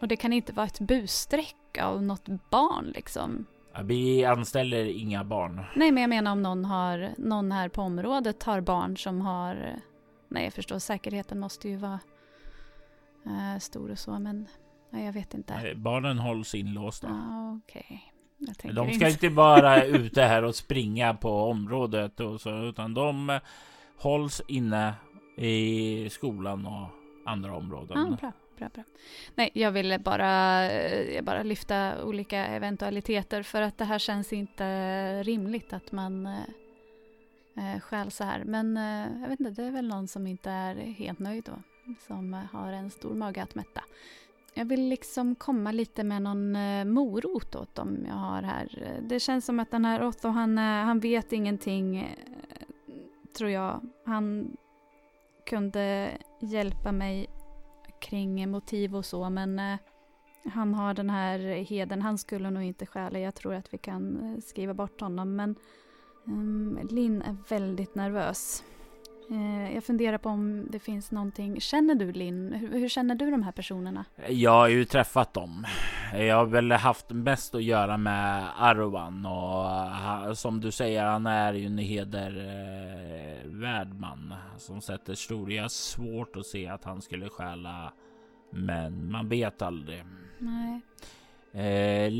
Och 0.00 0.08
det 0.08 0.16
kan 0.16 0.32
inte 0.32 0.52
vara 0.52 0.66
ett 0.66 0.80
busstreck 0.80 1.78
av 1.82 2.02
något 2.02 2.26
barn 2.50 2.92
liksom. 2.94 3.46
Vi 3.84 4.24
anställer 4.24 4.84
inga 4.84 5.24
barn. 5.24 5.64
Nej, 5.76 5.92
men 5.92 6.00
jag 6.00 6.08
menar 6.08 6.32
om 6.32 6.42
någon, 6.42 6.64
har, 6.64 7.14
någon 7.18 7.52
här 7.52 7.68
på 7.68 7.82
området 7.82 8.42
har 8.42 8.60
barn 8.60 8.96
som 8.96 9.20
har... 9.20 9.76
Nej, 10.28 10.44
jag 10.44 10.52
förstår 10.52 10.78
säkerheten 10.78 11.38
måste 11.38 11.68
ju 11.68 11.76
vara 11.76 12.00
äh, 13.26 13.58
stor 13.60 13.90
och 13.90 13.98
så, 13.98 14.18
men 14.18 14.46
nej, 14.90 15.06
jag 15.06 15.12
vet 15.12 15.34
inte. 15.34 15.54
Nej, 15.54 15.74
barnen 15.74 16.18
hålls 16.18 16.54
inlåsta. 16.54 17.08
Ah, 17.08 17.56
okay. 17.56 17.98
De 18.74 18.92
ska 18.92 19.08
inte 19.08 19.28
vara 19.28 19.84
ute 19.84 20.22
här 20.22 20.42
och 20.42 20.54
springa 20.54 21.14
på 21.14 21.42
området 21.42 22.20
och 22.20 22.40
så, 22.40 22.62
utan 22.62 22.94
de 22.94 23.40
hålls 23.98 24.42
inne 24.48 24.94
i 25.36 26.10
skolan 26.10 26.66
och 26.66 26.88
andra 27.26 27.56
områden. 27.56 27.98
Ah, 27.98 28.16
bra 28.16 28.32
bra, 28.56 28.68
bra. 28.74 28.84
Nej, 29.34 29.50
jag 29.54 29.72
ville 29.72 29.98
bara, 29.98 30.72
jag 31.02 31.24
bara 31.24 31.42
lyfta 31.42 32.04
olika 32.04 32.46
eventualiteter 32.46 33.42
för 33.42 33.62
att 33.62 33.78
det 33.78 33.84
här 33.84 33.98
känns 33.98 34.32
inte 34.32 35.22
rimligt 35.22 35.72
att 35.72 35.92
man 35.92 36.26
eh, 36.26 36.40
eh, 37.56 37.80
stjäl 37.80 38.10
så 38.10 38.24
här. 38.24 38.44
Men 38.44 38.76
eh, 38.76 39.20
jag 39.22 39.28
vet 39.28 39.40
inte, 39.40 39.62
det 39.62 39.68
är 39.68 39.70
väl 39.70 39.88
någon 39.88 40.08
som 40.08 40.26
inte 40.26 40.50
är 40.50 40.74
helt 40.74 41.18
nöjd 41.18 41.44
då, 41.44 41.62
som 42.06 42.32
har 42.52 42.72
en 42.72 42.90
stor 42.90 43.14
mage 43.14 43.42
att 43.42 43.54
mätta. 43.54 43.82
Jag 44.54 44.64
vill 44.64 44.88
liksom 44.88 45.34
komma 45.34 45.72
lite 45.72 46.04
med 46.04 46.22
någon 46.22 46.56
eh, 46.56 46.84
morot 46.84 47.54
åt 47.54 47.74
dem 47.74 48.04
jag 48.08 48.14
har 48.14 48.42
här. 48.42 48.98
Det 49.02 49.20
känns 49.20 49.44
som 49.44 49.60
att 49.60 49.70
den 49.70 49.84
här 49.84 50.06
Otto, 50.06 50.28
han, 50.28 50.58
han 50.58 51.00
vet 51.00 51.32
ingenting, 51.32 52.16
tror 53.36 53.50
jag. 53.50 53.80
Han 54.04 54.56
kunde 55.46 56.10
hjälpa 56.40 56.92
mig 56.92 57.26
kring 58.06 58.50
motiv 58.50 58.96
och 58.96 59.04
så 59.04 59.30
men 59.30 59.58
eh, 59.58 59.78
han 60.44 60.74
har 60.74 60.94
den 60.94 61.10
här 61.10 61.38
heden, 61.38 62.02
han 62.02 62.18
skulle 62.18 62.50
nog 62.50 62.62
inte 62.62 62.86
stjäla, 62.86 63.18
jag 63.18 63.34
tror 63.34 63.54
att 63.54 63.74
vi 63.74 63.78
kan 63.78 64.34
eh, 64.34 64.40
skriva 64.40 64.74
bort 64.74 65.00
honom 65.00 65.36
men 65.36 65.56
um, 66.24 66.78
Linn 66.90 67.22
är 67.22 67.36
väldigt 67.48 67.94
nervös. 67.94 68.64
Eh, 69.30 69.74
jag 69.74 69.84
funderar 69.84 70.18
på 70.18 70.28
om 70.28 70.66
det 70.70 70.78
finns 70.78 71.10
någonting. 71.12 71.60
Känner 71.60 71.94
du 71.94 72.12
Linn? 72.12 72.52
Hur, 72.52 72.88
känner 72.88 73.14
du 73.14 73.30
de 73.30 73.42
här 73.42 73.52
personerna? 73.52 74.04
Jag 74.28 74.50
har 74.50 74.68
ju 74.68 74.84
träffat 74.84 75.34
dem. 75.34 75.66
Jag 76.14 76.36
har 76.36 76.46
väl 76.46 76.72
haft 76.72 77.10
mest 77.10 77.54
att 77.54 77.62
göra 77.62 77.96
med 77.96 78.48
Arvan 78.58 79.26
och 79.26 80.38
som 80.38 80.60
du 80.60 80.70
säger, 80.70 81.04
han 81.04 81.26
är 81.26 81.52
ju 81.52 81.66
en 81.66 81.78
hedervärd 81.78 82.34
man 84.00 84.34
som 84.58 84.80
sätter 84.80 85.14
stor. 85.14 85.52
Jag 85.52 85.64
har 85.64 85.68
svårt 85.68 86.36
att 86.36 86.46
se 86.46 86.68
att 86.68 86.84
han 86.84 87.02
skulle 87.02 87.28
stjäla, 87.28 87.92
men 88.50 89.10
man 89.10 89.28
vet 89.28 89.62
aldrig. 89.62 90.04
Nej. 90.38 90.80
Eh, 91.52 92.10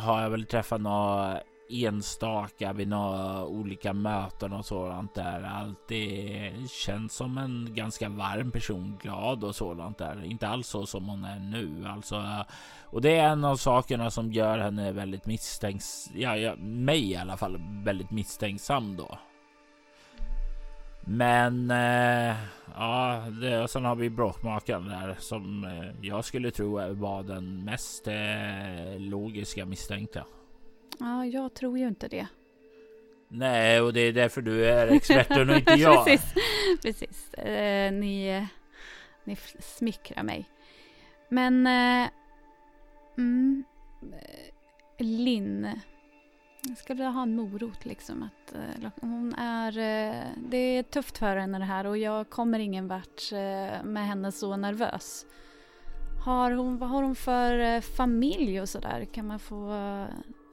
har 0.00 0.22
jag 0.22 0.30
väl 0.30 0.46
träffat 0.46 0.80
några 0.80 1.40
enstaka 1.68 2.72
vid 2.72 2.88
några 2.88 3.44
olika 3.44 3.92
möten 3.92 4.52
och 4.52 4.64
sådant 4.64 5.14
där. 5.14 5.42
Alltid 5.42 6.70
känns 6.70 7.14
som 7.14 7.38
en 7.38 7.68
ganska 7.74 8.08
varm 8.08 8.50
person, 8.50 8.98
glad 9.02 9.44
och 9.44 9.54
sådant 9.54 9.98
där. 9.98 10.24
Inte 10.24 10.48
alls 10.48 10.68
så 10.68 10.86
som 10.86 11.08
hon 11.08 11.24
är 11.24 11.38
nu 11.38 11.86
alltså. 11.88 12.44
Och 12.84 13.02
det 13.02 13.16
är 13.16 13.28
en 13.28 13.44
av 13.44 13.56
sakerna 13.56 14.10
som 14.10 14.32
gör 14.32 14.58
henne 14.58 14.92
väldigt 14.92 15.26
misstänksam, 15.26 16.14
ja, 16.16 16.36
ja 16.36 16.56
mig 16.56 17.10
i 17.10 17.16
alla 17.16 17.36
fall 17.36 17.60
väldigt 17.84 18.10
misstänksam 18.10 18.96
då. 18.96 19.18
Men 21.08 21.70
eh, 21.70 22.36
ja, 22.74 23.24
det, 23.40 23.62
och 23.62 23.70
sen 23.70 23.84
har 23.84 23.96
vi 23.96 24.10
bråkmakaren 24.10 24.88
där 24.88 25.16
som 25.18 25.64
eh, 25.64 26.06
jag 26.08 26.24
skulle 26.24 26.50
tro 26.50 26.94
var 26.94 27.22
den 27.22 27.64
mest 27.64 28.08
eh, 28.08 28.98
logiska 28.98 29.66
misstänkta. 29.66 30.24
Ja, 30.98 31.26
jag 31.26 31.54
tror 31.54 31.78
ju 31.78 31.88
inte 31.88 32.08
det. 32.08 32.26
Nej, 33.28 33.80
och 33.80 33.92
det 33.92 34.00
är 34.00 34.12
därför 34.12 34.42
du 34.42 34.66
är 34.66 34.86
experten 34.86 35.50
och 35.50 35.56
inte 35.56 35.72
jag. 35.76 36.04
precis, 36.04 36.34
precis. 36.82 37.34
Eh, 37.34 37.92
ni, 37.92 38.46
ni 39.24 39.36
smickrar 39.60 40.22
mig. 40.22 40.44
Men... 41.28 41.66
Eh, 41.66 42.08
mm, 43.18 43.64
Linn. 44.98 45.80
Jag 46.62 46.78
skulle 46.78 47.04
ha 47.04 47.22
en 47.22 47.36
morot 47.36 47.84
liksom. 47.84 48.22
Att, 48.22 48.54
eh, 48.54 48.90
hon 49.00 49.34
är, 49.34 49.78
eh, 49.78 50.22
det 50.36 50.56
är 50.56 50.82
tufft 50.82 51.18
för 51.18 51.36
henne 51.36 51.58
det 51.58 51.64
här 51.64 51.86
och 51.86 51.98
jag 51.98 52.30
kommer 52.30 52.58
ingen 52.58 52.88
vart 52.88 53.32
eh, 53.32 53.84
med 53.84 54.06
henne 54.06 54.32
så 54.32 54.56
nervös. 54.56 55.26
Har 56.24 56.50
hon, 56.50 56.78
vad 56.78 56.88
har 56.88 57.02
hon 57.02 57.16
för 57.16 57.58
eh, 57.58 57.80
familj 57.80 58.60
och 58.60 58.68
sådär? 58.68 59.04
Kan 59.12 59.26
man 59.26 59.38
få 59.38 59.72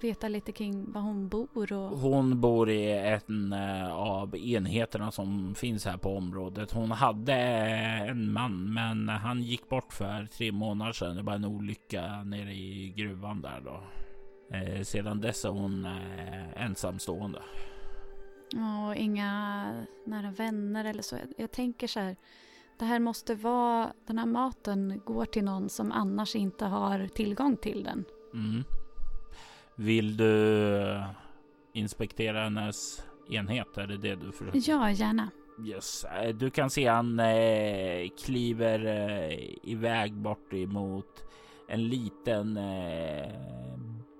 veta 0.04 0.28
lite 0.28 0.52
kring 0.52 0.92
var 0.92 1.02
hon 1.02 1.28
bor? 1.28 1.74
Och... 1.74 2.00
Hon 2.00 2.42
bor 2.42 2.70
i 2.70 2.92
en 2.92 3.54
uh, 3.54 3.94
av 3.94 4.36
enheterna 4.36 5.12
som 5.12 5.56
finns 5.56 5.86
här 5.86 5.98
på 5.98 6.18
området. 6.18 6.72
Hon 6.72 6.92
hade 6.92 7.34
en 7.34 8.34
man, 8.34 8.74
men 8.74 9.10
han 9.10 9.42
gick 9.42 9.70
bort 9.70 9.94
för 9.94 10.26
tre 10.26 10.52
månader 10.52 10.94
sedan. 10.94 11.16
Det 11.16 11.22
var 11.22 11.34
en 11.34 11.46
olycka 11.46 12.24
nere 12.24 12.54
i 12.54 12.94
gruvan 12.98 13.42
där 13.42 13.62
då. 13.66 13.84
Uh, 14.58 14.84
sedan 14.84 15.22
dess 15.22 15.46
är 15.46 15.50
hon 15.50 15.88
ensamstående. 16.56 17.40
Och 18.54 18.96
inga 18.96 19.66
nära 20.06 20.32
vänner 20.32 20.86
eller 20.86 21.02
så. 21.02 21.16
Jag, 21.16 21.28
jag 21.38 21.52
tänker 21.52 21.88
så 21.88 22.00
här. 22.00 22.16
Det 22.80 22.86
här 22.86 23.00
måste 23.00 23.36
vara, 23.36 23.94
den 24.08 24.18
här 24.18 24.26
maten 24.26 25.02
går 25.06 25.26
till 25.26 25.44
någon 25.44 25.70
som 25.70 25.92
annars 25.92 26.36
inte 26.36 26.66
har 26.66 27.08
tillgång 27.08 27.58
till 27.58 27.84
den. 27.84 28.06
Mm. 28.34 28.64
Vill 29.76 30.18
du 30.18 31.04
inspektera 31.74 32.44
hennes 32.44 33.06
enhet? 33.30 33.78
Är 33.78 33.88
det 33.88 33.98
det 33.98 34.16
du 34.16 34.32
försöker? 34.32 34.70
Ja, 34.70 34.92
gärna. 34.92 35.30
Yes. 35.66 36.06
Eh, 36.06 36.36
du 36.36 36.50
kan 36.50 36.70
se 36.70 36.88
han 36.88 37.20
eh, 37.20 38.10
kliver 38.26 38.86
eh, 38.86 39.50
iväg 39.64 40.14
bort 40.14 40.54
emot 40.54 41.24
en 41.70 41.88
liten 41.88 42.58
eh, 42.58 43.32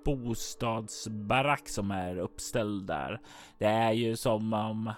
bostadsbarack 0.04 1.68
som 1.68 1.90
är 1.90 2.18
uppställd 2.18 2.86
där. 2.86 3.20
Det 3.58 3.66
är 3.66 3.92
ju 3.92 4.16
som 4.16 4.52
om 4.52 4.92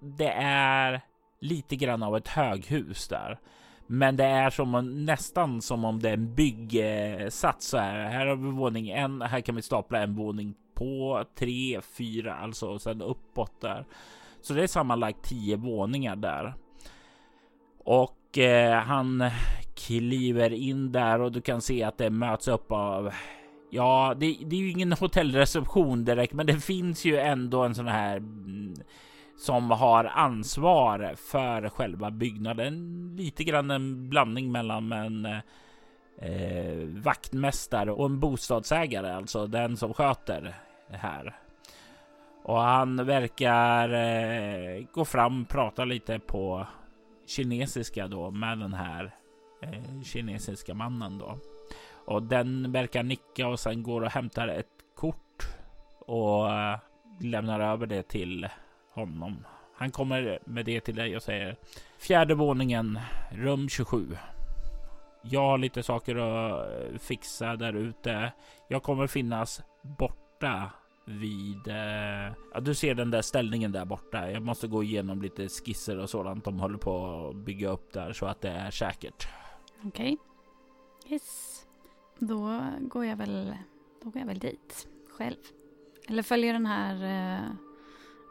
det 0.00 0.32
är 0.38 1.00
lite 1.40 1.76
grann 1.76 2.02
av 2.02 2.16
ett 2.16 2.28
höghus 2.28 3.08
där. 3.08 3.38
Men 3.86 4.16
det 4.16 4.24
är 4.24 4.50
som 4.50 4.74
om, 4.74 5.04
nästan 5.04 5.62
som 5.62 5.84
om 5.84 6.00
det 6.00 6.08
är 6.08 6.14
en 6.14 6.34
byggsats 6.34 7.66
så 7.66 7.78
här. 7.78 8.04
Här 8.04 8.26
har 8.26 8.36
vi 8.36 8.50
våning 8.50 8.90
en. 8.90 9.22
Här 9.22 9.40
kan 9.40 9.56
vi 9.56 9.62
stapla 9.62 10.02
en 10.02 10.14
våning 10.14 10.54
på 10.74 11.24
tre, 11.38 11.80
fyra, 11.98 12.34
alltså 12.34 12.78
sen 12.78 13.02
uppåt 13.02 13.60
där. 13.60 13.84
Så 14.40 14.54
det 14.54 14.62
är 14.62 14.66
sammanlagt 14.66 15.22
tio 15.22 15.56
våningar 15.56 16.16
där. 16.16 16.54
Och 17.84 18.38
eh, 18.38 18.80
han 18.80 19.30
kliver 19.74 20.52
in 20.52 20.92
där 20.92 21.20
och 21.20 21.32
du 21.32 21.40
kan 21.40 21.60
se 21.60 21.82
att 21.82 21.98
det 21.98 22.10
möts 22.10 22.48
upp 22.48 22.72
av 22.72 23.12
Ja, 23.70 24.14
det, 24.16 24.36
det 24.46 24.56
är 24.56 24.60
ju 24.60 24.70
ingen 24.70 24.92
hotellreception 25.00 26.04
direkt, 26.04 26.32
men 26.32 26.46
det 26.46 26.60
finns 26.60 27.04
ju 27.04 27.16
ändå 27.16 27.62
en 27.62 27.74
sån 27.74 27.88
här 27.88 28.16
mm, 28.16 28.74
som 29.36 29.70
har 29.70 30.04
ansvar 30.04 31.14
för 31.16 31.68
själva 31.68 32.10
byggnaden. 32.10 33.16
Lite 33.16 33.44
grann 33.44 33.70
en 33.70 34.08
blandning 34.08 34.52
mellan 34.52 34.92
en 34.92 35.26
eh, 36.18 36.86
vaktmästare 37.04 37.92
och 37.92 38.06
en 38.06 38.20
bostadsägare, 38.20 39.12
alltså 39.12 39.46
den 39.46 39.76
som 39.76 39.94
sköter 39.94 40.54
det 40.90 40.96
här. 40.96 41.34
Och 42.42 42.60
han 42.60 43.06
verkar 43.06 43.88
eh, 43.92 44.84
gå 44.92 45.04
fram, 45.04 45.44
prata 45.44 45.84
lite 45.84 46.18
på 46.18 46.66
kinesiska 47.26 48.08
då 48.08 48.30
med 48.30 48.58
den 48.58 48.74
här 48.74 49.14
eh, 49.62 50.02
kinesiska 50.02 50.74
mannen 50.74 51.18
då. 51.18 51.38
Och 52.06 52.22
den 52.22 52.72
verkar 52.72 53.02
nicka 53.02 53.48
och 53.48 53.60
sen 53.60 53.82
går 53.82 54.00
och 54.00 54.10
hämtar 54.10 54.48
ett 54.48 54.66
kort 54.96 55.46
och 56.06 56.52
eh, 56.52 56.78
lämnar 57.20 57.60
över 57.60 57.86
det 57.86 58.02
till 58.02 58.48
honom. 58.94 59.44
Han 59.76 59.90
kommer 59.90 60.38
med 60.44 60.64
det 60.64 60.80
till 60.80 60.94
dig 60.94 61.16
och 61.16 61.22
säger 61.22 61.56
fjärde 61.98 62.34
våningen, 62.34 62.98
rum 63.32 63.68
27. 63.68 64.16
Jag 65.22 65.40
har 65.40 65.58
lite 65.58 65.82
saker 65.82 66.16
att 66.16 66.68
eh, 66.72 66.98
fixa 66.98 67.56
där 67.56 67.72
ute. 67.72 68.32
Jag 68.68 68.82
kommer 68.82 69.06
finnas 69.06 69.62
borta 69.82 70.70
vid... 71.04 71.68
Eh, 71.68 72.32
ja, 72.54 72.60
du 72.60 72.74
ser 72.74 72.94
den 72.94 73.10
där 73.10 73.22
ställningen 73.22 73.72
där 73.72 73.84
borta. 73.84 74.30
Jag 74.30 74.42
måste 74.42 74.68
gå 74.68 74.82
igenom 74.82 75.22
lite 75.22 75.48
skisser 75.48 75.98
och 75.98 76.10
sådant 76.10 76.44
de 76.44 76.60
håller 76.60 76.78
på 76.78 77.26
att 77.28 77.36
bygga 77.36 77.68
upp 77.68 77.92
där 77.92 78.12
så 78.12 78.26
att 78.26 78.40
det 78.40 78.50
är 78.50 78.70
säkert. 78.70 79.28
Okej. 79.84 79.88
Okay. 79.88 80.16
Yes. 81.12 81.60
Då 82.18 82.60
går 82.80 83.04
jag 83.04 83.16
väl, 83.16 83.54
då 84.02 84.10
går 84.10 84.20
jag 84.20 84.26
väl 84.26 84.38
dit 84.38 84.88
själv. 85.10 85.36
Eller 86.08 86.22
följer 86.22 86.52
den 86.52 86.66
här 86.66 86.94
eh, 86.94 87.50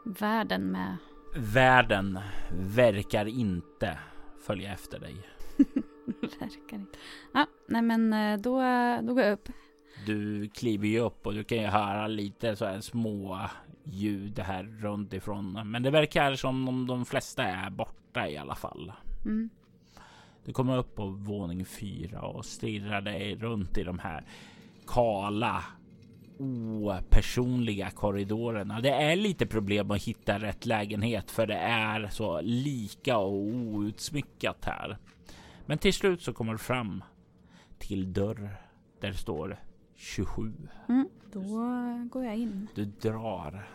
världen 0.04 0.70
med? 0.70 0.96
Världen 1.36 2.20
verkar 2.52 3.26
inte 3.26 3.98
följa 4.46 4.72
efter 4.72 4.98
dig. 4.98 5.16
verkar 6.40 6.76
inte. 6.76 6.98
Ja, 7.34 7.46
nej 7.68 7.82
men 7.82 8.12
eh, 8.12 8.40
då, 8.40 8.62
då 9.02 9.14
går 9.14 9.22
jag 9.22 9.32
upp. 9.32 9.48
Du 10.06 10.48
kliver 10.48 10.88
ju 10.88 10.98
upp 10.98 11.26
och 11.26 11.34
du 11.34 11.44
kan 11.44 11.58
ju 11.58 11.66
höra 11.66 12.06
lite 12.06 12.56
så 12.56 12.64
här 12.64 12.80
små 12.80 13.40
ljud 13.84 14.38
här 14.38 14.64
runt 14.64 15.12
ifrån. 15.12 15.70
Men 15.70 15.82
det 15.82 15.90
verkar 15.90 16.34
som 16.34 16.68
om 16.68 16.86
de 16.86 17.04
flesta 17.04 17.44
är 17.44 17.70
borta 17.70 18.28
i 18.28 18.36
alla 18.36 18.54
fall. 18.54 18.92
Mm. 19.24 19.50
Du 20.44 20.52
kommer 20.52 20.78
upp 20.78 20.94
på 20.94 21.06
våning 21.06 21.64
fyra 21.64 22.20
och 22.20 22.44
stirrar 22.44 23.00
dig 23.00 23.36
runt 23.36 23.78
i 23.78 23.84
de 23.84 23.98
här 23.98 24.24
kala 24.86 25.64
opersonliga 26.38 27.90
korridorerna. 27.90 28.80
Det 28.80 28.90
är 28.90 29.16
lite 29.16 29.46
problem 29.46 29.90
att 29.90 30.02
hitta 30.02 30.38
rätt 30.38 30.66
lägenhet 30.66 31.30
för 31.30 31.46
det 31.46 31.58
är 31.58 32.08
så 32.08 32.40
lika 32.40 33.18
och 33.18 33.32
outsmyckat 33.32 34.64
här. 34.64 34.98
Men 35.66 35.78
till 35.78 35.94
slut 35.94 36.22
så 36.22 36.32
kommer 36.32 36.52
du 36.52 36.58
fram 36.58 37.04
till 37.78 38.12
dörr 38.12 38.56
där 39.00 39.08
det 39.08 39.16
står 39.16 39.60
27. 39.94 40.52
Mm, 40.88 41.08
då 41.32 41.40
går 42.10 42.24
jag 42.24 42.36
in. 42.36 42.68
Du 42.74 42.84
drar 42.84 43.68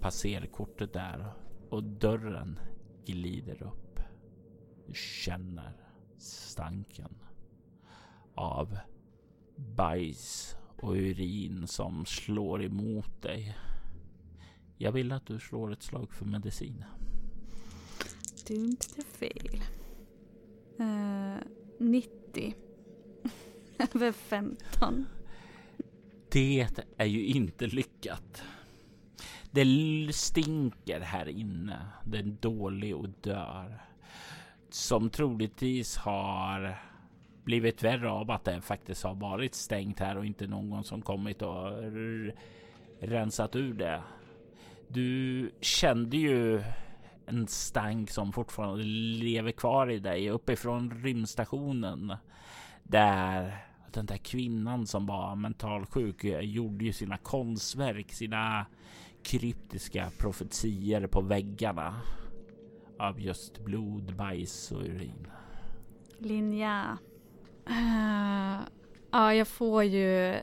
passerkortet 0.00 0.92
där 0.92 1.32
och 1.68 1.82
dörren 1.82 2.58
glider 3.06 3.62
upp. 3.62 4.00
Du 4.86 4.94
känner 4.94 5.72
stanken 6.18 7.14
av 8.34 8.78
bajs 9.56 10.56
och 10.82 10.92
urin 10.92 11.66
som 11.66 12.06
slår 12.06 12.62
emot 12.62 13.22
dig. 13.22 13.58
Jag 14.78 14.92
vill 14.92 15.12
att 15.12 15.26
du 15.26 15.40
slår 15.40 15.72
ett 15.72 15.82
slag 15.82 16.12
för 16.12 16.24
medicin. 16.24 16.84
Dumt 18.48 18.78
är 18.96 19.02
fel. 19.02 19.62
Uh, 20.80 21.36
90. 21.78 22.54
Över 23.94 24.12
15. 24.12 25.06
Det 26.28 26.68
är 26.96 27.06
ju 27.06 27.26
inte 27.26 27.66
lyckat. 27.66 28.42
Det 29.50 29.64
stinker 30.12 31.00
här 31.00 31.28
inne. 31.28 31.86
Det 32.04 32.18
är 32.18 32.22
dålig 32.22 32.96
odör. 32.96 33.82
Som 34.70 35.10
troligtvis 35.10 35.96
har 35.96 36.89
blivit 37.44 37.82
värre 37.82 38.10
av 38.10 38.30
att 38.30 38.44
det 38.44 38.60
faktiskt 38.60 39.04
har 39.04 39.14
varit 39.14 39.54
stängt 39.54 40.00
här 40.00 40.18
och 40.18 40.26
inte 40.26 40.46
någon 40.46 40.84
som 40.84 41.02
kommit 41.02 41.42
och 41.42 41.72
rensat 43.00 43.56
ur 43.56 43.74
det. 43.74 44.02
Du 44.88 45.50
kände 45.60 46.16
ju 46.16 46.62
en 47.26 47.46
stank 47.46 48.10
som 48.10 48.32
fortfarande 48.32 48.84
lever 48.84 49.52
kvar 49.52 49.90
i 49.90 49.98
dig 49.98 50.30
uppifrån 50.30 51.02
rymdstationen. 51.02 52.12
Där 52.82 53.64
den 53.92 54.06
där 54.06 54.16
kvinnan 54.16 54.86
som 54.86 55.06
var 55.06 55.36
mentalsjuk 55.36 56.24
gjorde 56.42 56.84
ju 56.84 56.92
sina 56.92 57.16
konstverk, 57.16 58.12
sina 58.12 58.66
kryptiska 59.22 60.10
profetier 60.18 61.06
på 61.06 61.20
väggarna 61.20 62.00
av 62.98 63.20
just 63.20 63.64
blod, 63.64 64.16
bajs 64.16 64.72
och 64.72 64.82
urin. 64.82 65.26
Linja. 66.18 66.98
Uh, 67.70 68.60
ja, 69.10 69.34
jag 69.34 69.48
får 69.48 69.84
ju, 69.84 70.36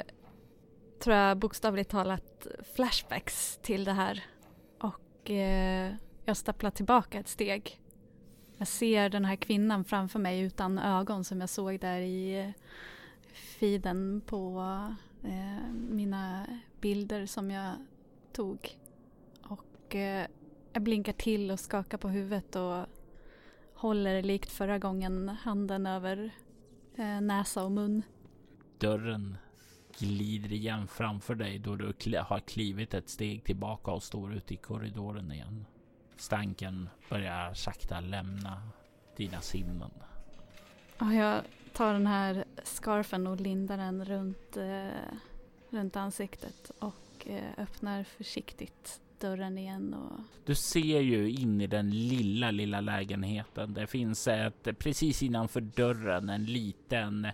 tror 0.99 1.15
jag 1.15 1.37
bokstavligt 1.37 1.89
talat, 1.89 2.47
flashbacks 2.75 3.59
till 3.61 3.83
det 3.83 3.93
här. 3.93 4.23
Och 4.79 5.29
uh, 5.29 5.95
jag 6.25 6.37
stapplar 6.37 6.71
tillbaka 6.71 7.19
ett 7.19 7.27
steg. 7.27 7.79
Jag 8.57 8.67
ser 8.67 9.09
den 9.09 9.25
här 9.25 9.35
kvinnan 9.35 9.83
framför 9.83 10.19
mig 10.19 10.39
utan 10.39 10.79
ögon 10.79 11.23
som 11.23 11.39
jag 11.39 11.49
såg 11.49 11.79
där 11.79 11.99
i 11.99 12.39
eh, 12.39 12.49
feeden 13.59 14.21
på 14.25 14.59
uh, 15.25 15.71
mina 15.73 16.45
bilder 16.81 17.25
som 17.25 17.51
jag 17.51 17.71
tog. 18.33 18.77
Och 19.43 19.95
jag 20.73 20.83
blinkar 20.83 21.13
till 21.13 21.51
och 21.51 21.59
skakar 21.59 21.97
på 21.97 22.09
huvudet 22.09 22.55
och 22.55 22.85
håller 23.73 24.23
likt 24.23 24.51
förra 24.51 24.79
gången 24.79 25.29
handen 25.29 25.85
över 25.85 26.31
näsa 27.21 27.63
och 27.63 27.71
mun. 27.71 28.03
Dörren 28.77 29.37
glider 29.99 30.51
igen 30.51 30.87
framför 30.87 31.35
dig 31.35 31.59
då 31.59 31.75
du 31.75 31.93
har 32.19 32.39
klivit 32.39 32.93
ett 32.93 33.09
steg 33.09 33.43
tillbaka 33.43 33.91
och 33.91 34.03
står 34.03 34.33
ute 34.33 34.53
i 34.53 34.57
korridoren 34.57 35.31
igen. 35.31 35.65
Stanken 36.15 36.89
börjar 37.09 37.53
sakta 37.53 37.99
lämna 37.99 38.61
dina 39.15 39.41
sinnen. 39.41 39.91
Ja, 40.97 41.13
jag 41.13 41.41
tar 41.73 41.93
den 41.93 42.07
här 42.07 42.45
scarfen 42.63 43.27
och 43.27 43.41
lindar 43.41 43.77
den 43.77 44.05
runt, 44.05 44.57
eh, 44.57 45.13
runt 45.69 45.95
ansiktet 45.95 46.71
och 46.79 47.27
eh, 47.27 47.49
öppnar 47.57 48.03
försiktigt 48.03 49.01
dörren 49.19 49.57
igen. 49.57 49.93
Och... 49.93 50.19
Du 50.45 50.55
ser 50.55 50.99
ju 50.99 51.31
in 51.31 51.61
i 51.61 51.67
den 51.67 51.89
lilla, 51.89 52.51
lilla 52.51 52.81
lägenheten. 52.81 53.73
Det 53.73 53.87
finns 53.87 54.27
ett 54.27 54.79
precis 54.79 55.23
innanför 55.23 55.61
dörren 55.61 56.29
en 56.29 56.45
liten 56.45 57.27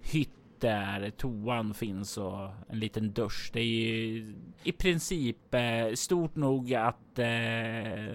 hytt 0.00 0.30
där 0.60 1.10
toan 1.10 1.74
finns 1.74 2.18
och 2.18 2.50
en 2.68 2.78
liten 2.78 3.12
dusch. 3.12 3.50
Det 3.52 3.60
är 3.60 3.64
ju 3.64 4.34
i 4.62 4.72
princip 4.72 5.54
eh, 5.54 5.94
stort 5.94 6.36
nog 6.36 6.74
att 6.74 7.18
eh, 7.18 8.14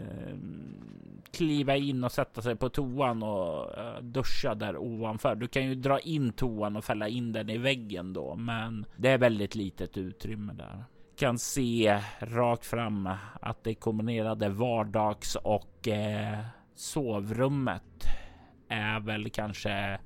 kliva 1.32 1.76
in 1.76 2.04
och 2.04 2.12
sätta 2.12 2.42
sig 2.42 2.56
på 2.56 2.70
toan 2.70 3.24
och 3.24 3.78
eh, 3.78 4.02
duscha 4.02 4.56
där 4.56 4.78
ovanför. 4.78 5.36
Du 5.36 5.48
kan 5.48 5.66
ju 5.66 5.76
dra 5.76 6.00
in 6.00 6.32
toan 6.32 6.76
och 6.76 6.86
fälla 6.86 7.08
in 7.08 7.32
den 7.32 7.50
i 7.50 7.58
väggen 7.58 8.14
då, 8.14 8.36
men 8.36 8.86
det 8.98 9.10
är 9.10 9.18
väldigt 9.18 9.56
litet 9.56 9.98
utrymme 9.98 10.54
där 10.54 10.84
kan 11.16 11.40
se 11.40 12.02
rakt 12.20 12.66
fram 12.66 13.10
att 13.42 13.64
det 13.64 13.76
kombinerade 13.76 14.50
vardags 14.50 15.36
och 15.36 15.88
eh, 15.88 16.40
sovrummet 16.76 18.08
är 18.68 19.00
väl 19.00 19.30
kanske 19.30 20.00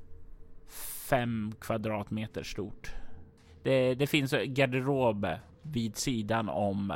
fem 1.09 1.53
kvadratmeter 1.61 2.43
stort. 2.43 2.93
Det, 3.63 3.95
det 3.95 4.07
finns 4.07 4.33
garderob 4.45 5.27
vid 5.61 5.95
sidan 5.95 6.49
om 6.49 6.93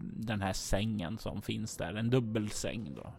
den 0.00 0.42
här 0.42 0.52
sängen 0.52 1.18
som 1.18 1.42
finns 1.42 1.76
där. 1.76 1.94
En 1.94 2.10
dubbelsäng 2.10 2.94
då. 2.94 3.12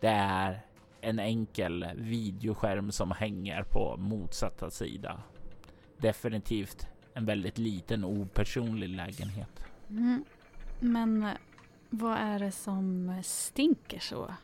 Det 0.00 0.08
är 0.08 0.60
en 1.00 1.18
enkel 1.18 1.86
videoskärm 1.96 2.92
som 2.92 3.10
hänger 3.10 3.62
på 3.62 3.96
motsatta 3.98 4.70
sida. 4.70 5.22
Definitivt 5.98 6.88
en 7.14 7.26
väldigt 7.26 7.58
liten 7.58 8.04
opersonlig 8.04 8.88
lägenhet. 8.88 9.64
Mm. 9.90 10.24
Men 10.80 11.28
vad 11.90 12.18
är 12.18 12.38
det 12.38 12.52
som 12.52 13.12
stinker 13.24 13.98
så? 13.98 14.34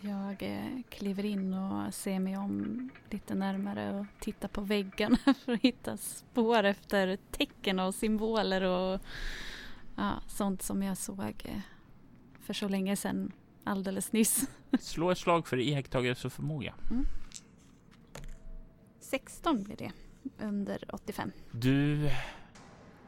Jag 0.00 0.42
eh, 0.42 0.82
kliver 0.88 1.24
in 1.24 1.54
och 1.54 1.94
ser 1.94 2.18
mig 2.18 2.36
om 2.36 2.90
lite 3.10 3.34
närmare 3.34 3.98
och 3.98 4.06
tittar 4.20 4.48
på 4.48 4.60
väggarna 4.60 5.16
för 5.44 5.52
att 5.52 5.60
hitta 5.60 5.96
spår 5.96 6.64
efter 6.64 7.18
tecken 7.30 7.78
och 7.78 7.94
symboler 7.94 8.62
och 8.62 9.00
ja, 9.96 10.22
sånt 10.26 10.62
som 10.62 10.82
jag 10.82 10.96
såg 10.96 11.42
eh, 11.44 11.60
för 12.40 12.54
så 12.54 12.68
länge 12.68 12.96
sedan 12.96 13.32
alldeles 13.64 14.12
nyss. 14.12 14.48
Slå 14.80 15.10
ett 15.10 15.18
slag 15.18 15.46
för 15.46 15.58
iakttagelseförmåga. 15.58 16.74
Mm. 16.90 17.06
16 19.00 19.62
blir 19.62 19.76
det 19.76 19.92
under 20.38 20.84
85. 20.92 21.32
Du 21.50 22.10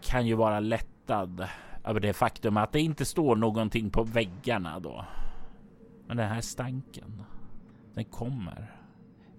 kan 0.00 0.26
ju 0.26 0.34
vara 0.34 0.60
lättad 0.60 1.48
över 1.84 2.00
det 2.00 2.12
faktum 2.12 2.56
att 2.56 2.72
det 2.72 2.80
inte 2.80 3.04
står 3.04 3.36
någonting 3.36 3.90
på 3.90 4.02
väggarna 4.02 4.80
då. 4.80 5.04
Men 6.06 6.16
den 6.16 6.28
här 6.28 6.40
stanken, 6.40 7.22
den 7.94 8.04
kommer 8.04 8.76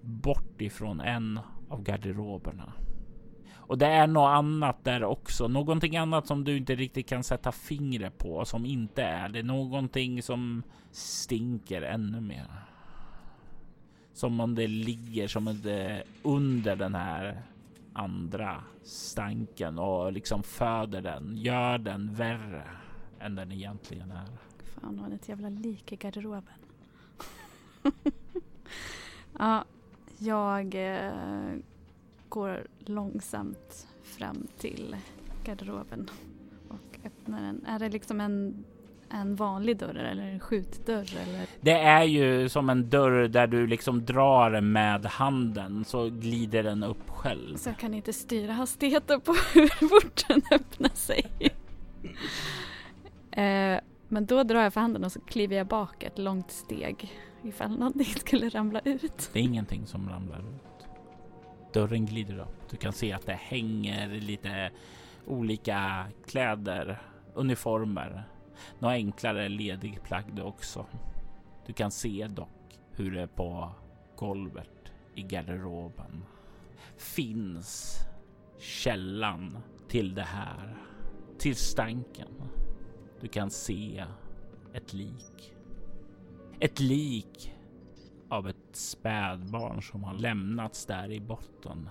bort 0.00 0.60
ifrån 0.60 1.00
en 1.00 1.40
av 1.68 1.82
garderoberna. 1.82 2.72
Och 3.66 3.78
det 3.78 3.86
är 3.86 4.06
något 4.06 4.28
annat 4.28 4.84
där 4.84 5.04
också. 5.04 5.48
Någonting 5.48 5.96
annat 5.96 6.26
som 6.26 6.44
du 6.44 6.56
inte 6.56 6.74
riktigt 6.74 7.08
kan 7.08 7.24
sätta 7.24 7.52
fingret 7.52 8.18
på 8.18 8.44
som 8.44 8.66
inte 8.66 9.02
är. 9.02 9.28
Det 9.28 9.42
någonting 9.42 10.22
som 10.22 10.62
stinker 10.90 11.82
ännu 11.82 12.20
mer. 12.20 12.46
Som 14.12 14.40
om 14.40 14.54
det 14.54 14.66
ligger 14.66 15.28
som 15.28 15.48
eh, 15.48 15.98
under 16.22 16.76
den 16.76 16.94
här 16.94 17.42
andra 17.94 18.64
stanken 18.82 19.78
och 19.78 20.12
liksom 20.12 20.42
föder 20.42 21.00
den, 21.00 21.36
gör 21.36 21.78
den 21.78 22.14
värre 22.14 22.64
än 23.20 23.34
den 23.34 23.52
egentligen 23.52 24.10
är. 24.10 24.28
Fan, 24.64 24.98
har 24.98 25.10
ett 25.10 25.28
jävla 25.28 25.48
lik 25.48 25.92
i 25.92 25.96
garderoben. 25.96 26.54
ja, 29.38 29.64
jag 30.18 30.74
eh, 30.74 31.56
går 32.28 32.66
långsamt 32.78 33.86
fram 34.02 34.46
till 34.58 34.96
garderoben 35.44 36.10
och 36.68 36.98
öppnar 37.04 37.42
den. 37.42 37.66
Är 37.66 37.78
det 37.78 37.88
liksom 37.88 38.20
en, 38.20 38.64
en 39.14 39.36
vanlig 39.36 39.76
dörr 39.76 39.94
eller 39.94 40.22
en 40.22 40.40
skjutdörr? 40.40 41.16
Eller? 41.22 41.46
Det 41.60 41.78
är 41.78 42.04
ju 42.04 42.48
som 42.48 42.70
en 42.70 42.90
dörr 42.90 43.28
där 43.28 43.46
du 43.46 43.66
liksom 43.66 44.04
drar 44.04 44.60
med 44.60 45.06
handen 45.06 45.84
så 45.84 46.10
glider 46.10 46.62
den 46.62 46.82
upp 46.82 47.10
själv. 47.10 47.56
Så 47.56 47.68
jag 47.68 47.78
kan 47.78 47.94
inte 47.94 48.12
styra 48.12 48.52
hastigheten 48.52 49.20
på 49.20 49.32
hur 49.54 49.88
fort 49.88 50.28
den 50.28 50.42
öppnar 50.50 50.94
sig. 50.94 51.26
eh, 53.30 53.80
men 54.08 54.26
då 54.26 54.42
drar 54.42 54.62
jag 54.62 54.72
för 54.72 54.80
handen 54.80 55.04
och 55.04 55.12
så 55.12 55.20
kliver 55.20 55.56
jag 55.56 55.66
bak 55.66 56.02
ett 56.02 56.18
långt 56.18 56.50
steg 56.50 57.12
ifall 57.42 57.78
någonting 57.78 58.04
skulle 58.20 58.48
ramla 58.48 58.80
ut. 58.84 59.30
Det 59.32 59.38
är 59.38 59.44
ingenting 59.44 59.86
som 59.86 60.08
ramlar 60.08 60.38
ut. 60.38 60.88
Dörren 61.72 62.06
glider 62.06 62.38
upp. 62.38 62.70
Du 62.70 62.76
kan 62.76 62.92
se 62.92 63.12
att 63.12 63.26
det 63.26 63.38
hänger 63.40 64.08
lite 64.08 64.70
olika 65.26 66.06
kläder, 66.26 67.02
uniformer, 67.34 68.24
några 68.78 68.94
enklare 68.94 69.48
ledigplagg 69.48 70.40
också. 70.42 70.86
Du 71.66 71.72
kan 71.72 71.90
se 71.90 72.26
dock 72.30 72.78
hur 72.92 73.10
det 73.10 73.26
på 73.26 73.72
golvet 74.16 74.92
i 75.14 75.22
garderoben 75.22 76.24
finns 76.96 77.98
källan 78.58 79.58
till 79.88 80.14
det 80.14 80.22
här, 80.22 80.76
till 81.38 81.56
stanken. 81.56 82.28
Du 83.20 83.28
kan 83.28 83.50
se 83.50 84.04
ett 84.72 84.92
lik. 84.92 85.54
Ett 86.60 86.80
lik 86.80 87.52
av 88.28 88.48
ett 88.48 88.56
spädbarn 88.76 89.82
som 89.82 90.04
har 90.04 90.14
lämnats 90.14 90.86
där 90.86 91.12
i 91.12 91.20
botten. 91.20 91.88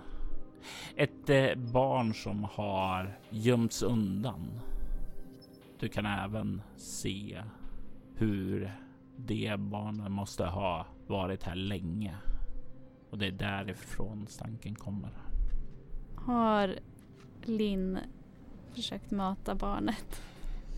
Ett 0.95 1.29
eh, 1.29 1.55
barn 1.55 2.13
som 2.13 2.43
har 2.43 3.19
gömts 3.29 3.83
undan. 3.83 4.59
Du 5.83 5.89
kan 5.89 6.05
även 6.05 6.61
se 6.75 7.43
hur 8.15 8.71
det 9.17 9.59
barnet 9.59 10.11
måste 10.11 10.45
ha 10.45 10.85
varit 11.07 11.43
här 11.43 11.55
länge 11.55 12.15
och 13.09 13.17
det 13.17 13.27
är 13.27 13.31
därifrån 13.31 14.27
stanken 14.27 14.75
kommer. 14.75 15.09
Har 16.15 16.75
Linn 17.41 17.99
försökt 18.75 19.11
mata 19.11 19.55
barnet? 19.55 20.21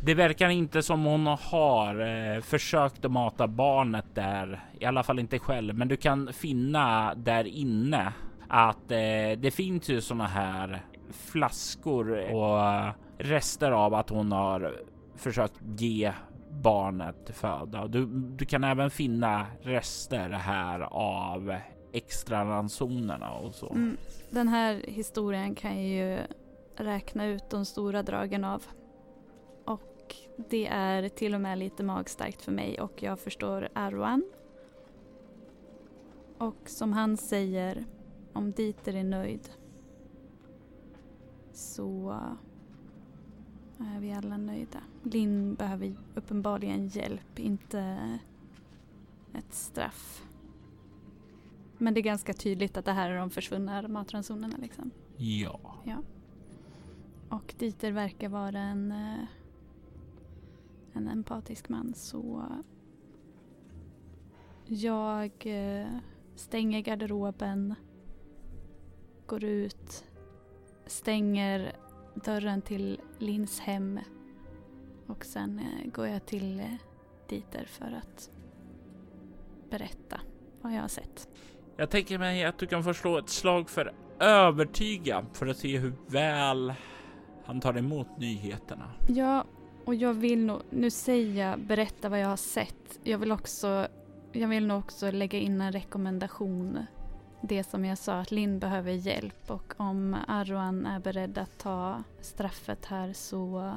Det 0.04 0.14
verkar 0.14 0.50
inte 0.50 0.82
som 0.82 1.04
hon 1.04 1.28
har 1.28 2.00
eh, 2.00 2.42
försökt 2.42 3.06
att 3.06 3.12
mata 3.12 3.48
barnet 3.48 4.06
där, 4.14 4.64
i 4.80 4.86
alla 4.86 5.04
fall 5.04 5.20
inte 5.20 5.40
själv, 5.40 5.76
men 5.76 5.88
du 5.88 5.98
kan 5.98 6.34
finna 6.34 7.16
där 7.16 7.48
inne 7.48 8.14
att 8.48 8.92
eh, 8.92 9.38
det 9.38 9.54
finns 9.54 9.90
ju 9.90 10.02
såna 10.02 10.28
här 10.28 10.82
flaskor 11.12 12.34
och 12.34 12.94
rester 13.18 13.72
av 13.72 13.94
att 13.94 14.10
hon 14.10 14.32
har 14.32 14.76
försökt 15.16 15.62
ge 15.78 16.14
barnet 16.50 17.30
föda. 17.30 17.88
Du, 17.88 18.06
du 18.06 18.46
kan 18.46 18.64
även 18.64 18.90
finna 18.90 19.48
rester 19.62 20.30
här 20.30 20.80
av 20.92 21.56
extra 21.92 22.46
ransonerna 22.46 23.32
och 23.32 23.56
så. 23.56 23.70
Mm, 23.70 23.98
den 24.30 24.48
här 24.48 24.82
historien 24.88 25.56
kan 25.56 25.76
jag 25.76 25.86
ju 25.86 26.20
räkna 26.76 27.26
ut 27.26 27.50
de 27.50 27.66
stora 27.66 28.04
dragen 28.04 28.44
av 28.44 28.64
och 29.66 30.16
det 30.50 30.68
är 30.68 31.10
till 31.10 31.36
och 31.36 31.42
med 31.42 31.58
lite 31.58 31.84
magstarkt 31.84 32.42
för 32.42 32.52
mig 32.52 32.82
och 32.82 33.04
jag 33.04 33.20
förstår 33.20 33.70
Arwan. 33.74 34.24
Och 36.38 36.70
som 36.70 36.94
han 36.94 37.18
säger, 37.18 37.86
om 38.34 38.52
Dieter 38.52 38.96
är 38.96 39.04
nöjd 39.04 39.50
så 41.54 42.20
är 43.80 44.00
vi 44.00 44.14
alla 44.14 44.38
nöjda. 44.38 44.80
Linn 45.04 45.56
behöver 45.56 45.96
uppenbarligen 46.16 46.88
hjälp, 46.88 47.40
inte 47.40 48.20
ett 49.34 49.54
straff. 49.54 50.24
Men 51.78 51.94
det 51.94 52.00
är 52.00 52.04
ganska 52.04 52.34
tydligt 52.34 52.78
att 52.78 52.86
det 52.86 52.92
här 52.92 53.12
är 53.12 53.18
de 53.18 53.30
försvunna 53.30 53.88
matransonerna 53.88 54.58
liksom. 54.58 54.92
Ja. 55.18 55.60
ja. 55.84 55.98
Och 57.30 57.56
Dieter 57.58 57.92
verkar 57.92 58.30
vara 58.30 58.60
en 58.60 58.92
eh, 58.92 59.26
en 60.96 61.08
empatisk 61.08 61.70
man 61.70 61.94
så 61.94 62.46
jag 64.66 65.32
eh, 65.40 65.98
stänger 66.36 66.80
garderoben, 66.82 67.76
går 69.26 69.44
ut, 69.44 70.06
stänger 70.86 71.76
dörren 72.16 72.62
till 72.62 73.02
Lins 73.20 73.60
hem 73.60 74.00
och 75.08 75.26
sen 75.26 75.60
eh, 75.60 75.92
går 75.92 76.08
jag 76.08 76.26
till 76.26 76.60
eh, 76.60 76.66
Dieter 77.30 77.66
för 77.66 77.86
att 78.02 78.30
berätta 79.70 80.20
vad 80.62 80.74
jag 80.74 80.82
har 80.82 80.88
sett. 80.88 81.28
Jag 81.78 81.90
tänker 81.90 82.18
mig 82.18 82.46
att 82.46 82.58
du 82.58 82.68
kan 82.68 82.84
få 82.84 82.94
slå 82.94 83.18
ett 83.18 83.30
slag 83.30 83.70
för 83.70 83.94
övertyga 84.20 85.26
för 85.34 85.48
att 85.48 85.58
se 85.58 85.78
hur 85.78 85.94
väl 86.08 86.74
han 87.46 87.62
tar 87.62 87.78
emot 87.78 88.08
nyheterna. 88.18 88.92
Ja, 89.08 89.46
och 89.86 89.96
jag 89.96 90.14
vill 90.14 90.46
nog, 90.46 90.62
nu 90.70 90.90
säger 90.90 91.50
jag, 91.50 91.60
berätta 91.60 92.10
vad 92.10 92.20
jag 92.20 92.28
har 92.28 92.38
sett. 92.38 93.00
Jag 93.04 93.18
vill 93.18 93.32
också, 93.32 93.88
jag 94.32 94.48
vill 94.48 94.68
nog 94.68 94.80
också 94.80 95.12
lägga 95.12 95.40
in 95.40 95.62
en 95.62 95.72
rekommendation. 95.72 96.86
Det 97.42 97.64
som 97.64 97.86
jag 97.86 97.98
sa, 97.98 98.20
att 98.20 98.32
Linn 98.32 98.60
behöver 98.60 98.92
hjälp 98.92 99.52
och 99.52 99.74
om 99.78 100.18
Arwan 100.28 100.86
är 100.86 101.00
beredd 101.00 101.38
att 101.38 101.58
ta 101.58 102.04
straffet 102.22 102.86
här 102.86 103.14
så 103.14 103.74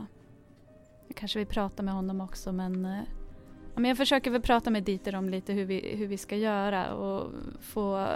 jag 1.07 1.17
kanske 1.17 1.39
vill 1.39 1.49
prata 1.49 1.83
med 1.83 1.95
honom 1.95 2.21
också 2.21 2.53
men, 2.53 2.85
eh, 2.85 3.03
men 3.75 3.85
jag 3.85 3.97
försöker 3.97 4.31
väl 4.31 4.43
prata 4.43 4.71
med 4.71 4.83
Dieter 4.83 5.15
om 5.15 5.29
lite 5.29 5.53
hur 5.53 5.65
vi, 5.65 5.97
hur 5.97 6.07
vi 6.07 6.17
ska 6.17 6.37
göra 6.37 6.95
och 6.95 7.31
få 7.61 8.09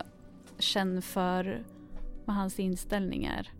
känn 0.59 1.03
för 1.03 1.64
vad 2.24 2.36
hans 2.36 2.61
inställning 2.61 3.24
är. 3.24 3.51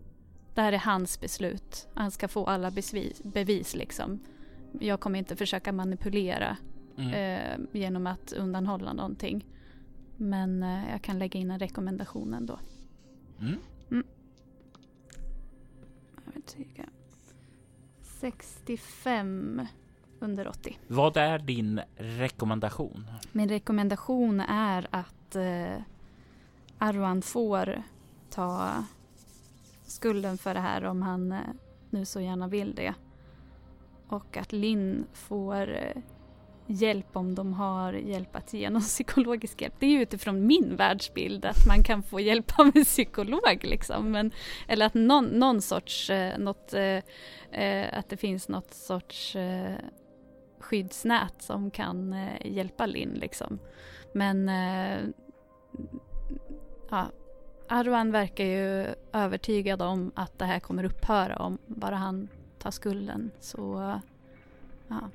Det 0.55 0.61
här 0.61 0.72
är 0.72 0.78
hans 0.78 1.20
beslut. 1.20 1.89
Han 1.95 2.11
ska 2.11 2.28
få 2.28 2.47
alla 2.47 2.70
bevis, 2.70 3.22
bevis 3.22 3.74
liksom. 3.74 4.20
Jag 4.80 5.01
kommer 5.01 5.18
inte 5.18 5.37
försöka 5.37 5.72
manipulera 5.72 6.57
mm. 6.99 7.12
eh, 7.12 7.80
genom 7.80 8.07
att 8.07 8.33
undanhålla 8.33 8.93
någonting. 8.93 9.45
Men 10.22 10.62
eh, 10.62 10.90
jag 10.90 11.02
kan 11.02 11.18
lägga 11.18 11.40
in 11.40 11.50
en 11.50 11.58
rekommendation 11.58 12.34
ändå. 12.34 12.58
Mm. 13.40 13.58
Mm. 13.90 14.06
övertyga. 16.28 16.84
65 18.02 19.66
under 20.20 20.48
80. 20.48 20.78
Vad 20.88 21.16
är 21.16 21.38
din 21.38 21.80
rekommendation? 21.96 23.06
Min 23.32 23.48
rekommendation 23.48 24.40
är 24.40 24.86
att 24.90 25.36
eh, 25.36 25.82
Arwan 26.78 27.22
får 27.22 27.82
ta 28.30 28.84
skulden 29.82 30.38
för 30.38 30.54
det 30.54 30.60
här 30.60 30.84
om 30.84 31.02
han 31.02 31.32
eh, 31.32 31.38
nu 31.90 32.04
så 32.04 32.20
gärna 32.20 32.48
vill 32.48 32.74
det. 32.74 32.94
Och 34.08 34.36
att 34.36 34.52
Linn 34.52 35.04
får 35.12 35.74
eh, 35.74 36.02
hjälp 36.72 37.16
om 37.16 37.34
de 37.34 37.52
har 37.52 37.92
hjälp 37.92 38.36
att 38.36 38.52
ge 38.52 38.70
någon 38.70 38.82
psykologisk 38.92 39.62
hjälp. 39.62 39.74
Det 39.78 39.86
är 39.86 39.90
ju 39.90 40.02
utifrån 40.02 40.46
min 40.46 40.76
världsbild 40.76 41.44
att 41.44 41.66
man 41.66 41.82
kan 41.82 42.02
få 42.02 42.20
hjälp 42.20 42.58
av 42.58 42.72
en 42.74 42.84
psykolog 42.84 43.58
liksom. 43.62 44.10
Men, 44.10 44.30
eller 44.68 44.86
att 44.86 44.94
någon, 44.94 45.24
någon 45.24 45.62
sorts, 45.62 46.10
eh, 46.10 46.38
något, 46.38 46.74
eh, 46.74 47.02
eh 47.50 47.98
att 47.98 48.08
det 48.08 48.16
finns 48.16 48.48
något 48.48 48.74
sorts 48.74 49.36
eh, 49.36 49.74
skyddsnät 50.60 51.42
som 51.42 51.70
kan 51.70 52.12
eh, 52.12 52.46
hjälpa 52.52 52.86
Linn 52.86 53.14
liksom. 53.14 53.58
Men 54.14 54.48
eh, 54.48 54.98
ja, 56.90 57.06
Arwan 57.68 58.12
verkar 58.12 58.44
ju 58.44 58.94
övertygad 59.12 59.82
om 59.82 60.12
att 60.14 60.38
det 60.38 60.44
här 60.44 60.60
kommer 60.60 60.84
upphöra 60.84 61.36
om 61.36 61.58
bara 61.66 61.96
han 61.96 62.28
tar 62.58 62.70
skulden. 62.70 63.30
Så 63.40 63.92
ja 64.88 65.10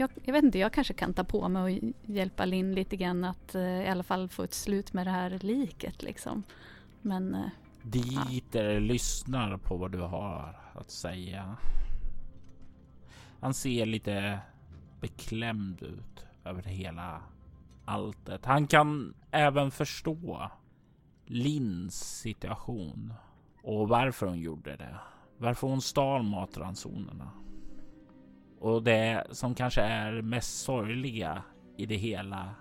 jag, 0.00 0.10
jag 0.24 0.32
vet 0.32 0.44
inte, 0.44 0.58
jag 0.58 0.72
kanske 0.72 0.94
kan 0.94 1.14
ta 1.14 1.24
på 1.24 1.48
mig 1.48 1.62
och 1.62 1.92
hjälpa 2.10 2.44
Linn 2.44 2.74
lite 2.74 2.96
grann 2.96 3.24
att 3.24 3.54
eh, 3.54 3.82
i 3.82 3.88
alla 3.88 4.02
fall 4.02 4.28
få 4.28 4.42
ett 4.42 4.54
slut 4.54 4.92
med 4.92 5.06
det 5.06 5.10
här 5.10 5.38
liket 5.40 6.02
liksom. 6.02 6.42
Men 7.02 7.34
eh, 7.34 7.46
Dieter 7.82 8.70
ja. 8.70 8.80
lyssnar 8.80 9.56
på 9.56 9.76
vad 9.76 9.92
du 9.92 9.98
har 9.98 10.60
att 10.74 10.90
säga. 10.90 11.56
Han 13.40 13.54
ser 13.54 13.86
lite 13.86 14.38
beklämd 15.00 15.82
ut 15.82 16.26
över 16.44 16.62
hela 16.62 17.22
alltet. 17.84 18.44
Han 18.44 18.66
kan 18.66 19.14
även 19.30 19.70
förstå 19.70 20.50
Lins 21.26 22.20
situation 22.20 23.14
och 23.62 23.88
varför 23.88 24.26
hon 24.26 24.40
gjorde 24.40 24.76
det. 24.76 24.96
Varför 25.38 25.66
hon 25.66 25.80
stal 25.80 26.22
matransonerna. 26.22 27.30
Och 28.60 28.82
det 28.82 29.26
som 29.30 29.54
kanske 29.54 29.82
är 29.82 30.22
mest 30.22 30.62
sorgliga 30.62 31.42
i 31.76 31.86
det 31.86 31.96
hela 31.96 32.54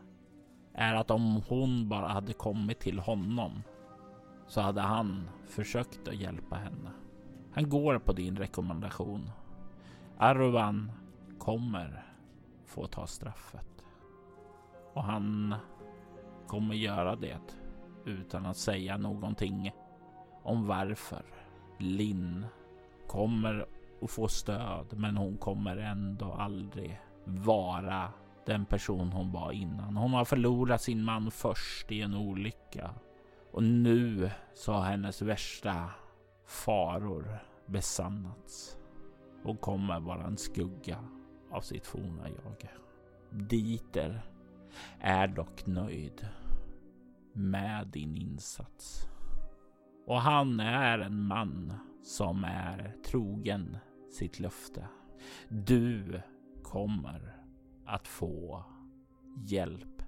är 0.73 0.95
att 0.95 1.11
om 1.11 1.41
hon 1.47 1.89
bara 1.89 2.07
hade 2.07 2.33
kommit 2.33 2.79
till 2.79 2.99
honom 2.99 3.63
så 4.47 4.61
hade 4.61 4.81
han 4.81 5.29
försökt 5.47 6.07
att 6.07 6.15
hjälpa 6.15 6.55
henne. 6.55 6.91
Han 7.53 7.69
går 7.69 7.99
på 7.99 8.13
din 8.13 8.37
rekommendation. 8.37 9.31
Arvan 10.17 10.91
kommer 11.39 12.05
få 12.65 12.87
ta 12.87 13.07
straffet. 13.07 13.83
Och 14.93 15.03
han 15.03 15.55
kommer 16.47 16.75
göra 16.75 17.15
det 17.15 17.55
utan 18.05 18.45
att 18.45 18.57
säga 18.57 18.97
någonting 18.97 19.71
om 20.43 20.67
varför. 20.67 21.23
Linn 21.77 22.45
kommer 23.07 23.65
och 24.01 24.09
få 24.09 24.27
stöd, 24.27 24.85
men 24.91 25.17
hon 25.17 25.37
kommer 25.37 25.77
ändå 25.77 26.33
aldrig 26.33 27.01
vara 27.25 28.09
den 28.45 28.65
person 28.65 29.11
hon 29.11 29.31
var 29.31 29.51
innan. 29.51 29.97
Hon 29.97 30.13
har 30.13 30.25
förlorat 30.25 30.81
sin 30.81 31.03
man 31.03 31.31
först 31.31 31.91
i 31.91 32.01
en 32.01 32.15
olycka 32.15 32.91
och 33.51 33.63
nu 33.63 34.31
så 34.53 34.73
har 34.73 34.81
hennes 34.81 35.21
värsta 35.21 35.89
faror 36.45 37.39
besannats. 37.65 38.77
Hon 39.43 39.57
kommer 39.57 39.99
vara 39.99 40.23
en 40.23 40.37
skugga 40.37 40.97
av 41.51 41.61
sitt 41.61 41.87
forna 41.87 42.29
jag. 42.29 42.69
Dieter 43.49 44.21
är 44.99 45.27
dock 45.27 45.65
nöjd 45.65 46.27
med 47.33 47.87
din 47.87 48.15
insats. 48.15 49.07
Och 50.07 50.21
han 50.21 50.59
är 50.59 50.99
en 50.99 51.23
man 51.23 51.73
som 52.03 52.43
är 52.43 52.95
trogen 53.05 53.77
sitt 54.11 54.39
löfte. 54.39 54.87
Du 55.49 56.21
kommer 56.63 57.37
att 57.85 58.07
få 58.07 58.63
hjälp 59.45 60.01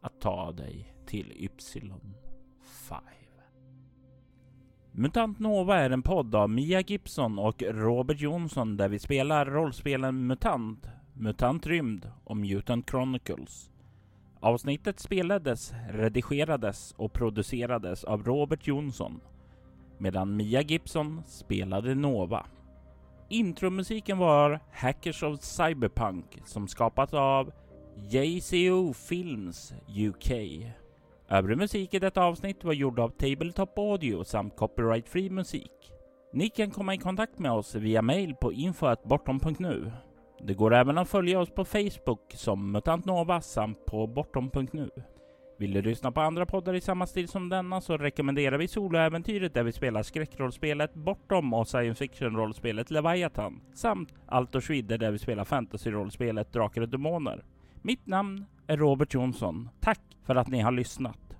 att 0.00 0.20
ta 0.20 0.52
dig 0.52 0.94
till 1.06 1.32
Ypsilon 1.36 2.14
5. 2.62 2.98
Mutant 4.92 5.38
Nova 5.38 5.76
är 5.76 5.90
en 5.90 6.02
podd 6.02 6.34
av 6.34 6.50
Mia 6.50 6.80
Gibson 6.80 7.38
och 7.38 7.62
Robert 7.62 8.20
Jonsson 8.20 8.76
där 8.76 8.88
vi 8.88 8.98
spelar 8.98 9.46
rollspelen 9.46 10.26
MUTANT, 10.26 10.86
MUTANT 11.14 11.66
Rymd 11.66 12.10
och 12.24 12.36
Mutant 12.36 12.90
Chronicles. 12.90 13.70
Avsnittet 14.40 15.00
spelades, 15.00 15.72
redigerades 15.90 16.94
och 16.96 17.12
producerades 17.12 18.04
av 18.04 18.24
Robert 18.24 18.66
Jonsson 18.66 19.20
medan 19.98 20.36
Mia 20.36 20.62
Gibson 20.62 21.22
spelade 21.26 21.94
Nova. 21.94 22.46
Intromusiken 23.30 24.18
var 24.18 24.60
Hackers 24.72 25.22
of 25.22 25.40
Cyberpunk 25.40 26.24
som 26.44 26.68
skapats 26.68 27.14
av 27.14 27.52
JCO 27.96 28.92
Films 28.92 29.72
UK. 29.88 30.30
Övrig 31.28 31.58
musik 31.58 31.94
i 31.94 31.98
detta 31.98 32.24
avsnitt 32.24 32.64
var 32.64 32.72
gjord 32.72 32.98
av 32.98 33.08
Tabletop 33.08 33.78
Audio 33.78 34.24
samt 34.24 34.56
copyright-free 34.56 35.30
musik. 35.30 35.92
Ni 36.32 36.48
kan 36.48 36.70
komma 36.70 36.94
i 36.94 36.98
kontakt 36.98 37.38
med 37.38 37.52
oss 37.52 37.74
via 37.74 38.02
mail 38.02 38.34
på 38.34 38.52
info.bortom.nu. 38.52 39.92
Det 40.42 40.54
går 40.54 40.74
även 40.74 40.98
att 40.98 41.08
följa 41.08 41.40
oss 41.40 41.50
på 41.50 41.64
Facebook 41.64 42.32
som 42.34 42.72
Mutant 42.72 43.04
Nova 43.04 43.40
samt 43.40 43.84
på 43.86 44.06
bortom.nu. 44.06 44.90
Vill 45.58 45.72
du 45.72 45.82
lyssna 45.82 46.12
på 46.12 46.20
andra 46.20 46.46
poddar 46.46 46.74
i 46.74 46.80
samma 46.80 47.06
stil 47.06 47.28
som 47.28 47.48
denna 47.48 47.80
så 47.80 47.96
rekommenderar 47.96 48.58
vi 48.58 48.68
Soloäventyret 48.68 49.54
där 49.54 49.62
vi 49.62 49.72
spelar 49.72 50.02
skräckrollspelet 50.02 50.94
Bortom 50.94 51.54
och 51.54 51.68
science 51.68 52.04
fiction-rollspelet 52.04 52.90
Leviathan 52.90 53.60
samt 53.74 54.14
Alto 54.26 54.60
Schwider 54.60 54.98
där 54.98 55.10
vi 55.10 55.18
spelar 55.18 55.44
fantasy-rollspelet 55.44 56.52
Drakar 56.52 56.80
och 56.80 56.88
Demoner. 56.88 57.44
Mitt 57.82 58.06
namn 58.06 58.44
är 58.66 58.76
Robert 58.76 59.14
Jonsson. 59.14 59.68
Tack 59.80 60.00
för 60.26 60.36
att 60.36 60.48
ni 60.48 60.60
har 60.60 60.72
lyssnat. 60.72 61.36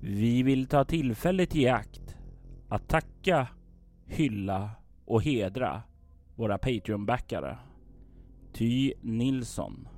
Vi 0.00 0.42
vill 0.42 0.66
ta 0.66 0.84
tillfället 0.84 1.56
i 1.56 1.68
akt 1.68 2.16
att 2.68 2.88
tacka, 2.88 3.48
hylla 4.06 4.70
och 5.04 5.22
hedra 5.22 5.82
våra 6.36 6.58
Patreon-backare. 6.58 7.58
Ty 8.52 8.92
Nilsson 9.00 9.88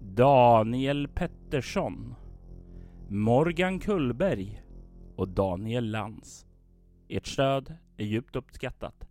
Daniel 0.00 1.08
Pettersson, 1.08 2.14
Morgan 3.08 3.80
Kullberg 3.80 4.62
och 5.16 5.28
Daniel 5.28 5.90
Lantz. 5.90 6.46
Ert 7.08 7.26
stöd 7.26 7.74
är 7.96 8.04
djupt 8.04 8.36
uppskattat. 8.36 9.07